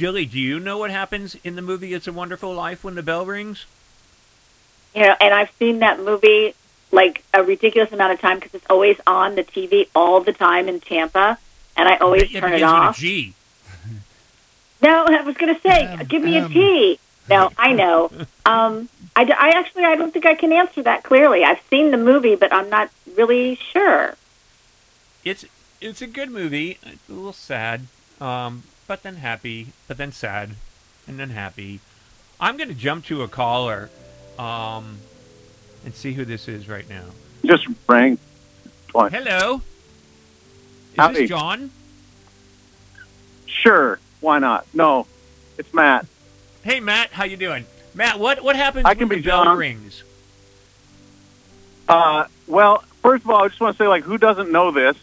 Jilly, 0.00 0.24
do 0.24 0.38
you 0.38 0.58
know 0.58 0.78
what 0.78 0.90
happens 0.90 1.36
in 1.44 1.56
the 1.56 1.60
movie 1.60 1.92
It's 1.92 2.06
a 2.08 2.12
Wonderful 2.14 2.54
Life 2.54 2.82
when 2.84 2.94
the 2.94 3.02
bell 3.02 3.26
rings? 3.26 3.66
You 4.94 5.02
know, 5.02 5.14
and 5.20 5.34
I've 5.34 5.50
seen 5.58 5.80
that 5.80 6.00
movie 6.00 6.54
like 6.90 7.22
a 7.34 7.42
ridiculous 7.44 7.92
amount 7.92 8.14
of 8.14 8.18
time 8.18 8.38
because 8.38 8.54
it's 8.54 8.64
always 8.70 8.96
on 9.06 9.34
the 9.34 9.44
TV 9.44 9.88
all 9.94 10.22
the 10.22 10.32
time 10.32 10.70
in 10.70 10.80
Tampa, 10.80 11.36
and 11.76 11.86
I 11.86 11.98
always 11.98 12.32
Yeah, 12.32 12.40
turn 12.40 12.48
it 12.48 12.54
begins 12.54 12.72
with 12.72 12.80
a 12.82 12.86
off. 12.86 12.96
G. 12.96 13.34
No, 14.82 15.04
I 15.04 15.20
was 15.20 15.36
going 15.36 15.54
to 15.54 15.60
say, 15.60 15.98
give 16.08 16.22
me 16.22 16.38
a 16.38 16.48
T. 16.48 16.98
No, 17.28 17.50
I 17.58 17.74
know. 17.74 18.10
Um, 18.46 18.88
I, 19.14 19.24
d- 19.24 19.34
I 19.34 19.50
actually, 19.50 19.84
I 19.84 19.96
don't 19.96 20.14
think 20.14 20.24
I 20.24 20.34
can 20.34 20.50
answer 20.50 20.82
that 20.84 21.02
clearly. 21.02 21.44
I've 21.44 21.60
seen 21.68 21.90
the 21.90 21.98
movie, 21.98 22.36
but 22.36 22.50
I'm 22.54 22.70
not 22.70 22.88
really 23.18 23.56
sure. 23.56 24.14
it's 25.26 25.44
it's 25.82 26.00
a 26.00 26.06
good 26.06 26.30
movie. 26.30 26.78
It's 26.82 27.06
a 27.10 27.12
little 27.12 27.34
sad, 27.34 27.82
um, 28.22 28.62
but 28.90 29.04
then 29.04 29.14
happy, 29.14 29.68
but 29.86 29.98
then 29.98 30.10
sad, 30.10 30.50
and 31.06 31.16
then 31.16 31.30
happy. 31.30 31.78
I'm 32.40 32.56
going 32.56 32.70
to 32.70 32.74
jump 32.74 33.04
to 33.04 33.22
a 33.22 33.28
caller, 33.28 33.88
um, 34.36 34.98
and 35.84 35.94
see 35.94 36.14
who 36.14 36.24
this 36.24 36.48
is 36.48 36.68
right 36.68 36.88
now. 36.88 37.04
Just 37.44 37.68
rang 37.88 38.18
twice. 38.88 39.12
Hello, 39.12 39.62
is 40.90 40.96
Howdy. 40.96 41.20
this 41.20 41.28
John? 41.28 41.70
Sure, 43.46 44.00
why 44.18 44.40
not? 44.40 44.66
No, 44.74 45.06
it's 45.56 45.72
Matt. 45.72 46.06
Hey 46.64 46.80
Matt, 46.80 47.12
how 47.12 47.22
you 47.22 47.36
doing? 47.36 47.66
Matt, 47.94 48.18
what 48.18 48.42
what 48.42 48.56
happens 48.56 48.86
I 48.86 48.88
when 48.88 48.98
can 48.98 49.08
the 49.08 49.16
be 49.18 49.22
bell 49.22 49.44
John. 49.44 49.56
rings? 49.56 50.02
Uh, 51.88 52.24
well, 52.48 52.82
first 53.02 53.22
of 53.22 53.30
all, 53.30 53.44
I 53.44 53.46
just 53.46 53.60
want 53.60 53.78
to 53.78 53.84
say, 53.84 53.86
like, 53.86 54.02
who 54.02 54.18
doesn't 54.18 54.50
know 54.50 54.72
this? 54.72 54.96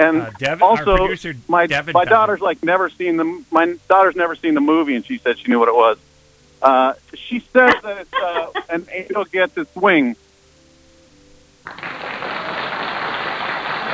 And 0.00 0.22
Uh, 0.22 0.30
Devin- 0.38 0.62
our 0.62 0.70
also, 0.70 0.96
producer 0.96 1.34
my 1.48 1.66
Devin 1.66 1.92
my 1.92 2.04
doesn't. 2.04 2.12
daughter's 2.12 2.40
like 2.40 2.62
never 2.62 2.88
seen 2.88 3.16
the 3.18 3.44
my 3.50 3.76
daughter's 3.88 4.16
never 4.16 4.34
seen 4.34 4.54
the 4.54 4.60
movie, 4.60 4.94
and 4.96 5.04
she 5.04 5.18
said 5.18 5.38
she 5.38 5.48
knew 5.48 5.58
what 5.58 5.68
it 5.68 5.74
was. 5.74 5.98
Uh, 6.62 6.94
she 7.14 7.40
says 7.40 7.74
that 7.82 7.98
it's 7.98 8.12
uh, 8.14 8.50
an 8.70 8.86
angel 8.92 9.24
gets 9.24 9.56
its 9.58 9.74
wing. 9.76 10.16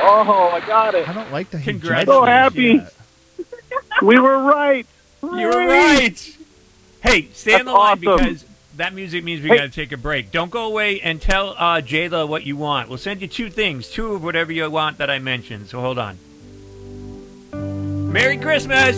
Oh, 0.09 0.51
I 0.53 0.59
got 0.65 0.95
it! 0.95 1.07
I 1.09 1.13
don't 1.13 1.31
like 1.31 1.49
that. 1.51 1.59
he 1.59 1.71
Congratulations. 1.71 2.07
So 2.07 2.25
happy. 2.25 2.81
we 4.01 4.19
were 4.19 4.37
right. 4.43 4.85
You 5.23 5.29
were 5.47 5.67
right. 5.67 6.37
Hey, 7.01 7.27
stay 7.33 7.53
on 7.55 7.57
That's 7.59 7.65
the 7.65 7.73
line 7.73 8.07
awesome. 8.07 8.25
because 8.27 8.45
that 8.77 8.93
music 8.93 9.23
means 9.23 9.41
we 9.41 9.49
Hey. 9.49 9.57
got 9.57 9.63
to 9.63 9.69
take 9.69 9.91
a 9.91 9.97
break. 9.97 10.31
Don't 10.31 10.51
go 10.51 10.65
away 10.65 11.01
and 11.01 11.21
tell 11.21 11.55
uh, 11.57 11.81
Jayla 11.81 12.27
what 12.27 12.45
you 12.45 12.55
want. 12.55 12.89
We'll 12.89 12.97
send 12.97 13.21
you 13.21 13.27
two 13.27 13.49
things, 13.49 13.89
two 13.89 14.13
of 14.13 14.23
whatever 14.23 14.51
you 14.51 14.69
want 14.69 14.97
that 14.99 15.09
I 15.09 15.19
mentioned. 15.19 15.67
So 15.67 15.81
hold 15.81 15.97
on. 15.99 16.17
Merry 18.11 18.37
Christmas! 18.37 18.95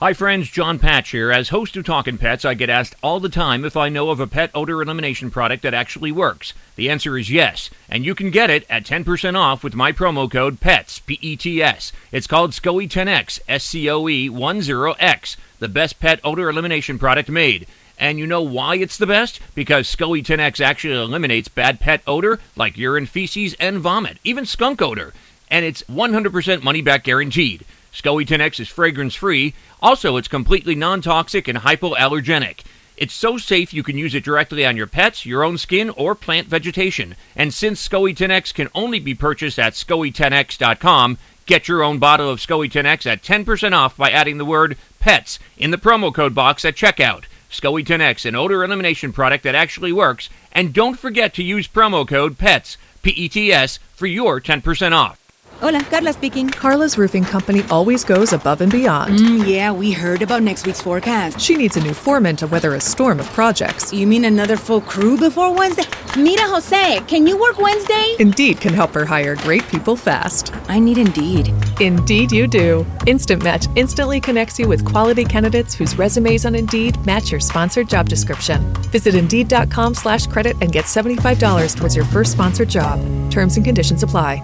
Hi, 0.00 0.14
friends. 0.14 0.48
John 0.48 0.78
Patch 0.78 1.10
here. 1.10 1.30
As 1.30 1.50
host 1.50 1.76
of 1.76 1.84
Talking 1.84 2.16
Pets, 2.16 2.46
I 2.46 2.54
get 2.54 2.70
asked 2.70 2.94
all 3.02 3.20
the 3.20 3.28
time 3.28 3.66
if 3.66 3.76
I 3.76 3.90
know 3.90 4.08
of 4.08 4.18
a 4.18 4.26
pet 4.26 4.50
odor 4.54 4.80
elimination 4.80 5.30
product 5.30 5.62
that 5.62 5.74
actually 5.74 6.10
works. 6.10 6.54
The 6.76 6.88
answer 6.88 7.18
is 7.18 7.30
yes, 7.30 7.68
and 7.86 8.02
you 8.06 8.14
can 8.14 8.30
get 8.30 8.48
it 8.48 8.64
at 8.70 8.84
10% 8.84 9.36
off 9.36 9.62
with 9.62 9.74
my 9.74 9.92
promo 9.92 10.30
code 10.30 10.58
PETS, 10.58 11.00
P 11.00 11.18
E 11.20 11.36
T 11.36 11.62
S. 11.62 11.92
It's 12.12 12.26
called 12.26 12.52
SCOE 12.52 12.88
10X, 12.88 13.40
S 13.46 13.62
C 13.62 13.90
O 13.90 14.08
E 14.08 14.30
10X, 14.30 15.36
the 15.60 15.68
best 15.68 16.00
pet 16.00 16.18
odor 16.24 16.50
elimination 16.50 16.98
product 16.98 17.28
made. 17.28 17.66
And 17.98 18.18
you 18.18 18.26
know 18.26 18.42
why 18.42 18.76
it's 18.76 18.96
the 18.96 19.06
best? 19.06 19.40
Because 19.54 19.86
SCOE 19.86 20.24
10X 20.24 20.60
actually 20.60 20.94
eliminates 20.94 21.48
bad 21.48 21.78
pet 21.78 22.00
odor 22.06 22.40
like 22.56 22.78
urine, 22.78 23.06
feces, 23.06 23.54
and 23.60 23.78
vomit, 23.78 24.18
even 24.24 24.46
skunk 24.46 24.82
odor. 24.82 25.12
And 25.50 25.64
it's 25.64 25.82
100% 25.82 26.62
money 26.62 26.80
back 26.80 27.04
guaranteed. 27.04 27.64
SCOE 27.92 28.26
10X 28.26 28.58
is 28.60 28.68
fragrance 28.68 29.14
free. 29.14 29.54
Also, 29.82 30.16
it's 30.16 30.28
completely 30.28 30.74
non 30.74 31.02
toxic 31.02 31.46
and 31.46 31.58
hypoallergenic. 31.58 32.60
It's 32.96 33.14
so 33.14 33.38
safe 33.38 33.72
you 33.72 33.82
can 33.82 33.96
use 33.96 34.14
it 34.14 34.24
directly 34.24 34.64
on 34.66 34.76
your 34.76 34.86
pets, 34.86 35.24
your 35.24 35.42
own 35.42 35.56
skin, 35.58 35.90
or 35.90 36.14
plant 36.14 36.48
vegetation. 36.48 37.16
And 37.34 37.52
since 37.52 37.86
SCOE 37.86 38.14
10X 38.14 38.52
can 38.54 38.68
only 38.74 39.00
be 39.00 39.14
purchased 39.14 39.58
at 39.58 39.72
SCOE10X.com, 39.72 41.16
Get 41.50 41.66
your 41.66 41.82
own 41.82 41.98
bottle 41.98 42.30
of 42.30 42.38
SCOE 42.38 42.70
10X 42.70 43.06
at 43.06 43.24
10% 43.24 43.72
off 43.72 43.96
by 43.96 44.12
adding 44.12 44.38
the 44.38 44.44
word 44.44 44.78
PETS 45.00 45.40
in 45.58 45.72
the 45.72 45.78
promo 45.78 46.14
code 46.14 46.32
box 46.32 46.64
at 46.64 46.76
checkout. 46.76 47.24
SCOE 47.50 47.84
10X, 47.84 48.24
an 48.24 48.36
odor 48.36 48.62
elimination 48.62 49.12
product 49.12 49.42
that 49.42 49.56
actually 49.56 49.92
works. 49.92 50.30
And 50.52 50.72
don't 50.72 50.96
forget 50.96 51.34
to 51.34 51.42
use 51.42 51.66
promo 51.66 52.06
code 52.06 52.38
PETS, 52.38 52.76
P 53.02 53.10
E 53.10 53.28
T 53.28 53.52
S, 53.52 53.80
for 53.96 54.06
your 54.06 54.40
10% 54.40 54.92
off. 54.92 55.19
Hola, 55.60 55.84
Carla 55.84 56.14
speaking. 56.14 56.48
Carla's 56.48 56.96
roofing 56.96 57.22
company 57.22 57.62
always 57.70 58.02
goes 58.02 58.32
above 58.32 58.62
and 58.62 58.72
beyond. 58.72 59.18
Mm, 59.18 59.46
yeah, 59.46 59.70
we 59.70 59.92
heard 59.92 60.22
about 60.22 60.42
next 60.42 60.66
week's 60.66 60.80
forecast. 60.80 61.38
She 61.38 61.54
needs 61.54 61.76
a 61.76 61.82
new 61.82 61.92
foreman 61.92 62.34
to 62.36 62.46
weather 62.46 62.74
a 62.76 62.80
storm 62.80 63.20
of 63.20 63.26
projects. 63.32 63.92
You 63.92 64.06
mean 64.06 64.24
another 64.24 64.56
full 64.56 64.80
crew 64.80 65.18
before 65.18 65.54
Wednesday? 65.54 65.84
Mira, 66.16 66.48
Jose, 66.48 67.00
can 67.06 67.26
you 67.26 67.36
work 67.38 67.58
Wednesday? 67.58 68.16
Indeed 68.18 68.58
can 68.62 68.72
help 68.72 68.94
her 68.94 69.04
hire 69.04 69.36
great 69.36 69.62
people 69.68 69.96
fast. 69.96 70.54
I 70.70 70.78
need 70.78 70.96
Indeed. 70.96 71.52
Indeed, 71.78 72.32
you 72.32 72.46
do. 72.46 72.86
Instant 73.06 73.42
Match 73.42 73.66
instantly 73.76 74.18
connects 74.18 74.58
you 74.58 74.66
with 74.66 74.86
quality 74.86 75.26
candidates 75.26 75.74
whose 75.74 75.98
resumes 75.98 76.46
on 76.46 76.54
Indeed 76.54 76.96
match 77.04 77.30
your 77.30 77.40
sponsored 77.40 77.86
job 77.86 78.08
description. 78.08 78.64
Visit 78.92 79.14
Indeed.com 79.14 79.94
slash 79.94 80.26
credit 80.26 80.56
and 80.62 80.72
get 80.72 80.86
$75 80.86 81.76
towards 81.76 81.94
your 81.94 82.06
first 82.06 82.32
sponsored 82.32 82.70
job. 82.70 82.98
Terms 83.30 83.56
and 83.56 83.64
conditions 83.64 84.02
apply. 84.02 84.42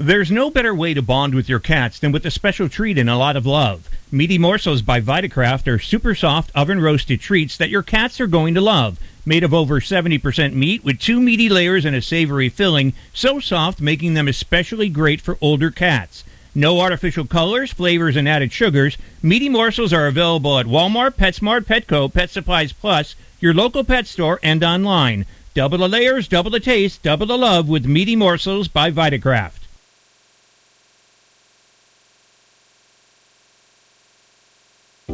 There's 0.00 0.30
no 0.30 0.48
better 0.48 0.72
way 0.72 0.94
to 0.94 1.02
bond 1.02 1.34
with 1.34 1.48
your 1.48 1.58
cats 1.58 1.98
than 1.98 2.12
with 2.12 2.24
a 2.24 2.30
special 2.30 2.68
treat 2.68 2.98
and 2.98 3.10
a 3.10 3.16
lot 3.16 3.34
of 3.34 3.44
love. 3.44 3.88
Meaty 4.12 4.38
Morsels 4.38 4.80
by 4.80 5.00
Vitakraft 5.00 5.66
are 5.66 5.80
super 5.80 6.14
soft 6.14 6.52
oven 6.54 6.80
roasted 6.80 7.20
treats 7.20 7.56
that 7.56 7.68
your 7.68 7.82
cats 7.82 8.20
are 8.20 8.28
going 8.28 8.54
to 8.54 8.60
love. 8.60 9.00
Made 9.26 9.42
of 9.42 9.52
over 9.52 9.80
70% 9.80 10.52
meat 10.52 10.84
with 10.84 11.00
two 11.00 11.20
meaty 11.20 11.48
layers 11.48 11.84
and 11.84 11.96
a 11.96 12.00
savory 12.00 12.48
filling, 12.48 12.92
so 13.12 13.40
soft 13.40 13.80
making 13.80 14.14
them 14.14 14.28
especially 14.28 14.88
great 14.88 15.20
for 15.20 15.36
older 15.40 15.72
cats. 15.72 16.22
No 16.54 16.78
artificial 16.78 17.26
colors, 17.26 17.72
flavors, 17.72 18.14
and 18.14 18.28
added 18.28 18.52
sugars. 18.52 18.96
Meaty 19.20 19.48
morsels 19.48 19.92
are 19.92 20.06
available 20.06 20.60
at 20.60 20.66
Walmart, 20.66 21.16
PetSmart, 21.16 21.62
Petco, 21.62 22.14
Pet 22.14 22.30
Supplies 22.30 22.72
Plus, 22.72 23.16
your 23.40 23.52
local 23.52 23.82
pet 23.82 24.06
store, 24.06 24.38
and 24.44 24.62
online. 24.62 25.26
Double 25.54 25.78
the 25.78 25.88
layers, 25.88 26.28
double 26.28 26.52
the 26.52 26.60
taste, 26.60 27.02
double 27.02 27.26
the 27.26 27.36
love 27.36 27.68
with 27.68 27.84
Meaty 27.84 28.14
Morsels 28.14 28.68
by 28.68 28.92
Vitakraft. 28.92 29.57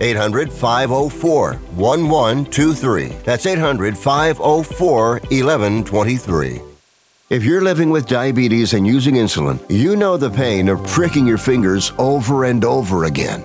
800 0.00 0.52
504 0.52 1.52
1123. 1.54 3.08
That's 3.24 3.46
800 3.46 3.96
504 3.96 5.20
1123. 5.30 6.62
If 7.28 7.42
you're 7.42 7.62
living 7.62 7.90
with 7.90 8.06
diabetes 8.06 8.72
and 8.72 8.86
using 8.86 9.16
insulin, 9.16 9.58
you 9.68 9.96
know 9.96 10.16
the 10.16 10.30
pain 10.30 10.68
of 10.68 10.86
pricking 10.86 11.26
your 11.26 11.38
fingers 11.38 11.92
over 11.98 12.44
and 12.44 12.64
over 12.64 13.04
again. 13.04 13.44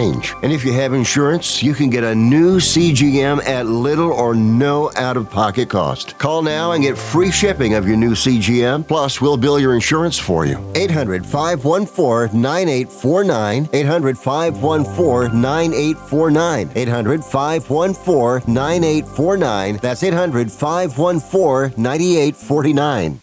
And 0.01 0.51
if 0.51 0.65
you 0.65 0.73
have 0.73 0.93
insurance, 0.93 1.61
you 1.61 1.75
can 1.75 1.91
get 1.91 2.03
a 2.03 2.15
new 2.15 2.59
CGM 2.59 3.45
at 3.45 3.67
little 3.67 4.11
or 4.11 4.33
no 4.33 4.91
out 4.95 5.15
of 5.15 5.29
pocket 5.29 5.69
cost. 5.69 6.17
Call 6.17 6.41
now 6.41 6.71
and 6.71 6.81
get 6.81 6.97
free 6.97 7.29
shipping 7.29 7.75
of 7.75 7.87
your 7.87 7.97
new 7.97 8.13
CGM. 8.13 8.87
Plus, 8.87 9.21
we'll 9.21 9.37
bill 9.37 9.59
your 9.59 9.75
insurance 9.75 10.17
for 10.17 10.45
you. 10.45 10.57
800 10.73 11.23
514 11.23 12.41
9849. 12.41 13.69
800 13.71 14.17
514 14.17 15.39
9849. 15.39 16.71
800 16.75 17.23
514 17.23 18.53
9849. 18.53 19.77
That's 19.77 20.03
800 20.03 20.51
514 20.51 21.73
9849. 21.77 23.21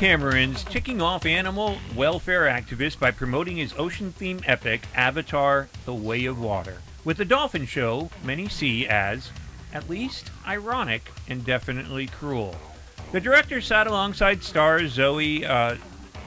Cameron's 0.00 0.64
ticking 0.64 1.02
off 1.02 1.26
animal 1.26 1.76
welfare 1.94 2.44
activist 2.44 2.98
by 2.98 3.10
promoting 3.10 3.58
his 3.58 3.74
ocean 3.76 4.14
themed 4.18 4.42
epic 4.48 4.80
Avatar 4.94 5.68
The 5.84 5.92
Way 5.92 6.24
of 6.24 6.40
Water. 6.40 6.78
With 7.04 7.18
the 7.18 7.26
dolphin 7.26 7.66
show, 7.66 8.08
many 8.24 8.48
see 8.48 8.86
as, 8.86 9.30
at 9.74 9.90
least, 9.90 10.30
ironic 10.46 11.10
and 11.28 11.44
definitely 11.44 12.06
cruel. 12.06 12.56
The 13.12 13.20
director 13.20 13.60
sat 13.60 13.86
alongside 13.86 14.42
stars 14.42 14.92
Zoe 14.92 15.44
uh, 15.44 15.76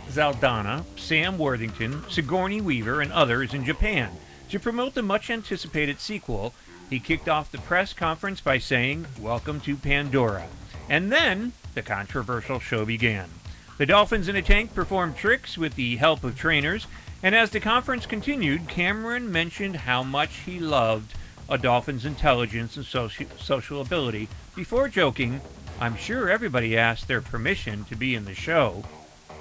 Zaldana, 0.07 0.83
Sam 0.95 1.39
Worthington, 1.39 2.03
Sigourney 2.11 2.61
Weaver, 2.61 3.01
and 3.01 3.11
others 3.11 3.55
in 3.55 3.65
Japan 3.65 4.11
to 4.49 4.59
promote 4.59 4.93
the 4.93 5.01
much 5.01 5.31
anticipated 5.31 5.99
sequel 5.99 6.53
He 6.91 6.99
kicked 6.99 7.27
off 7.27 7.51
the 7.51 7.57
press 7.57 7.91
conference 7.91 8.39
by 8.39 8.59
saying, 8.59 9.07
Welcome 9.19 9.59
to 9.61 9.75
Pandora. 9.75 10.45
And 10.87 11.11
then 11.11 11.53
the 11.73 11.81
controversial 11.81 12.59
show 12.59 12.85
began. 12.85 13.31
The 13.77 13.85
dolphins 13.87 14.27
in 14.27 14.35
a 14.35 14.41
tank 14.41 14.75
performed 14.75 15.17
tricks 15.17 15.57
with 15.57 15.75
the 15.75 15.95
help 15.95 16.23
of 16.23 16.37
trainers, 16.37 16.85
and 17.23 17.33
as 17.33 17.49
the 17.49 17.59
conference 17.59 18.05
continued, 18.05 18.67
Cameron 18.67 19.31
mentioned 19.31 19.77
how 19.77 20.03
much 20.03 20.35
he 20.45 20.59
loved 20.59 21.15
a 21.49 21.57
dolphin's 21.57 22.05
intelligence 22.05 22.77
and 22.77 22.85
soci- 22.85 23.39
social 23.39 23.81
ability 23.81 24.29
before 24.55 24.87
joking, 24.89 25.41
I'm 25.79 25.97
sure 25.97 26.29
everybody 26.29 26.77
asked 26.77 27.07
their 27.07 27.21
permission 27.21 27.85
to 27.85 27.95
be 27.95 28.13
in 28.13 28.25
the 28.25 28.35
show. 28.35 28.83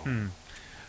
Hmm. 0.05 0.29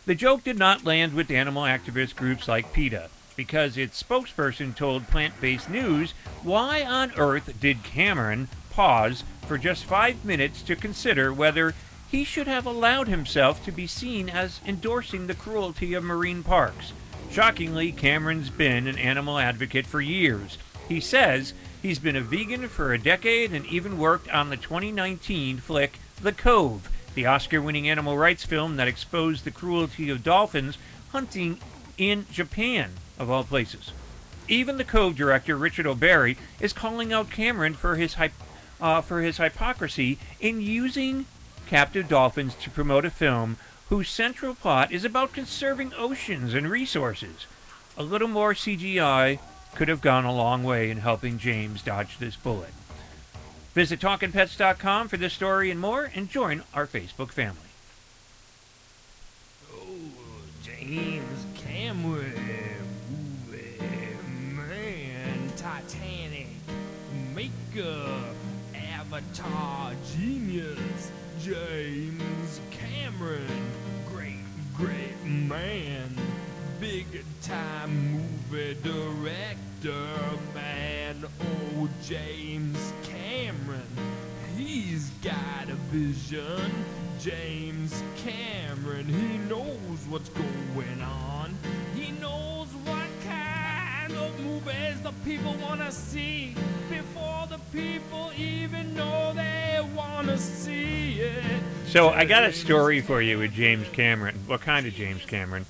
The 0.05 0.15
joke 0.15 0.43
did 0.43 0.57
not 0.57 0.85
land 0.85 1.13
with 1.13 1.29
animal 1.29 1.63
activist 1.63 2.15
groups 2.15 2.47
like 2.47 2.73
PETA, 2.73 3.09
because 3.35 3.77
its 3.77 4.01
spokesperson 4.01 4.75
told 4.75 5.07
Plant 5.07 5.39
Based 5.41 5.69
News 5.69 6.13
why 6.43 6.83
on 6.83 7.11
earth 7.17 7.59
did 7.59 7.83
Cameron 7.83 8.47
pause 8.69 9.23
for 9.47 9.57
just 9.57 9.83
five 9.83 10.23
minutes 10.23 10.61
to 10.63 10.75
consider 10.75 11.33
whether 11.33 11.73
he 12.13 12.23
should 12.23 12.45
have 12.45 12.67
allowed 12.67 13.07
himself 13.07 13.65
to 13.65 13.71
be 13.71 13.87
seen 13.87 14.29
as 14.29 14.61
endorsing 14.67 15.25
the 15.25 15.33
cruelty 15.33 15.95
of 15.95 16.03
marine 16.03 16.43
parks. 16.43 16.93
Shockingly, 17.31 17.91
Cameron's 17.91 18.51
been 18.51 18.85
an 18.85 18.99
animal 18.99 19.39
advocate 19.39 19.87
for 19.87 19.99
years. 19.99 20.59
He 20.87 20.99
says 20.99 21.55
he's 21.81 21.97
been 21.97 22.15
a 22.15 22.21
vegan 22.21 22.67
for 22.67 22.93
a 22.93 22.99
decade 22.99 23.51
and 23.51 23.65
even 23.65 23.97
worked 23.97 24.29
on 24.29 24.51
the 24.51 24.57
2019 24.57 25.57
flick 25.57 25.97
The 26.21 26.31
Cove, 26.31 26.87
the 27.15 27.25
Oscar 27.25 27.59
winning 27.59 27.89
animal 27.89 28.15
rights 28.15 28.45
film 28.45 28.75
that 28.75 28.87
exposed 28.87 29.43
the 29.43 29.49
cruelty 29.49 30.11
of 30.11 30.23
dolphins 30.23 30.77
hunting 31.13 31.57
in 31.97 32.27
Japan, 32.31 32.91
of 33.17 33.31
all 33.31 33.43
places. 33.43 33.91
Even 34.47 34.77
the 34.77 34.83
Cove 34.83 35.15
director, 35.15 35.57
Richard 35.57 35.87
O'Barry, 35.87 36.37
is 36.59 36.73
calling 36.73 37.11
out 37.11 37.31
Cameron 37.31 37.73
for 37.73 37.95
his, 37.95 38.15
uh, 38.79 39.01
for 39.01 39.23
his 39.23 39.37
hypocrisy 39.37 40.19
in 40.39 40.61
using 40.61 41.25
captive 41.67 42.07
dolphins 42.07 42.55
to 42.55 42.69
promote 42.69 43.05
a 43.05 43.09
film 43.09 43.57
whose 43.89 44.09
central 44.09 44.55
plot 44.55 44.91
is 44.91 45.05
about 45.05 45.33
conserving 45.33 45.93
oceans 45.97 46.53
and 46.53 46.69
resources. 46.69 47.45
A 47.97 48.03
little 48.03 48.27
more 48.27 48.53
CGI 48.53 49.39
could 49.75 49.87
have 49.87 50.01
gone 50.01 50.25
a 50.25 50.33
long 50.33 50.63
way 50.63 50.89
in 50.89 50.97
helping 50.97 51.37
James 51.37 51.81
dodge 51.81 52.17
this 52.17 52.35
bullet. 52.35 52.73
Visit 53.73 53.99
TalkingPets.com 53.99 55.07
for 55.07 55.17
this 55.17 55.33
story 55.33 55.71
and 55.71 55.79
more, 55.79 56.11
and 56.13 56.29
join 56.29 56.63
our 56.73 56.85
Facebook 56.85 57.31
family. 57.31 57.59
Oh, 59.73 59.85
James 60.63 61.45
Cameron, 61.55 62.33
man, 64.55 65.51
Titanic, 65.57 66.47
makeup, 67.33 68.32
Avatar 69.13 69.93
genius, 70.17 71.11
James 71.39 72.59
Cameron, 72.71 73.45
great, 74.11 74.41
great 74.75 75.23
man, 75.23 76.09
big 76.79 77.05
time 77.43 78.11
movie 78.11 78.75
director, 78.81 80.07
man, 80.55 81.23
oh, 81.41 81.87
James 82.03 82.91
Cameron, 83.03 83.85
he's 84.57 85.11
got 85.21 85.69
a 85.69 85.75
vision. 85.91 86.71
James 87.19 88.01
Cameron, 88.17 89.05
he 89.05 89.37
knows 89.47 90.07
what's 90.09 90.29
going 90.29 91.01
on. 91.03 91.55
Of 94.43 94.49
movies 94.49 95.01
the 95.01 95.13
people 95.23 95.53
want 95.61 95.81
to 95.81 95.91
see 95.91 96.55
before 96.89 97.47
the 97.49 97.59
people 97.71 98.31
even 98.37 98.93
know 98.93 99.33
they 99.33 99.79
want 99.95 100.27
to 100.27 100.37
see 100.37 101.19
it. 101.19 101.61
So 101.87 102.09
I 102.09 102.25
got 102.25 102.43
a 102.43 102.51
story 102.51 103.01
for 103.01 103.21
you 103.21 103.37
with 103.37 103.53
James 103.53 103.87
Cameron. 103.89 104.35
What 104.47 104.61
kind 104.61 104.85
of 104.85 104.93
James 104.93 105.23
Cameron? 105.25 105.65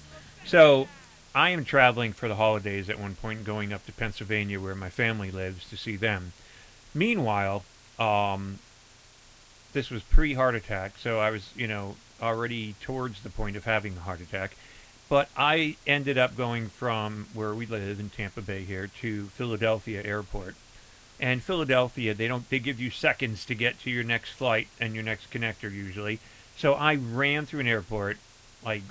So 0.45 0.87
I 1.35 1.49
am 1.49 1.65
traveling 1.65 2.13
for 2.13 2.27
the 2.27 2.35
holidays 2.35 2.89
at 2.89 2.99
one 2.99 3.15
point, 3.15 3.43
going 3.43 3.73
up 3.73 3.85
to 3.85 3.91
Pennsylvania 3.91 4.59
where 4.59 4.75
my 4.75 4.89
family 4.89 5.31
lives 5.31 5.69
to 5.69 5.77
see 5.77 5.95
them. 5.95 6.33
Meanwhile, 6.93 7.63
um, 7.99 8.59
this 9.73 9.89
was 9.89 10.03
pre-heart 10.03 10.55
attack, 10.55 10.97
so 10.97 11.19
I 11.19 11.31
was, 11.31 11.51
you 11.55 11.67
know, 11.67 11.95
already 12.21 12.75
towards 12.81 13.21
the 13.21 13.29
point 13.29 13.55
of 13.55 13.65
having 13.65 13.97
a 13.97 14.01
heart 14.01 14.21
attack. 14.21 14.55
But 15.09 15.29
I 15.37 15.75
ended 15.85 16.17
up 16.17 16.35
going 16.35 16.69
from 16.69 17.27
where 17.33 17.53
we 17.53 17.65
live 17.65 17.99
in 17.99 18.09
Tampa 18.09 18.41
Bay 18.41 18.63
here 18.63 18.89
to 19.01 19.25
Philadelphia 19.27 20.01
Airport. 20.03 20.55
And 21.19 21.43
Philadelphia, 21.43 22.13
they 22.13 22.27
don't 22.27 22.49
they 22.49 22.59
give 22.59 22.79
you 22.79 22.89
seconds 22.89 23.45
to 23.45 23.55
get 23.55 23.79
to 23.81 23.91
your 23.91 24.03
next 24.03 24.31
flight 24.31 24.67
and 24.79 24.93
your 24.93 25.03
next 25.03 25.31
connector 25.31 25.71
usually. 25.71 26.19
So 26.57 26.73
I 26.73 26.95
ran 26.95 27.45
through 27.45 27.61
an 27.61 27.67
airport 27.67 28.17
like 28.63 28.83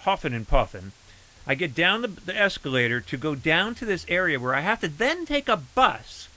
huffing 0.00 0.34
and 0.34 0.46
puffing. 0.46 0.92
I 1.46 1.54
get 1.54 1.74
down 1.74 2.02
the, 2.02 2.08
the 2.08 2.36
escalator 2.36 3.00
to 3.00 3.16
go 3.16 3.34
down 3.34 3.74
to 3.76 3.84
this 3.84 4.04
area 4.08 4.40
where 4.40 4.54
I 4.54 4.60
have 4.60 4.80
to 4.80 4.88
then 4.88 5.26
take 5.26 5.48
a 5.48 5.56
bus, 5.56 6.28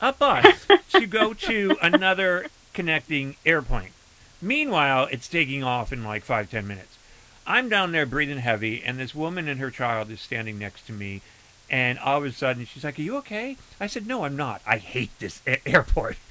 a 0.00 0.12
bus 0.12 0.66
to 0.90 1.06
go 1.06 1.32
to 1.32 1.76
another 1.80 2.46
connecting 2.72 3.36
airplane. 3.46 3.90
Meanwhile, 4.40 5.08
it's 5.12 5.28
taking 5.28 5.62
off 5.62 5.92
in 5.92 6.02
like 6.02 6.24
five, 6.24 6.50
ten 6.50 6.66
minutes. 6.66 6.91
I'm 7.46 7.68
down 7.68 7.92
there 7.92 8.06
breathing 8.06 8.38
heavy, 8.38 8.82
and 8.84 8.98
this 8.98 9.14
woman 9.14 9.48
and 9.48 9.58
her 9.60 9.70
child 9.70 10.10
is 10.10 10.20
standing 10.20 10.58
next 10.58 10.86
to 10.86 10.92
me. 10.92 11.20
And 11.70 11.98
all 11.98 12.18
of 12.18 12.24
a 12.24 12.32
sudden, 12.32 12.66
she's 12.66 12.84
like, 12.84 12.98
Are 12.98 13.02
you 13.02 13.16
okay? 13.18 13.56
I 13.80 13.86
said, 13.86 14.06
No, 14.06 14.24
I'm 14.24 14.36
not. 14.36 14.60
I 14.66 14.76
hate 14.78 15.10
this 15.18 15.40
a- 15.46 15.66
airport. 15.66 16.16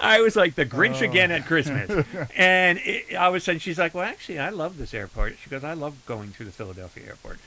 I 0.00 0.20
was 0.20 0.36
like 0.36 0.54
the 0.54 0.66
Grinch 0.66 1.00
Oh. 1.02 1.04
again 1.10 1.30
at 1.30 1.46
Christmas. 1.46 2.04
and 2.36 2.78
it, 2.82 3.14
all 3.14 3.30
of 3.30 3.34
a 3.34 3.40
sudden, 3.40 3.58
she's 3.60 3.78
like, 3.78 3.94
Well, 3.94 4.04
actually, 4.04 4.38
I 4.38 4.50
love 4.50 4.78
this 4.78 4.92
airport. 4.94 5.36
She 5.42 5.48
goes, 5.50 5.64
I 5.64 5.74
love 5.74 5.94
going 6.06 6.30
through 6.30 6.46
the 6.46 6.52
Philadelphia 6.52 7.04
airport. 7.08 7.38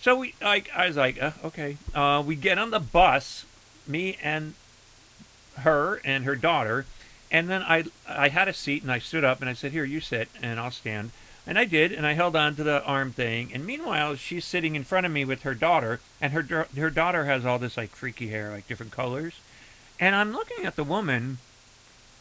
So 0.00 0.16
we, 0.16 0.34
like, 0.40 0.70
I 0.74 0.86
was 0.86 0.96
like, 0.96 1.20
uh, 1.22 1.32
Okay. 1.44 1.76
Uh, 1.94 2.22
we 2.24 2.36
get 2.36 2.58
on 2.58 2.70
the 2.70 2.78
bus, 2.80 3.44
me 3.86 4.16
and 4.22 4.54
her 5.58 6.00
and 6.04 6.24
her 6.24 6.36
daughter. 6.36 6.86
And 7.30 7.50
then 7.50 7.62
I, 7.62 7.84
I 8.08 8.28
had 8.28 8.48
a 8.48 8.54
seat 8.54 8.82
and 8.82 8.90
I 8.90 8.98
stood 9.00 9.24
up 9.24 9.40
and 9.40 9.50
I 9.50 9.52
said, 9.52 9.72
Here, 9.72 9.84
you 9.84 10.00
sit 10.00 10.28
and 10.42 10.58
I'll 10.58 10.70
stand. 10.70 11.10
And 11.48 11.58
I 11.58 11.64
did, 11.64 11.92
and 11.92 12.06
I 12.06 12.12
held 12.12 12.36
on 12.36 12.56
to 12.56 12.62
the 12.62 12.84
arm 12.84 13.10
thing. 13.10 13.50
And 13.54 13.64
meanwhile, 13.64 14.16
she's 14.16 14.44
sitting 14.44 14.76
in 14.76 14.84
front 14.84 15.06
of 15.06 15.12
me 15.12 15.24
with 15.24 15.44
her 15.44 15.54
daughter, 15.54 15.98
and 16.20 16.34
her 16.34 16.68
her 16.76 16.90
daughter 16.90 17.24
has 17.24 17.46
all 17.46 17.58
this 17.58 17.78
like 17.78 17.96
freaky 17.96 18.28
hair, 18.28 18.50
like 18.50 18.68
different 18.68 18.92
colors. 18.92 19.40
And 19.98 20.14
I'm 20.14 20.32
looking 20.32 20.66
at 20.66 20.76
the 20.76 20.84
woman, 20.84 21.38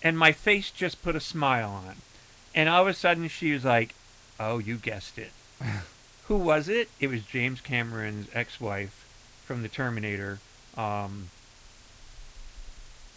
and 0.01 0.17
my 0.17 0.31
face 0.31 0.71
just 0.71 1.03
put 1.03 1.17
a 1.17 1.19
smile 1.19 1.69
on. 1.69 1.97
And 2.55 2.69
all 2.69 2.83
of 2.83 2.87
a 2.87 2.93
sudden, 2.93 3.27
she 3.27 3.51
was 3.51 3.65
like, 3.65 3.93
"Oh, 4.39 4.59
you 4.59 4.77
guessed 4.77 5.17
it. 5.17 5.31
Who 6.27 6.37
was 6.37 6.69
it? 6.69 6.89
It 7.01 7.09
was 7.09 7.23
James 7.23 7.59
Cameron's 7.59 8.29
ex-wife 8.33 9.05
from 9.45 9.61
the 9.61 9.69
Terminator. 9.69 10.39
Um, 10.77 11.31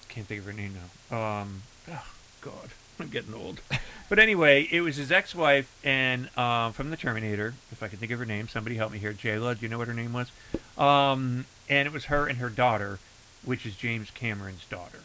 can't 0.09 0.27
think 0.27 0.41
of 0.41 0.47
her 0.47 0.53
name 0.53 0.75
now. 1.11 1.17
Um, 1.17 1.63
oh 1.89 2.07
God, 2.41 2.71
I'm 3.03 3.09
getting 3.09 3.35
old. 3.35 3.61
But 4.09 4.19
anyway, 4.19 4.69
it 4.71 4.81
was 4.81 4.97
his 4.97 5.13
ex-wife 5.13 5.73
and 5.85 6.29
uh, 6.37 6.73
from 6.73 6.91
the 6.91 6.97
Terminator. 6.97 7.55
If 7.71 7.83
I 7.83 7.89
can 7.89 7.99
think 7.99 8.11
of 8.11 8.19
her 8.19 8.25
name, 8.27 8.49
somebody 8.49 8.75
help 8.77 8.91
me 8.93 8.99
here. 8.99 9.13
Jayla, 9.13 9.57
do 9.59 9.65
you 9.65 9.69
know 9.69 9.79
what 9.79 9.87
her 9.89 9.95
name 9.95 10.13
was? 10.13 10.33
Um, 10.77 11.47
and 11.69 11.87
it 11.87 11.93
was 11.93 12.07
her 12.07 12.27
and 12.27 12.39
her 12.39 12.49
daughter, 12.51 12.99
which 13.45 13.65
is 13.65 13.77
James 13.77 14.11
Cameron's 14.11 14.65
daughter. 14.65 15.01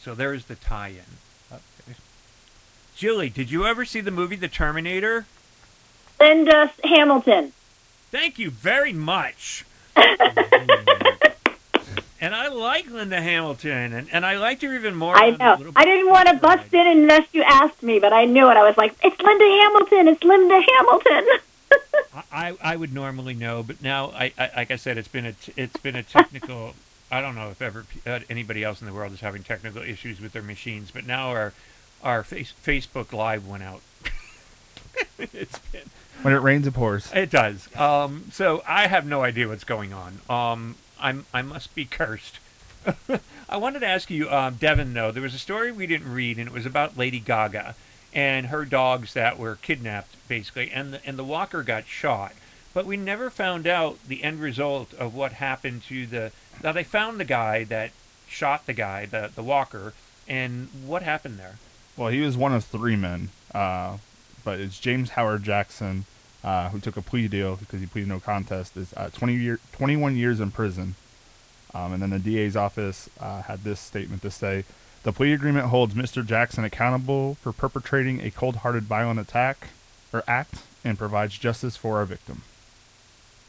So 0.00 0.14
there's 0.14 0.44
the 0.44 0.54
tie-in. 0.54 1.18
up 1.52 1.62
there. 1.86 1.96
Julie, 2.94 3.28
did 3.28 3.50
you 3.50 3.66
ever 3.66 3.84
see 3.84 4.00
the 4.00 4.12
movie 4.12 4.36
The 4.36 4.46
Terminator? 4.48 5.26
Linda 6.20 6.70
Hamilton. 6.84 7.52
Thank 8.12 8.38
you 8.38 8.50
very 8.50 8.92
much. 8.92 9.64
and 12.20 12.34
I 12.34 12.48
like 12.48 12.90
Linda 12.90 13.20
Hamilton, 13.20 13.92
and, 13.92 14.08
and 14.12 14.24
I 14.26 14.36
liked 14.38 14.62
her 14.62 14.74
even 14.74 14.94
more. 14.94 15.16
I 15.16 15.30
know. 15.30 15.72
I 15.76 15.84
didn't 15.84 16.08
want 16.08 16.28
to 16.28 16.34
bust 16.34 16.72
in 16.72 16.86
unless 16.86 17.26
you 17.32 17.42
asked 17.42 17.82
me, 17.82 17.98
but 17.98 18.12
I 18.12 18.24
knew 18.24 18.48
it. 18.50 18.56
I 18.56 18.66
was 18.66 18.76
like, 18.76 18.94
it's 19.02 19.20
Linda 19.20 19.44
Hamilton. 19.44 20.08
It's 20.08 20.24
Linda 20.24 20.60
Hamilton. 20.60 21.26
I, 22.32 22.56
I 22.62 22.76
would 22.76 22.92
normally 22.94 23.34
know, 23.34 23.62
but 23.62 23.82
now, 23.82 24.10
I, 24.10 24.32
I 24.38 24.50
like 24.56 24.70
I 24.70 24.76
said, 24.76 24.96
it's 24.98 25.08
been 25.08 25.26
a 25.26 25.32
t- 25.32 25.52
it's 25.56 25.76
been 25.76 25.96
a 25.96 26.02
technical. 26.02 26.74
I 27.10 27.20
don't 27.20 27.34
know 27.34 27.50
if 27.50 27.62
ever 27.62 27.84
uh, 28.06 28.20
anybody 28.28 28.64
else 28.64 28.80
in 28.80 28.86
the 28.86 28.92
world 28.92 29.12
is 29.12 29.20
having 29.20 29.42
technical 29.44 29.82
issues 29.82 30.20
with 30.20 30.32
their 30.32 30.42
machines, 30.42 30.90
but 30.90 31.06
now 31.06 31.28
our 31.30 31.52
our 32.02 32.22
face, 32.22 32.52
Facebook 32.64 33.12
Live 33.12 33.46
went 33.46 33.62
out. 33.62 33.80
it's 35.18 35.58
been 35.58 35.82
When 36.22 36.34
it 36.34 36.38
rains, 36.38 36.66
it 36.66 36.74
pours. 36.74 37.10
it 37.14 37.30
does. 37.30 37.74
Um, 37.76 38.24
so 38.32 38.62
I 38.66 38.86
have 38.86 39.06
no 39.06 39.22
idea 39.22 39.48
what's 39.48 39.64
going 39.64 39.92
on. 39.92 40.20
Um, 40.28 40.76
I'm 41.00 41.26
I 41.32 41.42
must 41.42 41.74
be 41.74 41.84
cursed. 41.84 42.38
I 43.48 43.56
wanted 43.56 43.80
to 43.80 43.86
ask 43.86 44.10
you, 44.10 44.30
um, 44.30 44.54
Devin. 44.54 44.94
Though 44.94 45.10
there 45.10 45.22
was 45.22 45.34
a 45.34 45.38
story 45.38 45.72
we 45.72 45.86
didn't 45.86 46.12
read, 46.12 46.38
and 46.38 46.48
it 46.48 46.54
was 46.54 46.66
about 46.66 46.96
Lady 46.96 47.20
Gaga 47.20 47.74
and 48.14 48.46
her 48.46 48.64
dogs 48.64 49.12
that 49.12 49.38
were 49.38 49.56
kidnapped, 49.56 50.16
basically, 50.26 50.70
and 50.70 50.94
the, 50.94 51.06
and 51.06 51.18
the 51.18 51.24
walker 51.24 51.62
got 51.62 51.86
shot. 51.86 52.32
but 52.72 52.86
we 52.86 52.96
never 52.96 53.30
found 53.30 53.66
out 53.66 53.98
the 54.06 54.22
end 54.22 54.40
result 54.40 54.92
of 54.94 55.14
what 55.14 55.32
happened 55.34 55.82
to 55.84 56.06
the. 56.06 56.32
Now 56.62 56.72
they 56.72 56.84
found 56.84 57.18
the 57.20 57.24
guy 57.24 57.64
that 57.64 57.90
shot 58.28 58.66
the 58.66 58.72
guy, 58.72 59.06
the 59.06 59.30
the 59.34 59.42
walker, 59.42 59.92
and 60.28 60.68
what 60.84 61.02
happened 61.02 61.38
there? 61.38 61.56
Well, 61.96 62.08
he 62.08 62.20
was 62.20 62.36
one 62.36 62.52
of 62.52 62.64
three 62.64 62.96
men, 62.96 63.30
uh, 63.54 63.98
but 64.44 64.60
it's 64.60 64.78
James 64.78 65.10
Howard 65.10 65.42
Jackson 65.42 66.04
uh, 66.46 66.68
who 66.68 66.78
took 66.78 66.96
a 66.96 67.02
plea 67.02 67.26
deal 67.26 67.56
because 67.56 67.80
he 67.80 67.86
pleaded 67.86 68.08
no 68.08 68.20
contest. 68.20 68.76
Is 68.76 68.94
uh, 68.96 69.10
20 69.10 69.34
year, 69.34 69.60
21 69.72 70.16
years 70.16 70.40
in 70.40 70.52
prison. 70.52 70.94
Um, 71.74 71.92
and 71.92 72.00
then 72.00 72.10
the 72.10 72.18
DA's 72.18 72.56
office 72.56 73.10
uh, 73.20 73.42
had 73.42 73.64
this 73.64 73.80
statement 73.80 74.22
to 74.22 74.30
say 74.30 74.64
the 75.02 75.12
plea 75.12 75.32
agreement 75.32 75.66
holds 75.66 75.94
Mr. 75.94 76.24
Jackson 76.24 76.64
accountable 76.64 77.34
for 77.42 77.52
perpetrating 77.52 78.20
a 78.22 78.30
cold 78.30 78.56
hearted 78.56 78.84
violent 78.84 79.20
attack 79.20 79.68
or 80.12 80.22
act 80.26 80.62
and 80.84 80.96
provides 80.96 81.36
justice 81.36 81.76
for 81.76 81.98
our 81.98 82.04
victim. 82.06 82.42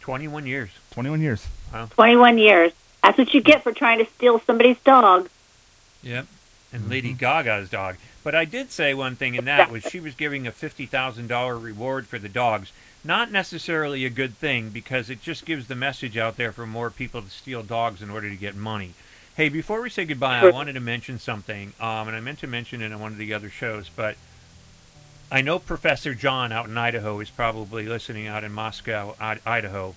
21 0.01 0.47
years. 0.47 0.71
21 0.91 1.21
years. 1.21 1.47
Wow. 1.71 1.85
21 1.91 2.39
years. 2.39 2.73
That's 3.03 3.17
what 3.17 3.33
you 3.33 3.41
get 3.41 3.63
for 3.63 3.71
trying 3.71 3.99
to 3.99 4.11
steal 4.11 4.39
somebody's 4.39 4.79
dog. 4.79 5.29
Yep. 6.01 6.25
And 6.73 6.89
Lady 6.89 7.13
Gaga's 7.13 7.69
dog. 7.69 7.95
But 8.23 8.35
I 8.35 8.43
did 8.43 8.71
say 8.71 8.93
one 8.93 9.15
thing 9.15 9.35
in 9.35 9.45
that 9.45 9.71
was 9.71 9.83
she 9.83 9.99
was 9.99 10.13
giving 10.13 10.47
a 10.47 10.51
$50,000 10.51 11.63
reward 11.63 12.07
for 12.07 12.19
the 12.19 12.27
dogs. 12.27 12.73
Not 13.07 13.31
necessarily 13.31 14.03
a 14.03 14.09
good 14.09 14.35
thing 14.35 14.67
because 14.67 15.09
it 15.09 15.21
just 15.21 15.45
gives 15.45 15.69
the 15.69 15.75
message 15.75 16.17
out 16.17 16.35
there 16.35 16.51
for 16.51 16.67
more 16.67 16.89
people 16.89 17.21
to 17.21 17.29
steal 17.29 17.63
dogs 17.63 18.01
in 18.01 18.09
order 18.09 18.29
to 18.29 18.35
get 18.35 18.53
money. 18.53 18.95
Hey, 19.37 19.47
before 19.47 19.81
we 19.81 19.89
say 19.89 20.03
goodbye, 20.03 20.41
I 20.41 20.51
wanted 20.51 20.73
to 20.73 20.81
mention 20.81 21.17
something, 21.17 21.71
um, 21.79 22.09
and 22.09 22.17
I 22.17 22.19
meant 22.19 22.39
to 22.39 22.47
mention 22.47 22.81
it 22.81 22.91
in 22.91 22.99
one 22.99 23.13
of 23.13 23.17
the 23.17 23.33
other 23.33 23.49
shows, 23.49 23.87
but 23.87 24.17
I 25.31 25.39
know 25.39 25.57
Professor 25.57 26.15
John 26.15 26.51
out 26.51 26.67
in 26.67 26.77
Idaho 26.77 27.21
is 27.21 27.29
probably 27.29 27.85
listening 27.85 28.27
out 28.27 28.43
in 28.43 28.51
Moscow, 28.51 29.15
I- 29.21 29.39
Idaho. 29.45 29.95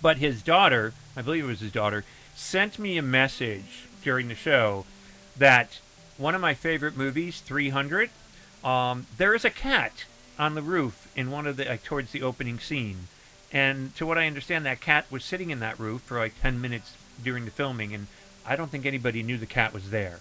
But 0.00 0.16
his 0.16 0.40
daughter, 0.42 0.94
I 1.14 1.20
believe 1.20 1.44
it 1.44 1.48
was 1.48 1.60
his 1.60 1.72
daughter, 1.72 2.06
sent 2.34 2.78
me 2.78 2.96
a 2.96 3.02
message 3.02 3.84
during 4.02 4.28
the 4.28 4.34
show 4.34 4.86
that 5.36 5.78
one 6.16 6.34
of 6.34 6.40
my 6.40 6.54
favorite 6.54 6.96
movies, 6.96 7.40
300, 7.40 8.08
um, 8.64 9.08
there 9.18 9.34
is 9.34 9.44
a 9.44 9.50
cat 9.50 10.04
on 10.38 10.54
the 10.54 10.62
roof 10.62 11.10
in 11.16 11.30
one 11.30 11.46
of 11.46 11.56
the 11.56 11.64
like, 11.64 11.84
towards 11.84 12.12
the 12.12 12.22
opening 12.22 12.58
scene, 12.58 13.08
and 13.52 13.94
to 13.96 14.06
what 14.06 14.18
I 14.18 14.26
understand, 14.26 14.66
that 14.66 14.80
cat 14.80 15.06
was 15.10 15.24
sitting 15.24 15.50
in 15.50 15.60
that 15.60 15.78
roof 15.78 16.02
for 16.02 16.18
like 16.18 16.40
10 16.42 16.60
minutes 16.60 16.94
during 17.22 17.44
the 17.44 17.50
filming, 17.50 17.94
and 17.94 18.06
I 18.46 18.56
don't 18.56 18.70
think 18.70 18.84
anybody 18.86 19.22
knew 19.22 19.38
the 19.38 19.46
cat 19.46 19.72
was 19.72 19.90
there, 19.90 20.20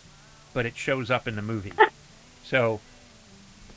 but 0.53 0.65
it 0.65 0.77
shows 0.77 1.09
up 1.09 1.27
in 1.27 1.35
the 1.35 1.41
movie. 1.41 1.73
So 2.45 2.81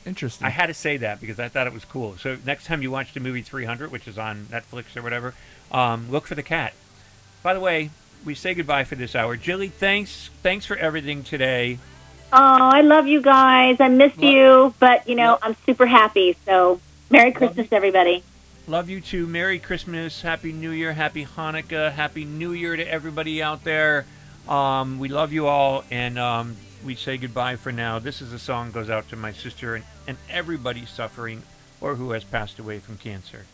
Interesting. 0.07 0.47
I 0.47 0.49
had 0.49 0.67
to 0.67 0.73
say 0.73 0.97
that 0.97 1.19
because 1.19 1.39
I 1.39 1.49
thought 1.49 1.67
it 1.67 1.73
was 1.73 1.83
cool. 1.83 2.17
So 2.17 2.37
next 2.45 2.65
time 2.65 2.81
you 2.81 2.89
watch 2.89 3.13
the 3.13 3.19
movie 3.19 3.41
300, 3.41 3.91
which 3.91 4.07
is 4.07 4.17
on 4.17 4.45
Netflix 4.45 4.95
or 4.95 5.01
whatever, 5.01 5.33
um, 5.71 6.09
look 6.09 6.25
for 6.25 6.35
the 6.35 6.43
cat. 6.43 6.73
By 7.43 7.53
the 7.53 7.59
way, 7.59 7.89
we 8.23 8.33
say 8.33 8.53
goodbye 8.53 8.85
for 8.85 8.95
this 8.95 9.15
hour. 9.15 9.35
Jilly, 9.35 9.67
thanks, 9.67 10.29
thanks 10.43 10.65
for 10.65 10.77
everything 10.77 11.23
today. 11.23 11.79
Oh, 12.33 12.69
I 12.69 12.81
love 12.81 13.07
you 13.07 13.21
guys. 13.21 13.79
I 13.79 13.87
miss 13.87 14.17
you, 14.17 14.73
but 14.79 15.07
you 15.07 15.15
know, 15.15 15.37
I'm 15.41 15.55
super 15.65 15.85
happy. 15.85 16.35
So, 16.45 16.81
Merry 17.09 17.31
Christmas, 17.31 17.67
everybody. 17.71 18.23
Love 18.67 18.89
you 18.89 18.99
too. 18.99 19.25
Merry 19.27 19.59
Christmas, 19.59 20.21
Happy 20.21 20.51
New 20.51 20.71
Year, 20.71 20.91
Happy 20.91 21.25
Hanukkah, 21.25 21.89
Happy 21.93 22.25
New 22.25 22.51
Year 22.51 22.75
to 22.75 22.85
everybody 22.85 23.41
out 23.41 23.63
there. 23.63 24.05
Um, 24.49 24.99
we 24.99 25.07
love 25.07 25.31
you 25.31 25.47
all, 25.47 25.85
and 25.89 26.19
um, 26.19 26.57
we 26.85 26.95
say 26.95 27.17
goodbye 27.17 27.55
for 27.55 27.71
now. 27.71 27.97
This 27.99 28.21
is 28.21 28.33
a 28.33 28.39
song 28.39 28.71
goes 28.71 28.89
out 28.89 29.07
to 29.09 29.15
my 29.15 29.31
sister 29.31 29.75
and, 29.75 29.85
and 30.05 30.17
everybody 30.29 30.85
suffering 30.85 31.43
or 31.79 31.95
who 31.95 32.11
has 32.11 32.25
passed 32.25 32.59
away 32.59 32.79
from 32.79 32.97
cancer. 32.97 33.45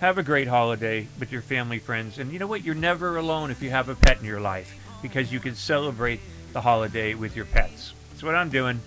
Have 0.00 0.18
a 0.18 0.22
great 0.22 0.48
holiday 0.48 1.08
with 1.18 1.32
your 1.32 1.40
family, 1.40 1.78
friends, 1.78 2.18
and 2.18 2.34
you 2.34 2.38
know 2.38 2.46
what? 2.46 2.62
You're 2.62 2.74
never 2.74 3.16
alone 3.16 3.50
if 3.50 3.62
you 3.62 3.70
have 3.70 3.88
a 3.88 3.94
pet 3.94 4.18
in 4.18 4.26
your 4.26 4.40
life 4.40 4.78
because 5.00 5.32
you 5.32 5.40
can 5.40 5.54
celebrate 5.54 6.20
the 6.56 6.62
holiday 6.62 7.12
with 7.12 7.36
your 7.36 7.44
pets. 7.44 7.92
That's 8.08 8.22
what 8.22 8.34
I'm 8.34 8.48
doing. 8.48 8.80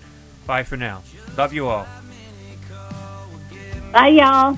Bye 0.48 0.64
for 0.64 0.76
now. 0.76 1.04
Love 1.38 1.54
you 1.54 1.68
all. 1.68 1.86
Bye, 3.92 4.08
y'all. 4.08 4.58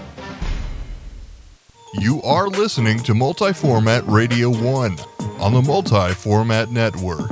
You 1.99 2.21
are 2.23 2.47
listening 2.47 2.99
to 2.99 3.13
Multi 3.13 3.51
Format 3.51 4.07
Radio 4.07 4.49
1 4.49 4.97
on 5.39 5.53
the 5.53 5.61
Multi 5.61 6.13
Format 6.13 6.71
Network. 6.71 7.29